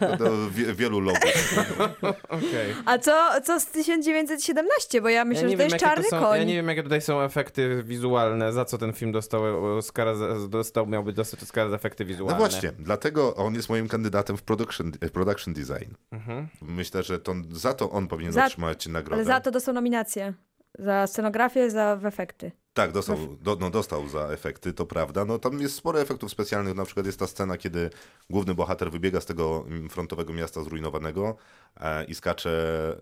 Do, 0.00 0.16
do 0.16 0.50
wie, 0.50 0.74
wielu 0.74 1.00
logów. 1.00 1.58
Okej. 2.28 2.74
A 2.86 2.98
co, 2.98 3.28
co 3.44 3.60
z 3.60 3.66
1917? 3.66 5.00
Bo 5.00 5.08
ja 5.08 5.17
myślę, 5.24 5.48
że 5.50 5.56
to 5.56 5.62
jest 5.62 5.72
jakie 5.72 5.84
czarny 5.86 6.08
są, 6.08 6.20
koń. 6.20 6.38
Ja 6.38 6.44
nie 6.44 6.54
wiem, 6.54 6.68
jakie 6.68 6.82
tutaj 6.82 7.00
są 7.00 7.20
efekty 7.20 7.82
wizualne, 7.82 8.52
za 8.52 8.64
co 8.64 8.78
ten 8.78 8.92
film 8.92 9.12
dostał 9.12 9.64
Oscara, 9.76 10.14
dostał, 10.48 10.86
miałby 10.86 11.12
dostać 11.12 11.42
Oscara 11.42 11.70
za 11.70 11.76
efekty 11.76 12.04
No 12.04 12.08
wizualne. 12.08 12.38
właśnie, 12.38 12.72
dlatego 12.78 13.36
on 13.36 13.54
jest 13.54 13.68
moim 13.68 13.88
kandydatem 13.88 14.36
w 14.36 14.42
production, 14.42 14.92
production 15.12 15.54
design. 15.54 15.94
Mhm. 16.10 16.48
Myślę, 16.62 17.02
że 17.02 17.18
to, 17.18 17.34
za 17.50 17.74
to 17.74 17.90
on 17.90 18.08
powinien 18.08 18.32
Za- 18.32 18.44
otrzymać 18.46 18.86
nagrodę. 18.86 19.14
Ale 19.14 19.24
za 19.24 19.40
to 19.40 19.50
dostał 19.50 19.74
nominację. 19.74 20.34
Za 20.78 21.06
scenografię, 21.06 21.70
za 21.70 22.00
efekty. 22.04 22.52
Tak, 22.78 22.92
dostał, 22.92 23.16
do, 23.40 23.56
no, 23.60 23.70
dostał 23.70 24.08
za 24.08 24.20
efekty, 24.20 24.72
to 24.72 24.86
prawda. 24.86 25.24
No 25.24 25.38
tam 25.38 25.60
jest 25.60 25.74
sporo 25.74 26.00
efektów 26.00 26.30
specjalnych, 26.30 26.74
na 26.74 26.84
przykład 26.84 27.06
jest 27.06 27.18
ta 27.18 27.26
scena, 27.26 27.56
kiedy 27.56 27.90
główny 28.30 28.54
bohater 28.54 28.90
wybiega 28.90 29.20
z 29.20 29.26
tego 29.26 29.64
frontowego 29.90 30.32
miasta 30.32 30.62
zrujnowanego 30.62 31.36
e, 31.80 32.04
i 32.04 32.14
skacze 32.14 32.50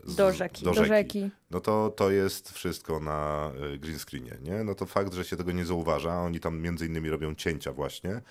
z, 0.04 0.16
Do 0.16 0.32
rzeki. 0.32 0.64
Do 0.64 0.70
Do 0.70 0.74
rzeki. 0.74 0.88
rzeki. 0.88 1.30
No 1.50 1.60
to, 1.60 1.90
to 1.96 2.10
jest 2.10 2.52
wszystko 2.52 3.00
na 3.00 3.50
y, 3.74 3.78
green 3.78 3.98
screenie, 3.98 4.36
nie? 4.42 4.64
No 4.64 4.74
to 4.74 4.86
fakt, 4.86 5.14
że 5.14 5.24
się 5.24 5.36
tego 5.36 5.52
nie 5.52 5.64
zauważa, 5.64 6.20
oni 6.20 6.40
tam 6.40 6.60
między 6.60 6.86
innymi 6.86 7.10
robią 7.10 7.34
cięcia 7.34 7.72
właśnie, 7.72 8.10
e, 8.10 8.22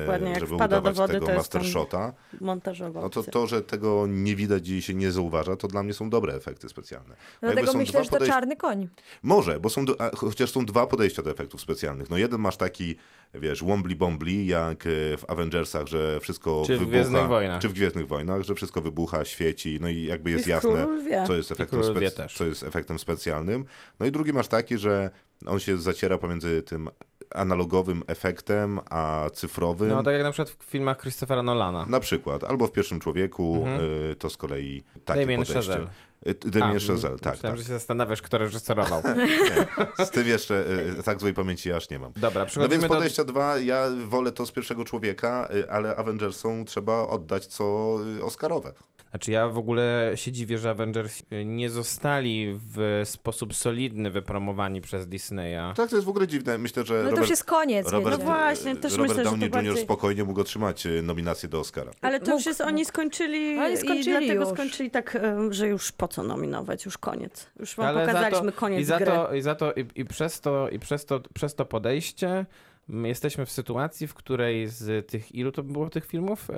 Dokładnie, 0.00 0.30
jak 0.30 0.40
żeby 0.40 0.54
wpada 0.54 0.68
do 0.68 0.80
udawać 0.80 0.96
wody, 0.96 1.12
tego 1.12 1.26
to 1.26 1.32
jest 1.32 1.38
master 1.38 1.62
ten 1.62 1.70
shota. 1.70 2.12
Montażowa 2.40 3.00
No 3.00 3.10
to 3.10 3.22
to, 3.22 3.46
że 3.46 3.62
tego 3.62 4.06
nie 4.08 4.36
widać 4.36 4.68
i 4.68 4.82
się 4.82 4.94
nie 4.94 5.12
zauważa, 5.12 5.56
to 5.56 5.68
dla 5.68 5.82
mnie 5.82 5.94
są 5.94 6.10
dobre 6.10 6.34
efekty 6.34 6.68
specjalne. 6.68 7.16
Dlatego 7.40 7.72
są 7.72 7.78
myślę, 7.78 8.04
że 8.04 8.10
to 8.10 8.16
podejścia- 8.16 8.26
czarny 8.32 8.56
koń. 8.56 8.88
Może, 9.22 9.60
bo 9.60 9.68
są, 9.70 9.84
do, 9.84 9.96
chociaż 10.16 10.50
są 10.50 10.66
dwa 10.66 10.86
podejścia 10.86 11.22
do 11.22 11.30
efektów 11.30 11.60
specjalnych. 11.60 12.10
No 12.10 12.16
jeden 12.16 12.40
masz 12.40 12.56
taki, 12.56 12.96
wiesz, 13.34 13.64
wombly 13.64 13.96
bombly, 13.96 14.44
jak 14.44 14.86
e, 14.86 15.16
w 15.16 15.24
Avengersach, 15.28 15.86
że 15.86 16.20
wszystko 16.20 16.62
Czy 16.66 16.76
w 16.76 16.78
wybucha. 16.78 16.90
Gwiezdnych 16.98 17.26
Wojnach. 17.26 17.62
Czy 17.62 17.68
w 17.68 17.72
Gwiezdnych 17.72 18.08
Wojnach, 18.08 18.42
że 18.42 18.54
wszystko 18.54 18.80
wybucha, 18.80 19.24
świeci, 19.24 19.78
no 19.80 19.88
i 19.88 20.02
jakby 20.02 20.30
jest 20.30 20.44
w 20.44 20.48
jasne, 20.48 20.86
co 21.26 21.34
jest, 21.34 21.52
efektem 21.52 21.80
też. 22.16 22.34
co 22.34 22.44
jest 22.44 22.62
efektem 22.62 22.98
specjalnym. 22.98 23.64
No 24.00 24.06
i 24.06 24.12
drugi 24.12 24.32
masz 24.32 24.48
taki, 24.48 24.78
że 24.78 25.10
on 25.46 25.60
się 25.60 25.78
zaciera 25.78 26.18
pomiędzy 26.18 26.62
tym 26.62 26.88
analogowym 27.34 28.02
efektem, 28.06 28.80
a 28.90 29.26
cyfrowym. 29.32 29.88
No 29.88 30.02
tak 30.02 30.14
jak 30.14 30.22
na 30.22 30.32
przykład 30.32 30.50
w 30.58 30.64
filmach 30.64 31.00
Christophera 31.00 31.42
Nolana. 31.42 31.86
Na 31.88 32.00
przykład, 32.00 32.44
albo 32.44 32.66
w 32.66 32.72
pierwszym 32.72 33.00
człowieku, 33.00 33.64
Mhm. 33.66 33.80
y, 34.12 34.16
to 34.18 34.30
z 34.30 34.36
kolei 34.36 34.82
takie 35.04 35.20
Damien 35.20 35.40
podejście. 35.40 35.54
Chazelle. 35.54 35.86
Y, 36.26 36.34
Damien 36.50 36.78
Chazelle, 36.80 37.18
tak, 37.18 37.32
Myślałem, 37.34 37.40
tak. 37.40 37.56
że 37.56 37.62
się 37.64 37.72
zastanawiasz, 37.72 38.22
kto 38.22 38.38
reżyserował. 38.38 39.02
Nie, 39.98 40.06
z 40.06 40.10
tym 40.10 40.26
jeszcze 40.28 40.64
y, 40.98 41.02
tak 41.02 41.20
złej 41.20 41.34
pamięci 41.34 41.72
aż 41.72 41.90
nie 41.90 41.98
mam. 41.98 42.12
Dobra, 42.16 42.46
No 42.56 42.68
więc 42.68 42.82
do... 42.82 42.88
podejścia 42.88 43.24
dwa, 43.24 43.58
ja 43.58 43.86
wolę 44.06 44.32
to 44.32 44.46
z 44.46 44.52
pierwszego 44.52 44.84
człowieka, 44.84 45.48
ale 45.70 45.96
Avengersom 45.96 46.64
trzeba 46.64 47.08
oddać 47.08 47.46
co 47.46 47.96
Oscarowe. 48.22 48.72
Znaczy 49.12 49.32
ja 49.32 49.48
w 49.48 49.58
ogóle 49.58 50.12
się 50.14 50.32
dziwię, 50.32 50.58
że 50.58 50.70
Avengers 50.70 51.22
nie 51.44 51.70
zostali 51.70 52.58
w 52.74 53.02
sposób 53.04 53.54
solidny 53.54 54.10
wypromowani 54.10 54.80
przez 54.80 55.06
Disneya. 55.08 55.74
Tak, 55.76 55.90
to 55.90 55.96
jest 55.96 56.06
w 56.06 56.08
ogóle 56.08 56.26
dziwne. 56.28 56.58
Myślę, 56.58 56.84
że 56.84 56.94
No 56.94 57.00
to 57.00 57.04
Robert, 57.04 57.20
już 57.22 57.30
jest 57.30 57.44
koniec. 57.44 57.88
Robert. 57.88 58.18
No 58.18 58.24
właśnie, 58.24 58.76
też 58.76 58.92
Robert 58.92 59.08
myślę, 59.08 59.24
że 59.24 59.30
to 59.30 59.30
Downey 59.30 59.48
Jr. 59.48 59.50
bardziej- 59.64 59.84
spokojnie 59.84 60.24
mógł 60.24 60.40
otrzymać 60.40 60.86
e, 60.86 61.02
nominację 61.02 61.48
do 61.48 61.60
Oscara. 61.60 61.90
Ale 62.00 62.20
to 62.20 62.24
już 62.30 62.40
Mógł, 62.40 62.48
jest, 62.48 62.60
oni 62.60 62.84
skończyli, 62.84 63.58
Oni 63.58 63.74
i 63.74 63.76
skończyli 63.76 64.04
dlatego 64.04 64.44
już. 64.44 64.48
skończyli 64.54 64.90
tak, 64.90 65.16
em, 65.16 65.52
że 65.52 65.68
już 65.68 65.92
po 65.92 66.08
co 66.08 66.22
nominować, 66.22 66.84
już 66.84 66.98
koniec. 66.98 67.46
Już 67.60 67.74
wam 67.74 67.86
Ale 67.86 68.06
za 68.06 68.12
pokazaliśmy 68.12 68.52
to, 68.52 68.58
koniec 68.58 68.80
i 68.80 68.84
za 68.84 68.96
gry. 68.96 69.06
to, 69.06 69.34
i 69.34 69.42
za 69.42 69.54
to 69.54 69.72
i, 69.72 69.86
i 69.94 70.04
przez 70.04 70.40
to 70.40 70.68
i 70.68 70.78
przez 70.78 71.04
to 71.06 71.20
przez 71.34 71.54
to 71.54 71.64
podejście 71.64 72.46
jesteśmy 72.92 73.46
w 73.46 73.50
sytuacji, 73.50 74.06
w 74.06 74.14
której 74.14 74.66
z 74.68 75.06
tych 75.10 75.34
ilu 75.34 75.52
to 75.52 75.62
było 75.62 75.90
tych 75.90 76.06
filmów 76.06 76.48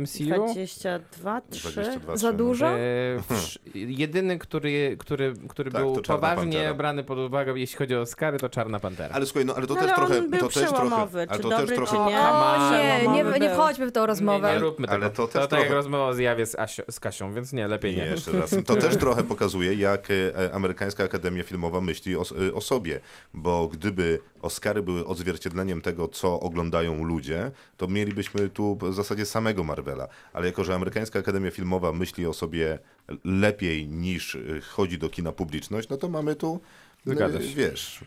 MCU? 0.00 0.24
22, 0.24 1.40
3. 1.50 1.72
22, 1.72 2.16
Za 2.16 2.28
trzy, 2.28 2.36
dużo? 2.36 2.66
E, 2.66 2.78
jedyny, 3.74 4.38
który, 4.38 4.96
który, 4.98 5.34
który 5.48 5.70
Tak, 5.70 5.82
był 5.82 5.96
to 6.00 6.14
poważnie 6.14 6.42
Pantera. 6.52 6.74
brany 6.74 7.04
pod 7.04 7.18
uwagę, 7.18 7.52
jeśli 7.56 7.76
chodzi 7.78 7.96
o 7.96 8.00
Oscary, 8.00 8.38
to 8.38 8.48
Czarna 8.48 8.80
Pantera. 8.80 9.14
Ale 9.14 9.26
słuchaj, 9.26 9.44
no 9.44 9.54
ale 9.54 9.66
to 9.66 9.74
No, 9.74 9.80
też 9.80 9.90
ale 9.90 10.06
trochę... 10.06 10.22
był 10.22 10.40
to 10.40 10.48
też 10.48 10.68
trochę, 10.70 10.96
ale 11.28 11.38
to 11.38 11.48
też 11.48 11.58
dobry, 11.58 11.76
trochę, 11.76 11.96
czy 11.96 12.02
nie. 12.10 12.20
O 12.20 12.70
nie, 12.72 13.08
nie, 13.08 13.24
nie 13.24 13.38
był. 13.38 13.48
wchodźmy 13.54 13.86
w 13.86 13.92
tą 13.92 14.06
rozmowę. 14.06 14.48
Nie, 14.48 14.54
nie 14.54 14.60
róbmy 14.60 14.86
Ale 14.88 15.00
tego. 15.00 15.10
to 15.16 15.26
To, 15.26 15.32
też 15.32 15.40
tak 15.42 15.48
trochę- 15.50 15.64
jak 15.64 15.72
rozmowa 15.72 16.06
o 16.06 16.14
zjawie 16.14 16.46
z, 16.46 16.54
Asio, 16.58 16.82
z 16.90 17.00
Kasią, 17.00 17.34
więc 17.34 17.52
nie, 17.52 17.68
lepiej 17.68 17.96
Nie, 17.96 18.02
nie. 18.02 18.08
jeszcze 18.10 18.32
raz. 18.32 18.56
To 18.66 18.76
też 18.76 18.96
trochę 18.96 19.22
pokazuje, 19.24 19.74
jak 19.74 20.08
e, 20.10 20.54
Amerykańska 20.54 21.04
Akademia 21.04 21.42
Filmowa 21.42 21.80
myśli 21.80 22.16
o, 22.16 22.22
o 22.54 22.60
sobie, 22.60 23.00
bo 23.34 23.68
gdyby 23.68 24.18
Oscary 24.42 24.82
były 24.82 25.06
odzwierciedleniem 25.06 25.35
tego, 25.82 26.08
co 26.08 26.40
oglądają 26.40 27.04
ludzie, 27.04 27.50
to 27.76 27.88
mielibyśmy 27.88 28.48
tu 28.48 28.78
w 28.80 28.94
zasadzie 28.94 29.26
samego 29.26 29.64
Marvela. 29.64 30.08
Ale 30.32 30.46
jako, 30.46 30.64
że 30.64 30.74
Amerykańska 30.74 31.18
Akademia 31.18 31.50
Filmowa 31.50 31.92
myśli 31.92 32.26
o 32.26 32.32
sobie 32.32 32.78
lepiej 33.24 33.88
niż 33.88 34.34
e, 34.34 34.40
chodzi 34.60 34.98
do 34.98 35.08
kina 35.08 35.32
publiczność, 35.32 35.88
no 35.88 35.96
to 35.96 36.08
mamy 36.08 36.36
tu, 36.36 36.60
Zgadza 37.06 37.40
się. 37.42 37.46
wiesz, 37.54 38.00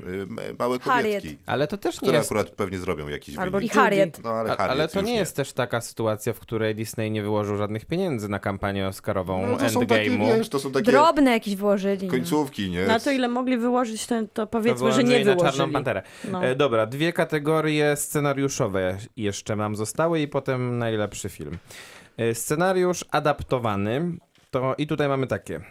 e, 0.50 0.54
małe 0.60 0.80
Harriet. 0.80 1.22
kobietki, 1.22 1.38
Ale 1.46 1.68
to 1.68 1.78
też 1.78 1.96
nie 1.96 2.00
które 2.00 2.18
jest... 2.18 2.32
akurat 2.32 2.50
pewnie 2.50 2.78
zrobią 2.78 3.08
jakiś 3.08 3.38
Albo 3.38 3.58
wynik. 3.58 3.74
I 3.74 3.76
Harriet. 3.76 4.24
No, 4.24 4.30
ale, 4.30 4.52
A, 4.52 4.58
ale 4.58 4.68
Harriet 4.70 4.92
to 4.94 5.00
już 5.00 5.08
nie 5.08 5.16
jest 5.16 5.36
też 5.36 5.54
taka 5.54 5.82
sytuacja, 5.82 6.34
w 6.34 6.40
której 6.40 6.76
Disney 6.76 7.12
nie 7.12 7.22
wyłożył 7.22 7.58
żadnych 7.58 7.86
pieniędzy 7.86 8.30
na 8.30 8.40
kampanię 8.40 8.88
Oscarową 8.88 9.48
No, 9.48 9.58
to 9.58 9.70
są 9.70 9.86
takie, 9.86 10.12
Endgame'u. 10.12 10.38
wiesz, 10.38 10.50
to 10.50 10.60
są 10.60 10.72
takie 10.72 10.92
Drobne 10.92 11.32
jakieś 11.32 11.56
włożyli. 11.56 12.06
no. 12.08 12.12
końcówki, 12.12 12.70
nie? 12.70 12.86
Na 12.86 13.00
to, 13.00 13.12
ile 13.12 13.28
mogli 13.28 13.58
wyłożyć, 13.58 14.08
to, 14.08 14.16
to 14.22 14.28
To 14.34 14.48
powiedzmy, 14.48 14.92
że 14.92 15.04
nie 15.04 15.10
wyłączyli 15.10 15.26
na 15.26 15.36
wyłożyli. 15.36 15.58
Czarną 15.58 15.74
Panterę. 15.74 16.02
No. 16.32 16.44
E, 16.46 16.56
dobra, 16.56 16.86
dwie 16.86 17.14
kategorie 17.14 17.96
scenariuszowe 17.96 18.98
jeszcze 19.18 19.56
nam 19.56 19.76
zostały 19.76 20.20
i 20.22 20.28
potem 20.28 20.78
najlepszy 20.78 21.30
film. 21.30 21.58
E, 22.18 22.36
scenariusz 22.36 23.06
adaptowany. 23.12 24.12
To 24.52 24.76
i 24.78 24.88
tutaj 24.88 25.08
mamy 25.08 25.28
takie. 25.28 25.56
E, 25.56 25.62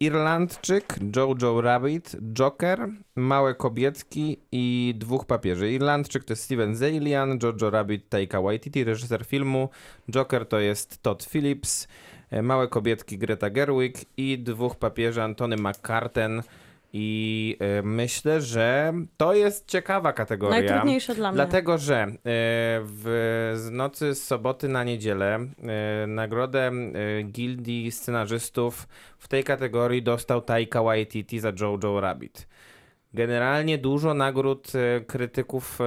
Irlandczyk, 0.00 0.98
Jojo 1.16 1.60
Rabbit, 1.60 2.16
Joker, 2.38 2.88
Małe 3.16 3.54
Kobietki 3.54 4.38
i 4.52 4.94
Dwóch 4.98 5.26
Papieży. 5.26 5.72
Irlandczyk 5.72 6.24
to 6.24 6.32
jest 6.32 6.44
Steven 6.44 6.76
Zalian, 6.76 7.38
Jojo 7.42 7.70
Rabbit 7.70 8.08
Taika 8.08 8.42
Waititi, 8.42 8.84
reżyser 8.84 9.24
filmu. 9.26 9.68
Joker 10.10 10.46
to 10.46 10.60
jest 10.60 11.02
Todd 11.02 11.24
Phillips, 11.24 11.88
e, 12.30 12.42
Małe 12.42 12.68
Kobietki 12.68 13.18
Greta 13.18 13.50
Gerwig 13.50 13.98
i 14.16 14.38
Dwóch 14.38 14.76
Papieży 14.76 15.22
Antony 15.22 15.56
McCarten. 15.56 16.42
I 16.94 17.56
e, 17.60 17.82
myślę, 17.82 18.40
że 18.40 18.92
to 19.16 19.34
jest 19.34 19.68
ciekawa 19.68 20.12
kategoria. 20.12 20.60
Najtrudniejsze 20.60 21.14
dla 21.14 21.30
mnie. 21.30 21.36
Dlatego, 21.36 21.78
że 21.78 21.96
e, 22.02 22.16
w 22.84 23.52
z 23.56 23.70
nocy 23.70 24.14
z 24.14 24.24
soboty 24.24 24.68
na 24.68 24.84
niedzielę 24.84 25.34
e, 25.34 26.06
nagrodę 26.06 26.72
Gildii 27.24 27.92
Scenarzystów 27.92 28.88
w 29.18 29.28
tej 29.28 29.44
kategorii 29.44 30.02
dostał 30.02 30.42
Taika 30.42 30.82
Waititi 30.82 31.40
za 31.40 31.52
Jojo 31.60 32.00
Rabbit. 32.00 32.48
Generalnie 33.14 33.78
dużo 33.78 34.14
nagród 34.14 34.72
krytyków 35.06 35.78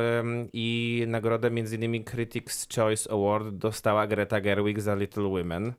i 0.53 1.03
nagrodę 1.07 1.47
m.in. 1.47 2.03
Critics' 2.03 2.75
Choice 2.75 3.11
Award 3.11 3.49
dostała 3.49 4.07
Greta 4.07 4.41
Gerwig 4.41 4.81
za 4.81 4.95
Little 4.95 5.29
Women. 5.29 5.73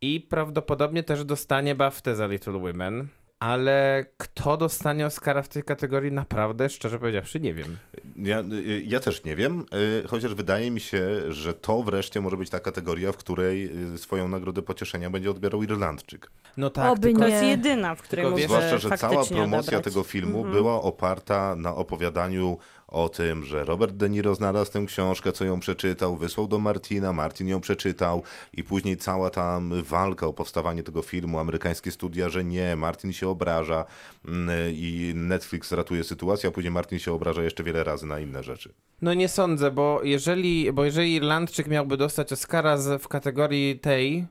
I 0.00 0.20
prawdopodobnie 0.20 1.02
też 1.02 1.24
dostanie 1.24 1.74
BAFTę 1.74 2.14
za 2.14 2.26
Little 2.26 2.58
Women. 2.58 3.08
Ale 3.40 4.06
kto 4.16 4.56
dostanie 4.56 5.06
Oscara 5.06 5.42
w 5.42 5.48
tej 5.48 5.62
kategorii, 5.62 6.12
naprawdę, 6.12 6.68
szczerze 6.70 6.98
powiedziawszy, 6.98 7.40
nie 7.40 7.54
wiem. 7.54 7.76
Ja, 8.16 8.40
y, 8.40 8.82
ja 8.86 9.00
też 9.00 9.24
nie 9.24 9.36
wiem, 9.36 9.64
y, 10.04 10.08
chociaż 10.08 10.34
wydaje 10.34 10.70
mi 10.70 10.80
się, 10.80 11.32
że 11.32 11.54
to 11.54 11.82
wreszcie 11.82 12.20
może 12.20 12.36
być 12.36 12.50
ta 12.50 12.60
kategoria, 12.60 13.12
w 13.12 13.16
której 13.16 13.70
y, 13.94 13.98
swoją 13.98 14.28
nagrodę 14.28 14.62
pocieszenia 14.62 15.10
będzie 15.10 15.30
odbierał 15.30 15.62
Irlandczyk. 15.62 16.30
No 16.56 16.70
tak, 16.70 16.92
Oby 16.92 17.00
tylko 17.02 17.20
To 17.20 17.28
nie. 17.28 17.34
jest 17.34 17.46
jedyna, 17.46 17.94
w 17.94 18.02
której 18.02 18.24
Tylko 18.24 18.40
Zwłaszcza, 18.40 18.78
że 18.78 18.90
cała 18.98 19.24
promocja 19.26 19.58
odebrać. 19.58 19.84
tego 19.84 20.02
filmu 20.02 20.38
Mhm. 20.38 20.54
była 20.56 20.82
oparta 20.82 21.56
na 21.56 21.74
opowiadaniu 21.74 22.58
o 22.88 23.08
tym, 23.08 23.44
że 23.44 23.64
Robert 23.64 23.94
De 23.94 24.10
Niro 24.10 24.34
znalazł 24.34 24.72
tę 24.72 24.84
książkę, 24.86 25.32
co 25.32 25.44
ją 25.44 25.60
przeczytał, 25.60 26.16
wysłał 26.16 26.48
do 26.48 26.58
Martina, 26.58 27.12
Martin 27.12 27.48
ją 27.48 27.60
przeczytał 27.60 28.22
i 28.54 28.64
później 28.64 28.96
cała 28.96 29.30
tam 29.30 29.82
walka 29.82 30.26
o 30.26 30.32
powstawanie 30.32 30.82
tego 30.82 31.02
filmu, 31.02 31.38
amerykańskie 31.38 31.90
studia, 31.90 32.28
że 32.28 32.44
nie, 32.44 32.76
Martin 32.76 33.12
się 33.12 33.28
obraża 33.28 33.84
mm, 34.24 34.50
i 34.72 35.12
Netflix 35.14 35.72
ratuje 35.72 36.04
sytuację, 36.04 36.48
a 36.48 36.52
później 36.52 36.70
Martin 36.70 36.98
się 36.98 37.12
obraża 37.12 37.42
jeszcze 37.42 37.64
wiele 37.64 37.84
razy 37.84 38.06
na 38.06 38.20
inne 38.20 38.42
rzeczy. 38.42 38.74
No 39.02 39.14
nie 39.14 39.28
sądzę, 39.28 39.70
bo 39.70 40.00
jeżeli, 40.02 40.72
bo 40.72 40.84
jeżeli 40.84 41.14
Irlandczyk 41.14 41.66
miałby 41.66 41.96
dostać 41.96 42.32
Oscara 42.32 42.76
w 42.98 43.08
kategorii 43.08 43.78
tej, 43.78 44.26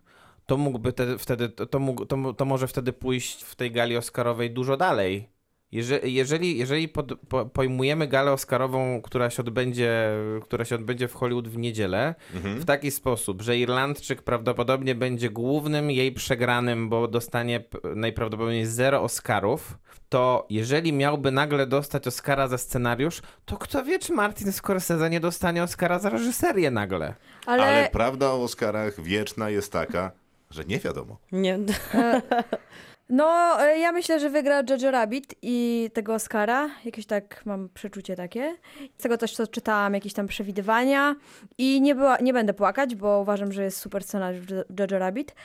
to 0.45 0.57
mógłby 0.57 0.93
te, 0.93 1.17
wtedy, 1.17 1.49
to, 1.49 1.65
to, 1.65 1.79
mógł, 1.79 2.05
to, 2.05 2.33
to 2.33 2.45
może 2.45 2.67
wtedy 2.67 2.93
pójść 2.93 3.43
w 3.43 3.55
tej 3.55 3.71
gali 3.71 3.97
Oscarowej 3.97 4.51
dużo 4.51 4.77
dalej. 4.77 5.36
Jeżeli, 5.71 6.13
jeżeli, 6.13 6.57
jeżeli 6.57 6.87
pod, 6.87 7.13
po, 7.29 7.45
pojmujemy 7.45 8.07
galę 8.07 8.31
Oscarową, 8.31 9.01
która 9.01 9.29
się, 9.29 9.41
odbędzie, 9.41 10.09
która 10.43 10.65
się 10.65 10.75
odbędzie 10.75 11.07
w 11.07 11.13
Hollywood 11.13 11.47
w 11.47 11.57
niedzielę, 11.57 12.15
w 12.33 12.65
taki 12.65 12.91
sposób, 12.91 13.41
że 13.41 13.57
Irlandczyk 13.57 14.21
prawdopodobnie 14.21 14.95
będzie 14.95 15.29
głównym 15.29 15.91
jej 15.91 16.11
przegranym, 16.11 16.89
bo 16.89 17.07
dostanie 17.07 17.63
najprawdopodobniej 17.95 18.65
zero 18.65 19.01
Oscarów, 19.01 19.77
to 20.09 20.45
jeżeli 20.49 20.93
miałby 20.93 21.31
nagle 21.31 21.67
dostać 21.67 22.07
Oscara 22.07 22.47
za 22.47 22.57
scenariusz, 22.57 23.21
to 23.45 23.57
kto 23.57 23.83
wie, 23.83 23.99
czy 23.99 24.13
Martin 24.13 24.51
Scorsese 24.51 25.09
nie 25.09 25.19
dostanie 25.19 25.63
Oscara 25.63 25.99
za 25.99 26.09
reżyserię 26.09 26.71
nagle. 26.71 27.13
Ale, 27.45 27.63
Ale 27.63 27.89
prawda 27.91 28.31
o 28.31 28.43
Oscarach 28.43 29.01
wieczna 29.01 29.49
jest 29.49 29.71
taka, 29.71 30.11
że 30.49 30.65
nie 30.65 30.79
wiadomo. 30.79 31.17
Nie, 31.31 31.59
no, 33.09 33.57
e, 33.61 33.79
ja 33.79 33.91
myślę, 33.91 34.19
że 34.19 34.29
wygra 34.29 34.63
Jojo 34.69 34.91
Rabbit 34.91 35.35
i 35.41 35.89
tego 35.93 36.13
Oscara. 36.13 36.69
Jakieś 36.85 37.05
tak 37.05 37.45
mam 37.45 37.69
przeczucie 37.73 38.15
takie. 38.15 38.55
Z 38.97 39.03
tego 39.03 39.17
też, 39.17 39.35
co 39.35 39.47
czytałam, 39.47 39.93
jakieś 39.93 40.13
tam 40.13 40.27
przewidywania. 40.27 41.15
I 41.57 41.81
nie, 41.81 41.95
była, 41.95 42.17
nie 42.17 42.33
będę 42.33 42.53
płakać, 42.53 42.95
bo 42.95 43.19
uważam, 43.19 43.51
że 43.51 43.63
jest 43.63 43.77
super 43.77 44.03
scenariusz 44.03 44.49
Jo- 44.49 44.63
Jojo 44.79 44.99
Rabbit. 44.99 45.35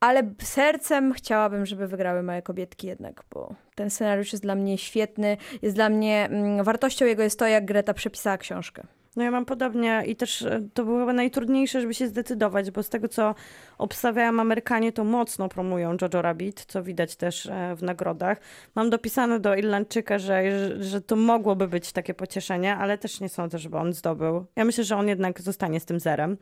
Ale 0.00 0.22
sercem 0.42 1.12
chciałabym, 1.12 1.66
żeby 1.66 1.86
wygrały 1.86 2.22
małe 2.22 2.42
kobietki 2.42 2.86
jednak, 2.86 3.24
bo 3.30 3.54
ten 3.74 3.90
scenariusz 3.90 4.32
jest 4.32 4.44
dla 4.44 4.54
mnie 4.54 4.78
świetny. 4.78 5.36
Jest 5.62 5.76
dla 5.76 5.88
mnie, 5.88 6.24
mm, 6.30 6.64
wartością 6.64 7.06
jego 7.06 7.22
jest 7.22 7.38
to, 7.38 7.46
jak 7.46 7.64
Greta 7.64 7.94
przepisała 7.94 8.38
książkę. 8.38 8.86
No 9.16 9.22
ja 9.22 9.30
mam 9.30 9.44
podobnie 9.44 10.02
i 10.06 10.16
też 10.16 10.42
e, 10.42 10.60
to 10.74 10.84
było 10.84 10.98
chyba 10.98 11.12
najtrudniejsze, 11.12 11.80
żeby 11.80 11.94
się 11.94 12.08
zdecydować, 12.08 12.70
bo 12.70 12.82
z 12.82 12.88
tego, 12.88 13.08
co 13.08 13.34
obstawiałam 13.78 14.40
Amerykanie, 14.40 14.92
to 14.92 15.04
mocno 15.04 15.48
promują 15.48 15.96
Jojo 16.00 16.22
Rabbit, 16.22 16.64
co 16.68 16.82
widać 16.82 17.16
też 17.16 17.46
e, 17.46 17.76
w 17.76 17.82
nagrodach. 17.82 18.40
Mam 18.74 18.90
dopisane 18.90 19.40
do 19.40 19.54
Irlandczyka, 19.54 20.18
że, 20.18 20.42
że 20.84 21.00
to 21.00 21.16
mogłoby 21.16 21.68
być 21.68 21.92
takie 21.92 22.14
pocieszenie, 22.14 22.76
ale 22.76 22.98
też 22.98 23.20
nie 23.20 23.28
sądzę, 23.28 23.58
żeby 23.58 23.76
on 23.76 23.92
zdobył. 23.92 24.44
Ja 24.56 24.64
myślę, 24.64 24.84
że 24.84 24.96
on 24.96 25.08
jednak 25.08 25.40
zostanie 25.40 25.80
z 25.80 25.84
tym 25.84 26.00
zerem. 26.00 26.36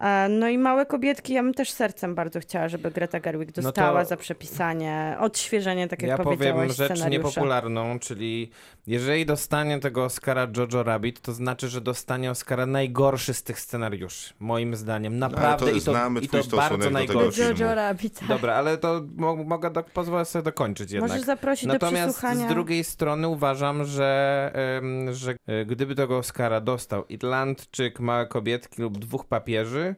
E, 0.00 0.28
No 0.28 0.48
i 0.48 0.58
małe 0.58 0.86
kobietki, 0.86 1.32
ja 1.32 1.42
bym 1.42 1.54
też 1.54 1.70
sercem 1.70 2.14
bardzo 2.14 2.40
chciała, 2.40 2.68
żeby 2.68 2.90
Greta 2.90 3.20
Gerwig 3.20 3.56
No 3.56 3.62
dostała 3.62 4.02
to- 4.02 4.08
za 4.08 4.16
przepisanie, 4.16 5.16
odświeżenie, 5.20 5.88
tak 5.88 6.02
jak 6.02 6.08
ja 6.08 6.18
powiedziałaś, 6.18 6.54
powiem 6.54 6.72
rzecz 6.72 6.98
scenariusza. 6.98 7.28
niepopularną, 7.28 7.98
czyli 7.98 8.50
jeżeli 8.86 9.26
dostanie 9.26 9.78
tego 9.80 10.04
Oscara 10.04 10.46
Jojo 10.56 10.82
Rabbit, 10.82 11.20
to 11.20 11.32
znaczy, 11.32 11.68
że 11.68 11.80
dostanie 11.80 12.30
Oscara 12.30 12.66
najgorszy 12.66 13.34
z 13.34 13.42
tych 13.42 13.60
scenariuszy, 13.60 14.34
moim 14.38 14.76
zdaniem. 14.76 15.18
Naprawdę 15.18 15.66
to 15.66 15.72
i 15.72 15.80
to, 15.80 15.90
znamy 15.92 16.20
i 16.20 16.28
to 16.28 16.38
bardzo 16.56 16.78
do 16.78 16.90
najgorszy. 16.90 17.40
Jojo 17.42 17.74
Rabbit. 17.74 18.20
Dobra, 18.28 18.54
ale 18.54 18.78
to 18.78 19.00
mo 19.16 19.36
mogę 19.36 19.70
do, 19.70 19.82
pozwolę 19.82 20.24
sobie 20.24 20.42
dokończyć 20.42 20.92
jednak. 20.92 21.10
Możesz 21.10 21.26
zaprosić 21.26 21.66
do 21.66 21.72
Natomiast 21.72 22.04
przesłuchania. 22.14 22.46
z 22.46 22.48
drugiej 22.48 22.84
strony 22.84 23.28
uważam, 23.28 23.84
że, 23.84 24.52
że 25.12 25.34
e, 25.46 25.64
gdyby 25.64 25.94
tego 25.94 26.18
Oscara 26.18 26.60
dostał 26.60 27.04
Irlandczyk, 27.08 28.00
Małe 28.00 28.26
Kobietki 28.26 28.82
lub 28.82 28.98
Dwóch 28.98 29.24
Papieży, 29.26 29.89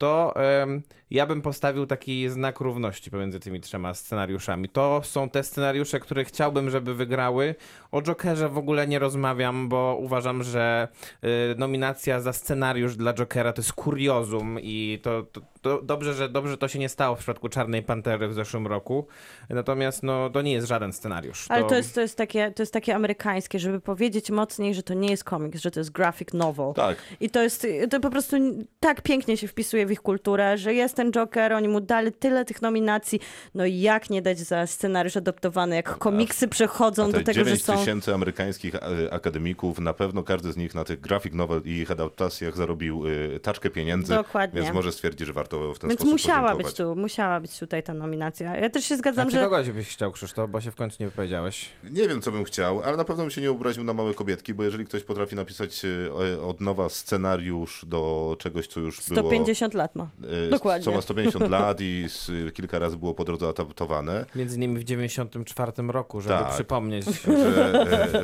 to 0.00 0.82
ja 1.14 1.26
bym 1.26 1.42
postawił 1.42 1.86
taki 1.86 2.28
znak 2.28 2.60
równości 2.60 3.10
pomiędzy 3.10 3.40
tymi 3.40 3.60
trzema 3.60 3.94
scenariuszami. 3.94 4.68
To 4.68 5.00
są 5.04 5.30
te 5.30 5.42
scenariusze, 5.42 6.00
które 6.00 6.24
chciałbym, 6.24 6.70
żeby 6.70 6.94
wygrały. 6.94 7.54
O 7.92 8.02
Jokerze 8.02 8.48
w 8.48 8.58
ogóle 8.58 8.86
nie 8.86 8.98
rozmawiam, 8.98 9.68
bo 9.68 9.96
uważam, 10.00 10.42
że 10.42 10.88
y, 11.24 11.28
nominacja 11.58 12.20
za 12.20 12.32
scenariusz 12.32 12.96
dla 12.96 13.14
Jokera 13.14 13.52
to 13.52 13.60
jest 13.60 13.72
kuriozum 13.72 14.58
i 14.62 15.00
to, 15.02 15.22
to, 15.22 15.40
to 15.62 15.82
dobrze, 15.82 16.14
że 16.14 16.28
dobrze 16.28 16.58
to 16.58 16.68
się 16.68 16.78
nie 16.78 16.88
stało 16.88 17.16
w 17.16 17.18
przypadku 17.18 17.48
Czarnej 17.48 17.82
Pantery 17.82 18.28
w 18.28 18.34
zeszłym 18.34 18.66
roku. 18.66 19.06
Natomiast 19.50 20.02
no, 20.02 20.30
to 20.30 20.42
nie 20.42 20.52
jest 20.52 20.68
żaden 20.68 20.92
scenariusz. 20.92 21.46
Ale 21.48 21.64
to 21.64 21.74
jest, 21.74 21.94
to, 21.94 22.00
jest 22.00 22.16
takie, 22.16 22.50
to 22.50 22.62
jest 22.62 22.72
takie 22.72 22.94
amerykańskie, 22.94 23.58
żeby 23.58 23.80
powiedzieć 23.80 24.30
mocniej, 24.30 24.74
że 24.74 24.82
to 24.82 24.94
nie 24.94 25.10
jest 25.10 25.24
komiks, 25.24 25.60
że 25.60 25.70
to 25.70 25.80
jest 25.80 25.90
graphic 25.90 26.32
novel. 26.32 26.72
Tak. 26.74 26.96
I 27.20 27.30
to 27.30 27.42
jest, 27.42 27.66
to 27.90 28.00
po 28.00 28.10
prostu 28.10 28.36
tak 28.80 29.02
pięknie 29.02 29.36
się 29.36 29.48
wpisuje 29.48 29.86
w 29.86 29.90
ich 29.90 30.00
kulturę, 30.00 30.58
że 30.58 30.74
jest 30.74 31.03
ten 31.04 31.12
Joker, 31.12 31.52
oni 31.52 31.68
mu 31.68 31.80
dali 31.80 32.12
tyle 32.12 32.44
tych 32.44 32.62
nominacji, 32.62 33.20
no 33.54 33.66
i 33.66 33.80
jak 33.80 34.10
nie 34.10 34.22
dać 34.22 34.38
za 34.38 34.66
scenariusz 34.66 35.16
adoptowany, 35.16 35.76
jak 35.76 35.98
komiksy 35.98 36.48
przechodzą 36.48 37.06
do 37.12 37.18
te 37.18 37.24
tego, 37.24 37.38
że 37.38 37.44
9 37.44 37.64
są... 37.64 37.78
tysięcy 37.78 38.14
amerykańskich 38.14 38.74
e, 38.74 38.80
akademików, 39.12 39.78
na 39.78 39.94
pewno 39.94 40.22
każdy 40.22 40.52
z 40.52 40.56
nich 40.56 40.74
na 40.74 40.84
tych 40.84 41.00
graphic 41.00 41.34
novel 41.34 41.62
i 41.64 41.70
ich 41.70 41.90
adaptacjach 41.90 42.56
zarobił 42.56 43.06
y, 43.06 43.40
taczkę 43.42 43.70
pieniędzy, 43.70 44.14
Dokładnie. 44.14 44.62
więc 44.62 44.74
może 44.74 44.92
stwierdzi, 44.92 45.24
że 45.24 45.32
warto 45.32 45.74
w 45.74 45.78
ten 45.78 45.90
Więc 45.90 46.00
sposób 46.00 46.12
musiała 46.12 46.40
podziękować. 46.40 46.66
być, 46.66 46.76
tu, 46.76 46.96
musiała 46.96 47.40
być 47.40 47.58
tutaj 47.58 47.82
ta 47.82 47.94
nominacja. 47.94 48.56
Ja 48.56 48.70
też 48.70 48.84
się 48.84 48.96
zgadzam, 48.96 49.30
że... 49.30 49.40
kogoś 49.40 49.70
byś 49.70 49.88
chciał, 49.88 50.12
Krzysztof, 50.12 50.50
bo 50.50 50.60
się 50.60 50.70
w 50.70 50.74
końcu 50.74 50.96
nie 51.00 51.06
wypowiedziałeś. 51.06 51.68
Nie 51.90 52.08
wiem, 52.08 52.22
co 52.22 52.32
bym 52.32 52.44
chciał, 52.44 52.82
ale 52.82 52.96
na 52.96 53.04
pewno 53.04 53.22
bym 53.22 53.30
się 53.30 53.40
nie 53.40 53.50
obraził 53.50 53.84
na 53.84 53.92
małe 53.92 54.14
kobietki, 54.14 54.54
bo 54.54 54.64
jeżeli 54.64 54.84
ktoś 54.84 55.02
potrafi 55.02 55.36
napisać 55.36 55.82
e, 55.84 56.42
od 56.42 56.60
nowa 56.60 56.88
scenariusz 56.88 57.84
do 57.88 58.36
czegoś, 58.38 58.66
co 58.66 58.80
już 58.80 59.08
było... 59.08 59.20
150 59.20 59.74
lat 59.74 59.94
ma. 59.96 60.08
e, 60.46 60.50
Dokładnie. 60.50 60.84
Co 60.84 60.92
ma 60.94 61.02
150 61.02 61.50
lat 61.56 61.80
i 61.80 62.04
z, 62.08 62.30
kilka 62.54 62.78
razy 62.78 62.96
było 62.96 63.14
po 63.14 63.24
drodze 63.24 63.48
adaptowane. 63.48 64.26
Między 64.34 64.56
innymi 64.56 64.78
w 64.78 64.84
94 64.84 65.72
roku, 65.88 66.20
żeby 66.20 66.34
tak, 66.34 66.54
przypomnieć. 66.54 67.06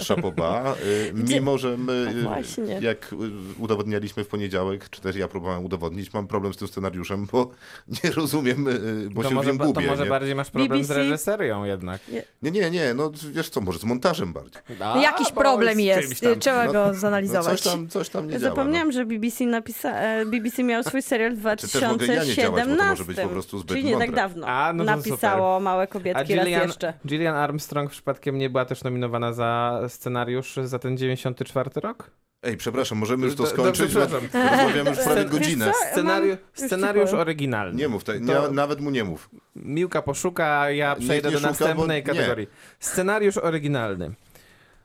Że 0.01 0.17
e, 0.19 1.09
e 1.09 1.13
mimo 1.15 1.59
że 1.59 1.77
my, 1.77 2.25
e, 2.69 2.83
jak 2.83 3.15
udowodnialiśmy 3.59 4.25
w 4.25 4.29
poniedziałek, 4.29 4.89
czy 4.91 5.01
też 5.01 5.17
ja 5.17 5.29
próbowałem 5.29 5.65
udowodnić, 5.65 6.13
mam 6.13 6.27
problem 6.27 6.55
z 6.55 6.57
tym 6.57 6.69
scenariuszem, 6.69 7.27
bo 7.33 7.51
nie 8.05 8.11
rozumiem, 8.11 8.69
e, 8.69 8.73
bo 9.11 9.23
to 9.23 9.29
się 9.29 9.35
może, 9.35 9.53
w 9.53 9.53
nim 9.53 9.67
gubię. 9.67 9.83
To 9.83 9.91
może 9.91 10.05
nie? 10.05 10.11
bardziej 10.11 10.35
masz 10.35 10.51
problem 10.51 10.79
BBC? 10.81 10.95
z 10.95 10.97
reżyserią 10.97 11.65
jednak. 11.65 12.01
Nie, 12.43 12.51
nie, 12.51 12.71
nie, 12.71 12.95
no 12.95 13.13
wiesz 13.33 13.49
co, 13.49 13.61
może 13.61 13.79
z 13.79 13.85
montażem 13.85 14.33
bardziej. 14.33 14.63
A, 14.81 14.95
no 14.95 15.03
Jakiś 15.03 15.33
problem 15.33 15.81
jest, 15.81 16.25
trzeba 16.39 16.67
no, 16.67 16.73
go 16.73 16.95
zanalizować. 16.95 17.65
No, 17.65 17.71
coś, 17.71 17.73
tam, 17.73 17.89
coś 17.89 18.09
tam 18.09 18.27
nie 18.27 18.33
ja 18.33 18.39
działa. 18.39 18.51
No. 18.51 18.57
Zapomniałam, 18.57 18.93
że 18.93 19.05
BBC, 19.05 19.45
napisa- 19.45 20.27
BBC 20.27 20.63
miał 20.63 20.83
swój 20.83 21.03
serial 21.03 21.37
znaczy, 21.37 21.67
w 21.67 21.71
2007 21.71 22.50
działać, 22.57 22.69
bo 22.69 22.77
to 22.77 22.85
2017. 22.85 22.91
może 22.91 23.05
być 23.05 23.17
po 23.21 23.29
prostu 23.29 23.59
zbyt 23.59 23.69
Czyli 23.77 23.85
nie 23.85 23.93
tak 23.93 24.01
mądre. 24.01 24.17
dawno. 24.17 24.47
A, 24.47 24.73
no 24.73 24.85
Napisało 24.85 25.61
Małe 25.61 25.83
A 25.83 25.87
Kobietki 25.87 26.35
raz 26.35 26.49
jeszcze. 26.49 26.93
Gillian 27.07 27.37
Armstrong 27.37 27.91
przypadkiem 27.91 28.39
nie 28.39 28.51
była 28.51 28.65
też 28.65 28.85
nominowana 28.85 29.33
za 29.33 29.81
scenariusz 29.89 30.55
za 30.65 30.79
ten 30.79 30.97
94 30.97 31.71
rok? 31.81 32.11
Ej, 32.43 32.57
przepraszam, 32.57 32.99
możemy 32.99 33.27
już 33.27 33.35
to 33.37 33.47
skończyć, 33.47 33.95
dobrze, 33.95 34.21
rozmawiamy 34.51 34.91
już 34.91 34.99
prawie 34.99 35.25
godzinę. 35.25 35.73
Scenariusz, 35.93 36.39
scenariusz 36.55 37.13
oryginalny. 37.13 37.79
Nie 37.79 37.89
mów, 37.89 38.05
te, 38.05 38.13
To- 38.21 38.49
nie, 38.49 38.55
nawet 38.55 38.81
mu 38.81 38.91
nie 38.91 39.05
mów. 39.05 39.31
Miłka 39.57 40.03
poszuka, 40.03 40.61
a 40.61 40.71
ja 40.71 40.97
przejdę 40.97 41.29
nie 41.29 41.33
do 41.33 41.39
szuka, 41.39 41.51
następnej 41.51 41.97
nie. 41.97 42.03
kategorii. 42.03 42.47
Scenariusz 42.79 43.37
oryginalny. 43.39 44.11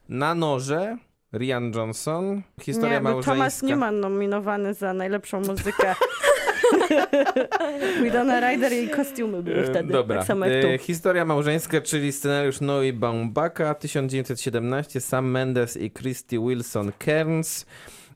Na 0.09 0.35
noże 0.35 0.97
Rian 1.33 1.71
Johnson, 1.75 2.41
historia 2.61 2.95
Nie, 2.95 3.01
był 3.01 3.11
małżeńska. 3.11 3.31
Thomas 3.31 3.61
Newman 3.63 3.99
nominowany 3.99 4.73
za 4.73 4.93
najlepszą 4.93 5.39
muzykę. 5.41 5.95
Widona 8.03 8.39
Ryder 8.39 8.73
i 8.73 8.89
kostiumy 8.89 9.43
były 9.43 9.57
E, 9.57 9.63
wtedy, 9.63 9.93
Dobra. 9.93 10.17
tak 10.17 10.27
samo 10.27 10.45
jak 10.45 10.61
tu. 10.63 10.67
E, 10.69 10.77
Historia 10.77 11.25
małżeńska, 11.25 11.81
czyli 11.81 12.11
scenariusz 12.11 12.61
Noe 12.61 12.93
Baumbaka, 12.93 13.73
1917, 13.73 15.01
Sam 15.01 15.31
Mendes 15.31 15.77
i 15.77 15.91
Christy 15.91 16.39
Wilson 16.39 16.91
Cairns. 17.05 17.65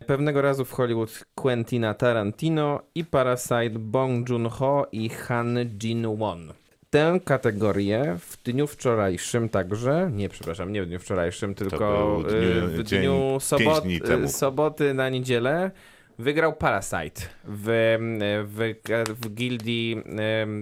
Pewnego 0.07 0.41
razu 0.41 0.65
w 0.65 0.71
Hollywood 0.71 1.25
Quentina 1.35 1.93
Tarantino 1.93 2.81
i 2.95 3.05
Parasite 3.05 3.69
Bong 3.69 4.29
Joon-ho 4.29 4.87
i 4.91 5.09
Han 5.09 5.57
Jin-won. 5.83 6.53
Tę 6.89 7.19
kategorię 7.25 8.15
w 8.19 8.43
dniu 8.43 8.67
wczorajszym 8.67 9.49
także, 9.49 10.09
nie 10.13 10.29
przepraszam, 10.29 10.71
nie 10.73 10.83
w 10.83 10.85
dniu 10.85 10.99
wczorajszym, 10.99 11.55
tylko 11.55 12.17
dniu- 12.27 12.67
w 12.67 12.83
dniu 12.83 13.37
sobot, 13.39 13.83
soboty 14.27 14.93
na 14.93 15.09
niedzielę 15.09 15.71
wygrał 16.19 16.53
Parasite 16.55 17.21
w, 17.45 17.97
w, 18.47 18.73
w 19.21 19.33
gildii 19.33 20.03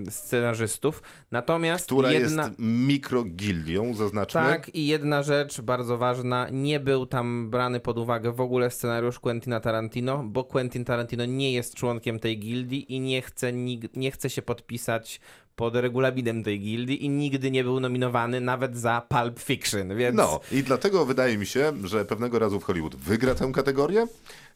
scenarzystów. 0.09 1.03
Natomiast 1.31 1.85
Która 1.85 2.11
jedna, 2.11 2.43
jest 2.43 2.55
mikrogildią, 2.59 3.93
zaznaczmy. 3.93 4.41
tak, 4.41 4.75
i 4.75 4.87
jedna 4.87 5.23
rzecz 5.23 5.61
bardzo 5.61 5.97
ważna, 5.97 6.47
nie 6.51 6.79
był 6.79 7.05
tam 7.05 7.49
brany 7.49 7.79
pod 7.79 7.97
uwagę 7.97 8.31
w 8.31 8.41
ogóle 8.41 8.71
scenariusz 8.71 9.19
Quentina 9.19 9.59
Tarantino, 9.59 10.23
bo 10.23 10.43
Quentin 10.43 10.85
Tarantino 10.85 11.25
nie 11.25 11.53
jest 11.53 11.75
członkiem 11.75 12.19
tej 12.19 12.39
gildii 12.39 12.93
i 12.93 12.99
nie 12.99 13.21
chce, 13.21 13.53
nig- 13.53 13.89
nie 13.95 14.11
chce 14.11 14.29
się 14.29 14.41
podpisać 14.41 15.19
pod 15.55 15.75
regulaminem 15.75 16.43
tej 16.43 16.59
gildii 16.59 17.05
i 17.05 17.09
nigdy 17.09 17.51
nie 17.51 17.63
był 17.63 17.79
nominowany 17.79 18.41
nawet 18.41 18.77
za 18.77 19.01
Pulp 19.09 19.39
Fiction, 19.39 19.95
więc... 19.95 20.17
No 20.17 20.39
i 20.51 20.63
dlatego 20.63 21.05
wydaje 21.05 21.37
mi 21.37 21.45
się, 21.45 21.73
że 21.83 22.05
pewnego 22.05 22.39
razu 22.39 22.59
w 22.59 22.63
Hollywood 22.63 22.95
wygra 22.95 23.35
tę 23.35 23.51
kategorię, 23.53 24.07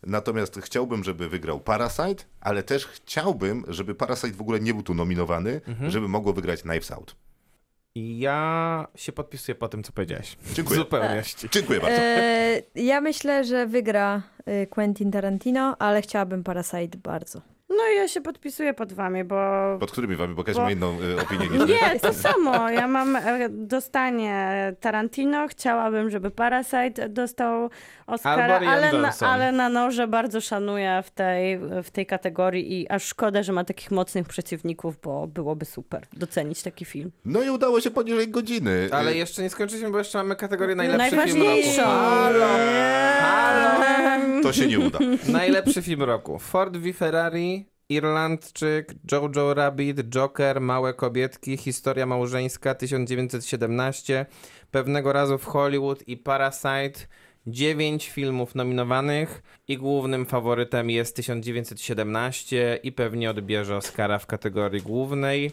natomiast 0.03 0.59
chciałbym, 0.63 1.03
żeby 1.03 1.29
wygrał 1.29 1.59
Parasite, 1.59 2.23
ale 2.41 2.63
też 2.63 2.87
chciałbym, 2.87 3.65
żeby 3.67 3.95
Parasite 3.95 4.33
w 4.33 4.41
ogóle 4.41 4.59
nie 4.59 4.73
był 4.73 4.83
tu 4.83 4.93
nominowany, 4.93 5.61
Mhm. 5.67 5.91
żeby 5.91 6.07
mogło 6.07 6.33
wygrać 6.33 6.61
Knives 6.61 6.91
Out. 6.91 7.15
I 7.95 8.19
ja 8.19 8.87
się 8.95 9.11
podpisuję 9.11 9.55
po 9.55 9.67
tym, 9.67 9.83
co 9.83 9.91
powiedziałeś. 9.91 10.37
Dziękuję. 10.53 10.79
W 10.79 10.83
zupełności. 10.83 11.49
Dziękuję 11.51 11.79
bardzo. 11.79 12.01
E, 12.01 12.61
ja 12.75 13.01
myślę, 13.01 13.43
że 13.43 13.67
wygra 13.67 14.21
e, 14.45 14.67
Quentin 14.67 15.11
Tarantino, 15.11 15.75
ale 15.79 16.01
chciałabym 16.01 16.43
Parasite 16.43 16.97
bardzo. 16.97 17.41
No 17.81 17.93
i 17.93 17.95
ja 17.97 18.07
się 18.07 18.21
podpisuję 18.21 18.73
pod 18.73 18.93
wami, 18.93 19.23
bo... 19.23 19.35
Pod 19.79 19.91
którymi 19.91 20.15
wami, 20.15 20.35
bo 20.35 20.43
każdy 20.43 20.59
bo- 20.59 20.65
ma 20.65 20.71
inną 20.71 20.97
y, 21.01 21.21
opinię 21.21 21.47
niż. 21.47 21.67
Nie, 21.67 21.99
to 21.99 22.13
samo. 22.13 22.69
Ja 22.69 22.87
mam 22.87 23.15
e, 23.15 23.49
dostanie 23.49 24.73
Tarantino. 24.79 25.47
Chciałabym, 25.47 26.09
żeby 26.09 26.31
Parasite 26.31 27.09
dostał 27.09 27.69
Oscara, 28.07 28.59
ale 28.67 28.93
na, 28.93 29.13
ale 29.21 29.51
na 29.51 29.69
noże 29.69 30.07
bardzo 30.07 30.41
szanuję 30.41 31.03
w 31.05 31.11
tej, 31.11 31.59
w 31.83 31.89
tej 31.91 32.05
kategorii 32.05 32.81
i 32.81 32.89
aż 32.89 33.03
szkoda, 33.03 33.43
że 33.43 33.53
ma 33.53 33.63
takich 33.63 33.91
mocnych 33.91 34.27
przeciwników, 34.27 35.01
bo 35.01 35.27
byłoby 35.27 35.65
super 35.65 36.07
docenić 36.13 36.63
taki 36.63 36.85
film. 36.85 37.11
No 37.25 37.41
i 37.41 37.49
udało 37.49 37.81
się 37.81 37.91
poniżej 37.91 38.27
godziny. 38.27 38.89
Ale 38.91 39.15
jeszcze 39.15 39.41
nie 39.41 39.49
skończyliśmy, 39.49 39.89
bo 39.89 39.97
jeszcze 39.97 40.17
mamy 40.17 40.35
kategorię 40.35 40.75
najlepszy 40.75 41.09
film 41.09 41.21
roku. 41.21 41.37
Najważniejszą. 41.37 41.83
Halo! 41.83 42.47
Halo! 43.21 44.41
To 44.43 44.53
się 44.53 44.67
nie 44.67 44.79
uda. 44.79 44.99
Najlepszy 45.27 45.81
film 45.81 46.03
roku. 46.03 46.39
Ford 46.39 46.77
v 46.77 46.93
Ferrari, 46.93 47.65
Irlandczyk, 47.91 48.93
Jojo 49.11 49.53
Rabbit, 49.53 50.03
Joker, 50.09 50.61
Małe 50.61 50.93
Kobietki, 50.93 51.57
Historia 51.57 52.05
Małżeńska 52.05 52.75
1917, 52.75 54.25
Pewnego 54.71 55.13
razu 55.13 55.37
w 55.37 55.45
Hollywood 55.45 56.07
i 56.07 56.17
Parasite. 56.17 56.99
Dziewięć 57.47 58.09
filmów 58.09 58.55
nominowanych 58.55 59.43
i 59.67 59.77
głównym 59.77 60.25
faworytem 60.25 60.89
jest 60.89 61.15
1917 61.15 62.79
i 62.83 62.91
pewnie 62.91 63.29
odbierze 63.29 63.77
Oscara 63.77 64.19
w 64.19 64.25
kategorii 64.25 64.81
głównej. 64.81 65.51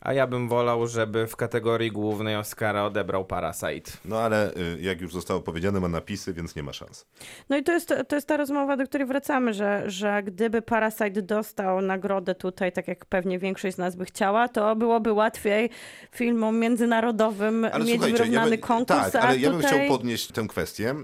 A 0.00 0.12
ja 0.12 0.26
bym 0.26 0.48
wolał, 0.48 0.86
żeby 0.86 1.26
w 1.26 1.36
kategorii 1.36 1.90
głównej 1.92 2.36
Oscara 2.36 2.84
odebrał 2.84 3.24
Parasite. 3.24 3.90
No 4.04 4.20
ale 4.20 4.54
y, 4.54 4.78
jak 4.80 5.00
już 5.00 5.12
zostało 5.12 5.40
powiedziane, 5.40 5.80
ma 5.80 5.88
napisy, 5.88 6.32
więc 6.32 6.56
nie 6.56 6.62
ma 6.62 6.72
szans. 6.72 7.06
No 7.48 7.56
i 7.56 7.62
to 7.62 7.72
jest, 7.72 7.94
to 8.08 8.16
jest 8.16 8.28
ta 8.28 8.36
rozmowa, 8.36 8.76
do 8.76 8.86
której 8.86 9.06
wracamy, 9.06 9.54
że, 9.54 9.82
że 9.86 10.22
gdyby 10.22 10.62
Parasite 10.62 11.22
dostał 11.22 11.80
nagrodę 11.80 12.34
tutaj, 12.34 12.72
tak 12.72 12.88
jak 12.88 13.06
pewnie 13.06 13.38
większość 13.38 13.74
z 13.74 13.78
nas 13.78 13.96
by 13.96 14.04
chciała, 14.04 14.48
to 14.48 14.76
byłoby 14.76 15.12
łatwiej 15.12 15.70
filmom 16.12 16.58
międzynarodowym 16.58 17.64
Ale 17.64 17.84
mieć 17.84 17.94
słuchajcie, 17.94 18.16
wyrównany 18.16 18.50
ja 18.50 18.56
by, 18.56 18.58
konkurs, 18.58 19.10
Tak, 19.12 19.24
ale 19.24 19.38
ja 19.38 19.50
bym 19.50 19.60
tutaj... 19.60 19.74
chciał 19.76 19.98
podnieść 19.98 20.32
tę 20.32 20.46
kwestię, 20.48 20.94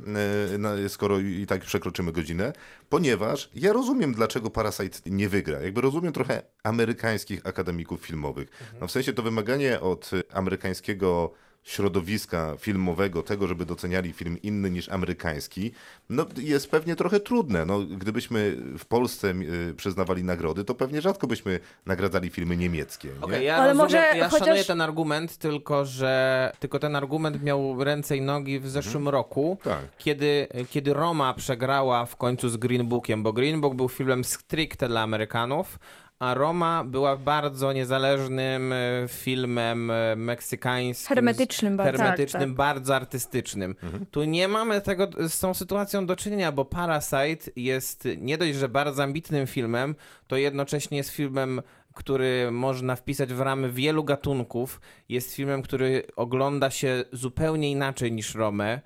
y, 0.85 0.89
skoro 0.89 1.19
i 1.19 1.47
tak 1.47 1.61
przekroczymy 1.61 2.13
godzinę, 2.13 2.53
ponieważ 2.89 3.51
ja 3.55 3.73
rozumiem, 3.73 4.15
dlaczego 4.15 4.51
Parasite 4.51 4.99
nie 5.07 5.29
wygra. 5.29 5.61
Jakby 5.61 5.81
rozumiem 5.81 6.13
trochę 6.13 6.43
amerykańskich 6.63 7.47
akademików 7.47 8.01
filmowych. 8.01 8.49
No 8.85 8.89
w 8.89 8.91
sensie 8.91 9.13
to 9.13 9.23
wymaganie 9.23 9.81
od 9.81 10.11
amerykańskiego 10.33 11.31
środowiska 11.63 12.55
filmowego, 12.59 13.23
tego, 13.23 13.47
żeby 13.47 13.67
doceniali 13.67 14.13
film 14.13 14.43
inny 14.43 14.71
niż 14.71 14.89
amerykański, 14.89 15.73
no 16.11 16.27
jest 16.39 16.71
pewnie 16.71 16.97
trochę 16.97 17.21
trudne. 17.21 17.65
No, 17.67 17.79
gdybyśmy 17.81 18.57
w 18.79 18.85
Polsce 18.87 19.31
y, 19.71 19.75
przyznawali 19.77 20.25
nagrody, 20.25 20.65
to 20.65 20.75
pewnie 20.75 21.01
rzadko 21.01 21.27
byśmy 21.27 21.61
nagradzali 21.87 22.31
filmy 22.31 22.57
niemieckie. 22.57 23.09
Nie? 23.09 23.21
Okej, 23.21 23.45
ja 23.47 23.57
Ale 23.57 23.73
rozumiem, 23.73 23.85
może 23.87 24.17
ja 24.19 24.29
chociaż- 24.29 24.47
szanuję 24.47 24.65
ten 24.65 24.81
argument, 24.81 25.37
tylko 25.37 25.85
że 25.85 26.53
tylko 26.61 26.79
ten 26.79 26.97
argument 26.97 27.43
miał 27.43 27.85
ręce 27.85 28.17
i 28.17 28.21
nogi 28.21 28.61
w 28.61 28.69
zeszłym 28.69 29.09
roku, 29.09 29.59
Tak. 29.63 29.79
kiedy, 29.99 30.47
kiedy 30.71 30.95
Roma 30.95 31.35
przegrała 31.35 32.07
w 32.07 32.17
końcu 32.17 32.49
z 32.49 32.57
Green 32.57 32.89
Bookiem, 32.89 33.23
bo 33.23 33.33
Green 33.33 33.61
Book 33.61 33.75
był 33.75 33.89
filmem 33.89 34.25
stricte 34.25 34.89
dla 34.89 35.01
Amerykanów, 35.03 35.79
a 36.25 36.35
Roma 36.35 36.85
była 36.85 37.17
bardzo 37.17 37.73
niezależnym 37.73 38.73
e, 38.73 38.77
filmem 39.09 39.91
e, 39.91 40.17
meksykańskim. 40.17 41.09
Hermetycznym 41.09 41.77
bardzo. 41.77 41.99
hermetycznym, 41.99 42.41
Tak, 42.41 42.49
tak. 42.49 42.57
bardzo 42.57 42.97
artystycznym. 42.97 43.75
Tu 44.11 44.25
nie 44.25 44.49
mamy 44.49 44.81
tego 44.81 45.09
z 45.29 45.41
tą 45.41 45.55
sytuacją 45.55 46.07
do 46.07 46.17
czynienia, 46.17 46.53
bo 46.53 46.65
Parasite 46.65 47.51
jest 47.57 48.09
nie 48.19 48.39
dość, 48.39 48.55
że 48.55 48.69
bardzo 48.69 49.03
ambitnym 49.03 49.47
filmem, 49.47 49.95
to 50.27 50.37
jednocześnie 50.37 50.97
jest 50.97 51.11
filmem 51.11 51.63
który 51.95 52.51
można 52.51 52.97
wpisać 52.97 53.35
w 53.35 53.41
ramy 53.41 53.73
wielu 53.73 54.05
gatunków. 54.05 54.81
Jest 55.09 55.35
filmem, 55.35 55.63
który 55.63 56.03
ogląda 56.17 56.71
się 56.71 57.05
zupełnie 57.13 57.71
inaczej 57.71 58.13
niż 58.13 58.35
Romę, 58.35 58.81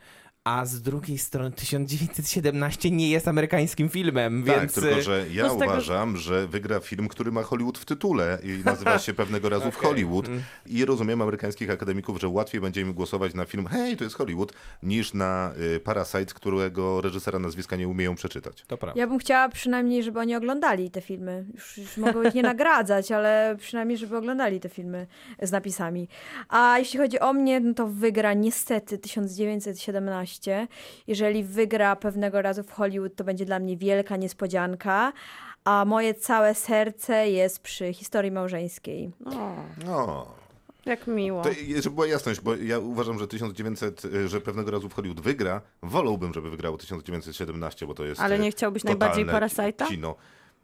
a 0.49 0.65
z 0.67 0.83
drugiej 0.83 1.19
strony 1.19 1.51
1917 1.51 2.91
nie 2.91 3.11
jest 3.11 3.29
amerykańskim 3.29 3.89
filmem, 3.89 4.45
Tak, 4.47 4.61
więc... 4.61 4.75
tylko 4.75 5.03
że 5.03 5.27
ja 5.33 5.47
No 5.47 5.55
z 5.55 5.59
tego- 5.59 5.73
uważam, 5.73 6.17
że 6.17 6.47
wygra 6.47 6.81
film, 6.81 7.09
który 7.09 7.33
ma 7.33 7.43
Hollywood 7.43 7.79
w 7.79 7.85
tytule 7.85 8.39
i 8.43 8.65
nazywa 8.65 8.99
się 8.99 9.15
pewnego 9.15 9.49
razu 9.49 9.71
w 9.71 9.77
Hollywood. 9.87 10.29
Mm. 10.29 10.43
I 10.67 10.85
rozumiem 10.85 11.23
amerykańskich 11.23 11.71
akademików, 11.71 12.21
że 12.21 12.29
łatwiej 12.29 12.61
będzie 12.61 12.81
im 12.81 12.93
głosować 12.95 13.35
na 13.35 13.45
film 13.45 13.67
hej, 13.67 13.97
to 13.97 14.05
jest 14.05 14.17
Hollywood, 14.17 14.53
niż 14.83 15.15
na 15.15 15.53
y, 15.77 15.81
Parasite, 15.81 16.35
którego 16.35 17.01
reżysera 17.01 17.39
nazwiska 17.39 17.77
nie 17.77 17.89
umieją 17.89 18.15
przeczytać. 18.15 18.65
To 18.67 18.79
prawda. 18.79 19.01
Ja 19.01 19.07
bym 19.07 19.19
chciała 19.19 19.49
przynajmniej, 19.49 20.03
żeby 20.03 20.21
oni 20.21 20.37
oglądali 20.37 20.91
te 20.91 21.01
filmy. 21.01 21.45
Już, 21.55 21.79
już 21.79 21.97
mogą 21.97 22.23
ich 22.23 22.35
nie 22.35 22.43
nagradzać, 22.53 23.13
ale 23.13 23.57
przynajmniej, 23.59 23.99
żeby 23.99 24.17
oglądali 24.17 24.61
te 24.61 24.69
filmy 24.69 25.07
z 25.43 25.51
napisami. 25.53 26.09
A 26.49 26.79
jeśli 26.79 26.99
chodzi 26.99 27.21
o 27.21 27.33
mnie, 27.33 27.61
no 27.61 27.75
to 27.75 27.87
wygra 27.87 28.35
niestety 28.35 28.99
1917. 28.99 30.38
Jeżeli 31.07 31.45
wygra 31.45 31.97
pewnego 31.97 32.43
razu 32.43 32.63
w 32.63 32.71
Hollywood, 32.71 33.17
to 33.17 33.25
będzie 33.25 33.45
dla 33.45 33.59
mnie 33.59 33.77
wielka 33.77 34.17
niespodzianka. 34.17 35.13
A 35.65 35.85
moje 35.85 36.15
całe 36.15 36.55
serce 36.55 37.31
jest 37.31 37.61
przy 37.61 37.93
historii 37.93 38.31
małżeńskiej. 38.31 39.11
O, 39.27 39.55
No. 39.87 40.27
jak 40.87 41.07
miło. 41.07 41.43
To, 41.43 41.51
żeby 41.83 41.95
była 41.95 42.07
jasność, 42.07 42.41
bo 42.41 42.57
ja 42.57 42.79
uważam, 42.79 43.19
że 43.19 43.29
1900, 43.29 44.05
y, 44.05 44.29
że 44.29 44.41
pewnego 44.41 44.71
razu 44.71 44.89
w 44.89 44.95
Hollywood 44.95 45.21
wygra. 45.21 45.61
Wolałbym, 45.83 46.35
żeby 46.35 46.51
wygrało 46.51 46.79
1917, 46.79 47.87
bo 47.87 47.95
to 47.95 48.05
jest. 48.05 48.21
Ale 48.21 48.37
y, 48.37 48.39
nie 48.39 48.51
chciałbyś 48.51 48.85
najbardziej 48.85 49.27
Parasite'a? 49.27 49.89
Kino. 49.89 50.15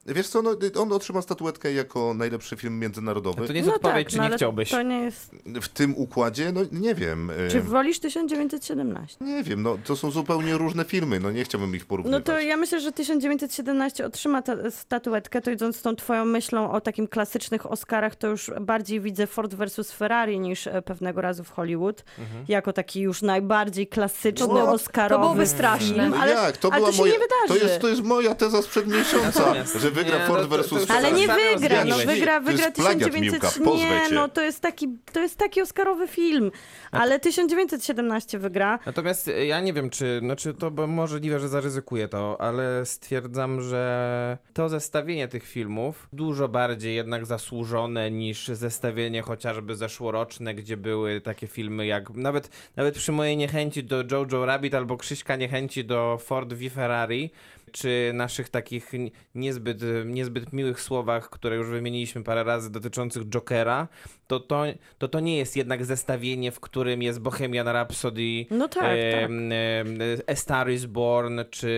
Wiesz 0.07 0.29
co, 0.29 0.43
no, 0.43 0.51
on 0.79 0.93
otrzyma 0.93 1.23
statuetkę 1.23 1.73
jako 1.73 2.15
najlepszy 2.15 2.57
film 2.57 2.79
międzynarodowy. 2.79 3.47
To 3.47 3.53
nie 3.53 3.59
jest 3.59 3.69
no 3.69 3.75
odpowiedź, 3.75 4.05
tak, 4.07 4.13
czy 4.13 4.19
no, 4.19 4.29
nie 4.29 4.37
chciałbyś. 4.37 4.71
To 4.71 4.83
nie 4.83 4.99
jest... 5.01 5.31
W 5.63 5.69
tym 5.69 5.97
układzie, 5.97 6.53
no 6.53 6.61
nie 6.73 6.95
wiem. 6.95 7.31
Czy 7.51 7.61
wolisz 7.61 7.99
1917? 7.99 9.25
Nie 9.25 9.43
wiem, 9.43 9.63
no 9.63 9.79
to 9.85 9.97
są 9.97 10.11
zupełnie 10.11 10.59
różne 10.59 10.85
filmy, 10.85 11.21
no 11.21 11.31
nie 11.31 11.45
chciałbym 11.45 11.75
ich 11.77 11.83
No 11.83 11.87
porównywać. 11.89 12.25
to 12.25 12.41
ja 12.41 12.57
myślę, 12.57 12.81
że 12.81 12.93
1917 12.93 14.07
otrzyma 14.07 14.43
tę 14.43 14.71
statuetkę, 14.71 15.41
to 15.41 15.51
idąc 15.51 15.77
z 15.77 15.83
tą 15.83 15.97
twoją 15.97 16.25
myślą 16.25 16.71
o 16.73 16.81
takim 16.81 17.09
klasycznych 17.09 17.71
Oscarach, 17.73 18.17
to 18.17 18.27
już 18.29 18.51
bardziej 18.61 19.01
widzę 19.01 19.27
Ford 19.27 19.55
versus 19.55 19.91
Ferrari 19.93 20.41
niż 20.41 20.67
e, 20.67 20.83
pewnego 20.83 21.21
razu 21.21 21.45
w 21.45 21.51
Hollywood, 21.51 22.05
Mhm. 22.19 22.45
jako 22.49 22.73
taki 22.73 23.01
już 23.01 23.23
najbardziej 23.23 23.87
klasyczny, 23.87 24.47
No, 24.47 24.55
to 24.55 24.71
Oscarowy 24.73 25.21
byłoby 25.23 25.43
Mm, 25.43 25.47
straszne. 25.55 25.87
film. 25.95 26.11
No 26.11 26.17
Ale, 26.17 26.33
jak? 26.33 26.57
To 26.57 26.69
ale 26.73 26.77
była 26.81 26.91
to 26.91 26.97
się 26.97 27.03
moja, 27.03 27.13
nie 27.13 27.19
wydarzy. 27.19 27.61
To 27.61 27.67
jest, 27.67 27.81
to 27.81 27.89
jest 27.89 28.03
moja 28.03 28.35
teza 28.35 28.63
sprzed 28.63 28.87
miesiąca, 28.89 29.41
Natomiast- 29.41 29.77
że 29.81 29.91
wygra 29.95 30.19
nie, 30.19 30.27
Ford 30.27 30.43
no 30.43 30.49
to- 30.49 30.57
versus 30.57 30.91
ale 30.91 31.13
nie 31.13 31.29
wygra, 31.29 31.85
no 31.85 31.97
wygra, 31.97 32.41
wygra 32.41 32.71
plagiat, 32.71 33.13
1900... 33.13 33.23
Miłka, 33.23 33.51
pozwę 33.65 33.87
Nie, 33.87 34.09
no 34.11 34.29
to 34.29 34.43
jest 34.43 34.61
taki, 34.61 34.89
to 35.13 35.21
jest 35.21 35.37
taki 35.37 35.63
Oscarowy 35.63 36.09
film, 36.09 36.51
ale 36.91 37.21
1917 37.21 38.39
wygra. 38.39 38.79
Natomiast 38.87 39.29
e, 39.29 39.47
ja 39.47 39.61
nie 39.61 39.73
wiem, 39.73 39.91
czy, 39.91 40.19
znaczy 40.19 40.55
to 40.55 40.71
bo 40.71 40.87
możliwe, 40.87 41.41
że 41.41 41.49
zaryzykuję 41.49 42.09
to, 42.09 42.41
ale 42.41 42.87
stwierdzam, 42.87 43.61
że 43.61 44.39
to 44.53 44.69
zestawienie 44.69 45.29
tych 45.29 45.47
filmów 45.47 46.09
dużo 46.13 46.49
bardziej 46.49 46.95
jednak 46.97 47.27
zasłużone 47.27 48.11
niż 48.11 48.49
zestawienie 48.49 49.23
chociażby 49.23 49.77
zeszłoroczne, 49.77 50.55
gdzie 50.55 50.77
były 50.77 51.21
takie 51.21 51.47
filmy 51.47 51.87
jak 51.87 52.11
nawet, 52.11 52.51
nawet 52.77 52.95
przy 52.95 53.13
mojej 53.13 53.37
niechęci 53.37 53.85
do 53.85 54.05
Jojo 54.11 54.47
Rabbit 54.47 54.75
albo 54.75 54.97
Krzyśka 54.97 55.37
niechęci 55.37 55.85
do 55.85 56.19
Ford 56.23 56.53
v 56.53 56.71
Ferrari, 56.71 57.31
czy 57.75 58.11
naszych 58.15 58.49
takich 58.49 58.93
niezbyt, 59.35 59.79
niezbyt 60.05 60.53
miłych 60.53 60.81
słowach, 60.81 61.31
które 61.31 61.57
już 61.57 61.69
wymieniliśmy 61.69 62.23
parę 62.25 62.45
razy 62.45 62.71
dotyczących 62.73 63.23
Jokera, 63.29 63.89
to 64.27 64.41
to, 64.41 64.65
to, 64.99 65.09
to 65.09 65.21
nie 65.21 65.37
jest 65.39 65.57
jednak 65.57 65.85
zestawienie, 65.85 66.53
w 66.53 66.61
którym 66.61 67.03
jest 67.03 67.21
Bohemian 67.21 67.69
Rhapsody, 67.69 68.47
No 68.51 68.69
tak, 68.69 68.83
tak. 68.83 68.91
em, 68.95 69.53
em, 69.53 69.99
A 70.27 70.35
Star 70.35 70.71
is 70.71 70.87
Born 70.87 71.41
czy, 71.51 71.69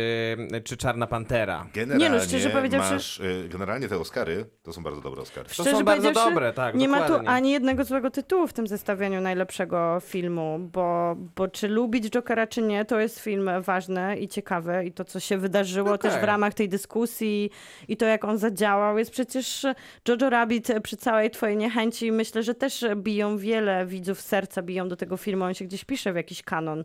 czy 0.64 0.76
Czarna 0.76 1.06
Pantera. 1.06 1.66
Generalnie 1.74 2.04
Nie 2.04 2.10
no, 2.16 2.24
szczerze 2.24 2.50
powiedziawszy- 2.50 2.94
masz, 2.94 3.20
y, 3.20 3.48
generalnie 3.52 3.88
te 3.88 3.98
Oscary, 3.98 4.44
to 4.62 4.72
są 4.72 4.82
bardzo 4.82 5.00
dobre 5.00 5.22
Oscary. 5.22 5.48
To 5.56 5.64
są 5.64 5.84
bardzo 5.84 6.12
dobre, 6.12 6.52
tak, 6.52 6.74
Nie 6.74 6.88
ma 6.88 6.96
tu 7.00 7.02
dokładnie. 7.08 7.28
ani 7.28 7.50
jednego 7.50 7.84
złego 7.84 8.10
tytułu 8.10 8.46
w 8.46 8.52
tym 8.52 8.66
zestawieniu 8.66 9.20
najlepszego 9.20 9.98
filmu, 10.00 10.58
bo, 10.72 11.16
bo 11.36 11.48
czy 11.48 11.68
lubić 11.68 12.10
Jokera, 12.10 12.46
czy 12.46 12.62
nie, 12.62 12.84
to 12.84 13.00
jest 13.00 13.18
film 13.20 13.50
ważny 13.62 14.16
i 14.16 14.28
ciekawy 14.28 14.84
i 14.84 14.92
to, 14.92 15.04
co 15.04 15.20
się 15.20 15.38
wydarzyło 15.38 15.85
Okej. 15.94 16.10
też 16.10 16.20
w 16.20 16.24
ramach 16.24 16.54
tej 16.54 16.68
dyskusji 16.68 17.50
i 17.88 17.96
to, 17.96 18.06
jak 18.06 18.24
on 18.24 18.38
zadziałał, 18.38 18.98
jest 18.98 19.10
przecież 19.10 19.66
Jojo 20.08 20.30
Rabbit 20.30 20.68
przy 20.82 20.96
całej 20.96 21.30
twojej 21.30 21.56
niechęci 21.56 22.12
myślę, 22.12 22.42
że 22.42 22.54
też 22.54 22.84
biją 22.96 23.38
wiele 23.38 23.86
widzów 23.86 24.20
serca, 24.20 24.62
biją 24.62 24.88
do 24.88 24.96
tego 24.96 25.16
filmu, 25.16 25.44
on 25.44 25.54
się 25.54 25.64
gdzieś 25.64 25.84
pisze 25.84 26.12
w 26.12 26.16
jakiś 26.16 26.42
kanon. 26.42 26.84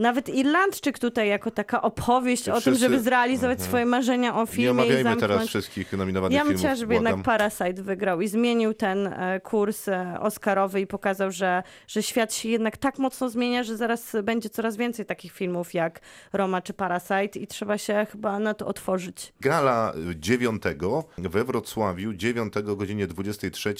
Nawet 0.00 0.28
Irlandczyk 0.28 0.98
tutaj 0.98 1.28
jako 1.28 1.50
taka 1.50 1.82
opowieść 1.82 2.44
Ty 2.44 2.50
o 2.50 2.54
tym, 2.54 2.60
wszyscy- 2.62 2.80
żeby 2.80 3.00
zrealizować 3.00 3.62
swoje 3.62 3.86
marzenia 3.86 4.36
o 4.36 4.40
Nie 4.40 4.46
filmie 4.46 4.66
i 4.66 4.70
omawiajmy 4.70 5.02
zamknąć... 5.02 5.20
teraz 5.20 5.48
wszystkich 5.48 5.92
nominowanych 5.92 6.36
Ja 6.36 6.40
bym 6.40 6.48
filmów, 6.48 6.60
chciała, 6.60 6.74
żeby 6.74 6.94
błagam. 6.94 7.06
jednak 7.06 7.24
Parasite 7.26 7.82
wygrał 7.82 8.20
i 8.20 8.28
zmienił 8.28 8.74
ten 8.74 9.06
e, 9.06 9.40
kurs 9.40 9.88
e, 9.88 10.16
Oscarowy 10.20 10.80
i 10.80 10.86
pokazał, 10.86 11.30
że, 11.30 11.62
że 11.86 12.02
świat 12.02 12.34
się 12.34 12.48
jednak 12.48 12.76
tak 12.76 12.98
mocno 12.98 13.28
zmienia, 13.28 13.62
że 13.62 13.76
zaraz 13.76 14.16
będzie 14.22 14.50
coraz 14.50 14.76
więcej 14.76 15.06
takich 15.06 15.32
filmów 15.32 15.74
jak 15.74 16.00
Roma 16.32 16.62
czy 16.62 16.72
Parasite 16.72 17.38
i 17.38 17.46
trzeba 17.46 17.78
się 17.78 18.06
chyba 18.12 18.38
na 18.38 18.54
to 18.54 18.66
otworzyć. 18.66 19.32
Gala 19.40 19.92
9 20.16 20.62
we 21.18 21.44
Wrocławiu, 21.44 22.12
9 22.12 22.56
o 22.56 22.76
godzinie 22.76 23.06
23 23.06 23.74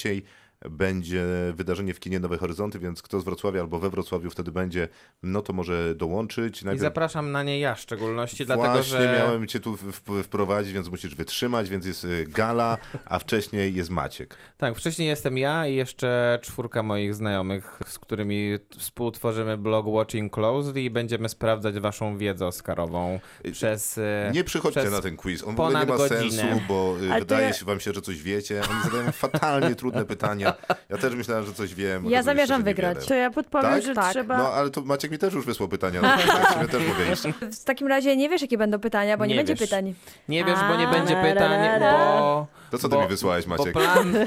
będzie 0.69 1.25
wydarzenie 1.53 1.93
w 1.93 1.99
kinie 1.99 2.19
Nowe 2.19 2.37
Horyzonty, 2.37 2.79
więc 2.79 3.01
kto 3.01 3.19
z 3.19 3.23
Wrocławia 3.23 3.61
albo 3.61 3.79
we 3.79 3.89
Wrocławiu 3.89 4.29
wtedy 4.29 4.51
będzie, 4.51 4.87
no 5.23 5.41
to 5.41 5.53
może 5.53 5.95
dołączyć. 5.95 6.63
I 6.75 6.77
zapraszam 6.77 7.31
na 7.31 7.43
nie 7.43 7.59
ja 7.59 7.75
w 7.75 7.79
szczególności, 7.79 8.45
dlatego 8.45 8.73
Właśnie 8.73 8.97
że... 8.97 9.15
miałem 9.19 9.47
cię 9.47 9.59
tu 9.59 9.77
wprowadzić, 10.23 10.73
więc 10.73 10.89
musisz 10.89 11.15
wytrzymać, 11.15 11.69
więc 11.69 11.85
jest 11.85 12.03
y, 12.03 12.25
gala, 12.29 12.77
a 13.05 13.19
wcześniej 13.19 13.73
jest 13.75 13.89
Maciek. 13.89 14.37
Tak, 14.57 14.75
wcześniej 14.77 15.07
jestem 15.07 15.37
ja 15.37 15.67
i 15.67 15.75
jeszcze 15.75 16.39
czwórka 16.41 16.83
moich 16.83 17.15
znajomych, 17.15 17.79
z 17.87 17.99
którymi 17.99 18.57
współtworzymy 18.77 19.57
blog 19.57 19.85
Watching 19.87 20.33
Closely 20.33 20.81
i 20.81 20.89
będziemy 20.89 21.29
sprawdzać 21.29 21.79
waszą 21.79 22.17
wiedzę 22.17 22.47
oscarową 22.47 23.19
przez... 23.51 23.97
e, 23.97 24.31
Nie 24.33 24.43
przychodźcie 24.43 24.79
przez 24.81 24.93
na 24.93 25.01
ten 25.01 25.17
quiz, 25.17 25.43
on 25.43 25.55
w 25.55 25.59
ogóle 25.59 25.79
nie 25.79 25.85
ma 25.85 25.97
godzinę. 25.97 26.19
sensu, 26.31 26.61
bo 26.67 26.95
y, 27.03 27.11
Ale 27.11 27.19
wydaje 27.19 27.53
się 27.53 27.65
wam 27.65 27.79
się, 27.79 27.93
że 27.93 28.01
coś 28.01 28.23
wiecie. 28.23 28.61
Oni 28.71 28.83
zadają 28.83 29.11
fatalnie 29.11 29.75
trudne 29.75 30.05
pytania. 30.05 30.50
Ja 30.89 30.97
też 30.97 31.15
myślałem, 31.15 31.45
że 31.45 31.53
coś 31.53 31.75
wiem. 31.75 32.05
Ja 32.09 32.23
zamierzam 32.23 32.63
wygrać. 32.63 33.05
To 33.05 33.13
ja 33.13 33.31
podpowiem, 33.31 33.71
Tak? 33.71 33.83
że 33.83 33.93
Tak. 33.95 34.11
trzeba... 34.11 34.37
No, 34.37 34.53
ale 34.53 34.69
to 34.69 34.81
Maciek 34.81 35.11
mi 35.11 35.17
też 35.17 35.33
już 35.33 35.45
wysłał 35.45 35.69
pytania, 35.69 36.01
no, 36.01 36.09
w 36.17 36.53
sumie 36.53 36.67
też 36.67 36.83
mogę 36.87 37.13
iść. 37.13 37.23
W 37.61 37.63
takim 37.63 37.87
razie 37.87 38.17
nie 38.17 38.29
wiesz, 38.29 38.41
jakie 38.41 38.57
będą 38.57 38.79
pytania, 38.79 39.17
bo 39.17 39.25
nie, 39.25 39.35
Nie 39.35 39.43
będzie 39.43 39.55
pytań. 39.55 39.93
Nie 40.29 40.45
wiesz, 40.45 40.59
bo 40.69 40.75
nie 40.75 40.87
będzie 40.87 41.15
pytań, 41.15 41.79
bo... 41.79 42.60
To 42.71 42.77
co 42.77 42.89
ty 42.89 42.95
bo- 42.95 43.01
mi 43.01 43.07
wysłałeś, 43.07 43.45
Maciek? 43.47 43.73
plan... 43.73 44.13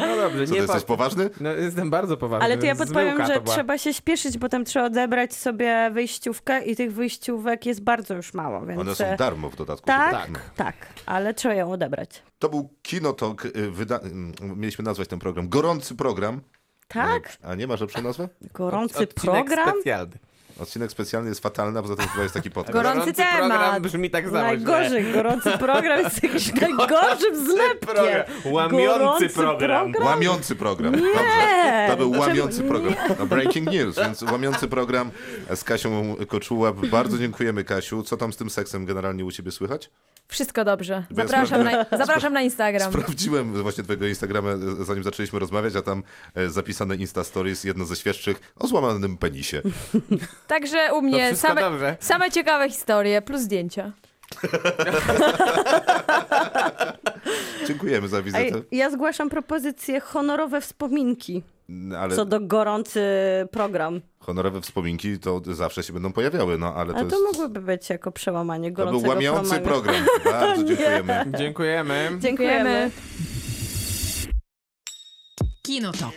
No 0.00 0.16
dobrze, 0.16 0.46
Co, 0.46 0.52
nie 0.54 0.60
jesteś 0.60 0.82
poważny? 0.84 1.30
No, 1.40 1.52
jestem 1.52 1.90
bardzo 1.90 2.16
poważny. 2.16 2.44
Ale 2.44 2.58
to 2.58 2.66
ja 2.66 2.76
podpowiem, 2.76 3.26
że 3.26 3.40
była. 3.40 3.54
trzeba 3.54 3.78
się 3.78 3.94
śpieszyć, 3.94 4.38
bo 4.38 4.48
tam 4.48 4.64
trzeba 4.64 4.86
odebrać 4.86 5.34
sobie 5.34 5.90
wyjściówkę 5.94 6.64
i 6.64 6.76
tych 6.76 6.92
wyjściówek 6.92 7.66
jest 7.66 7.82
bardzo 7.82 8.14
już 8.14 8.34
mało, 8.34 8.66
więc... 8.66 8.80
One 8.80 8.94
są 8.94 9.04
e, 9.04 9.16
darmo 9.16 9.50
w 9.50 9.56
dodatku. 9.56 9.86
Tak, 9.86 10.12
Tak. 10.12 10.50
tak, 10.56 10.74
ale 11.06 11.34
trzeba 11.34 11.54
ją 11.54 11.72
odebrać. 11.72 12.22
To 12.38 12.48
był 12.48 12.68
Kinotok, 12.82 13.44
y, 13.44 13.50
wyda- 13.70 14.00
mm, 14.02 14.32
mieliśmy 14.40 14.84
nazwać 14.84 15.08
ten 15.08 15.18
program, 15.18 15.48
gorący 15.48 15.94
program. 15.94 16.40
Tak? 16.88 17.36
A 17.42 17.54
nie 17.54 17.66
masz 17.66 17.80
lepszą 17.80 18.02
nazwę? 18.02 18.28
Gorący 18.54 18.98
Odcinek 18.98 19.14
program? 19.46 19.70
specjalny. 19.70 20.18
Odcinek 20.58 20.90
specjalny 20.90 21.28
jest 21.28 21.42
fatalny, 21.42 21.78
a 21.78 21.82
poza 21.82 21.96
tym 21.96 22.08
chyba 22.08 22.22
jest 22.22 22.34
taki 22.34 22.50
podcast. 22.50 22.72
Gorący 22.74 23.12
program 23.14 23.50
temat. 23.50 23.82
brzmi 23.82 24.10
tak 24.10 24.24
samo 24.24 24.36
źle. 24.38 24.42
Najgorzej, 24.42 25.12
gorący 25.12 25.50
program 25.58 25.98
jest 26.00 26.22
jakimś 26.22 26.52
najgorszym 26.60 27.46
zlepkiem. 27.46 27.78
program. 27.94 28.24
Łamiący 28.44 28.86
Gorący 28.98 29.28
program. 29.28 29.92
Łamiący 30.04 30.56
program. 30.56 30.92
Dobrze. 30.92 31.86
To 31.90 31.96
był 31.96 32.10
łamiący 32.10 32.62
program. 32.62 32.94
No, 33.18 33.26
breaking 33.26 33.70
news, 33.70 33.96
więc 33.96 34.22
łamiący 34.22 34.68
program 34.68 35.10
z 35.54 35.64
Kasią 35.64 36.16
Koczułap. 36.28 36.76
Bardzo 36.86 37.18
dziękujemy, 37.18 37.64
Kasiu. 37.64 38.02
Co 38.02 38.16
tam 38.16 38.32
z 38.32 38.36
tym 38.36 38.50
seksem 38.50 38.86
generalnie 38.86 39.24
u 39.24 39.32
ciebie 39.32 39.50
słychać? 39.50 39.90
Wszystko 40.28 40.64
dobrze. 40.64 41.04
Zapraszam 41.10 41.64
na, 41.64 41.86
zapraszam 41.98 42.32
na 42.32 42.42
Instagram. 42.42 42.92
Sprawdziłem 42.92 43.62
właśnie 43.62 43.84
twojego 43.84 44.06
Instagrama, 44.06 44.48
zanim 44.80 45.04
zaczęliśmy 45.04 45.38
rozmawiać, 45.38 45.76
a 45.76 45.82
tam 45.82 46.02
e, 46.34 46.48
zapisane 46.48 46.96
Insta 46.96 47.24
Stories, 47.24 47.64
jedno 47.64 47.84
ze 47.84 47.96
świeższych, 47.96 48.40
o 48.56 48.66
złamanym 48.66 49.16
penisie. 49.16 49.62
Także 50.46 50.94
u 50.94 51.02
mnie 51.02 51.36
same, 51.36 51.60
dobrze. 51.60 51.96
same 52.00 52.30
ciekawe 52.30 52.68
historie 52.70 53.22
plus 53.22 53.40
zdjęcia. 53.40 53.92
Dziękujemy 57.68 58.08
za 58.08 58.16
Ej, 58.16 58.22
wizytę. 58.24 58.62
ja 58.72 58.90
zgłaszam 58.90 59.30
propozycję 59.30 60.00
honorowe 60.00 60.60
wspominki, 60.60 61.42
Ale 61.98 62.16
co 62.16 62.24
do 62.24 62.40
gorący 62.40 63.00
program. 63.50 64.00
honorowe 64.20 64.60
wspominki 64.60 65.18
to 65.18 65.40
zawsze 65.44 65.82
się 65.82 65.92
będą 65.92 66.12
pojawiały, 66.12 66.58
no 66.58 66.74
ale 66.74 66.92
to, 66.92 66.98
Ale 66.98 67.10
to 67.10 67.16
jest... 67.16 67.26
mogłoby 67.38 67.60
być 67.60 67.90
jako 67.90 68.12
przełamanie 68.12 68.70
To 68.70 68.76
gorącego 68.76 69.00
był 69.00 69.08
łamiący 69.10 69.60
programu. 69.60 69.64
program. 69.64 70.04
Bardzo 70.40 70.64
dziękujemy. 70.64 71.24
Dziękujemy. 71.38 72.10
Dziękujemy. 72.20 72.90
Kinotok. 75.62 76.14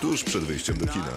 Tuż 0.00 0.24
przed 0.24 0.42
wyjściem 0.44 0.76
do 0.76 0.86
kina. 0.86 1.12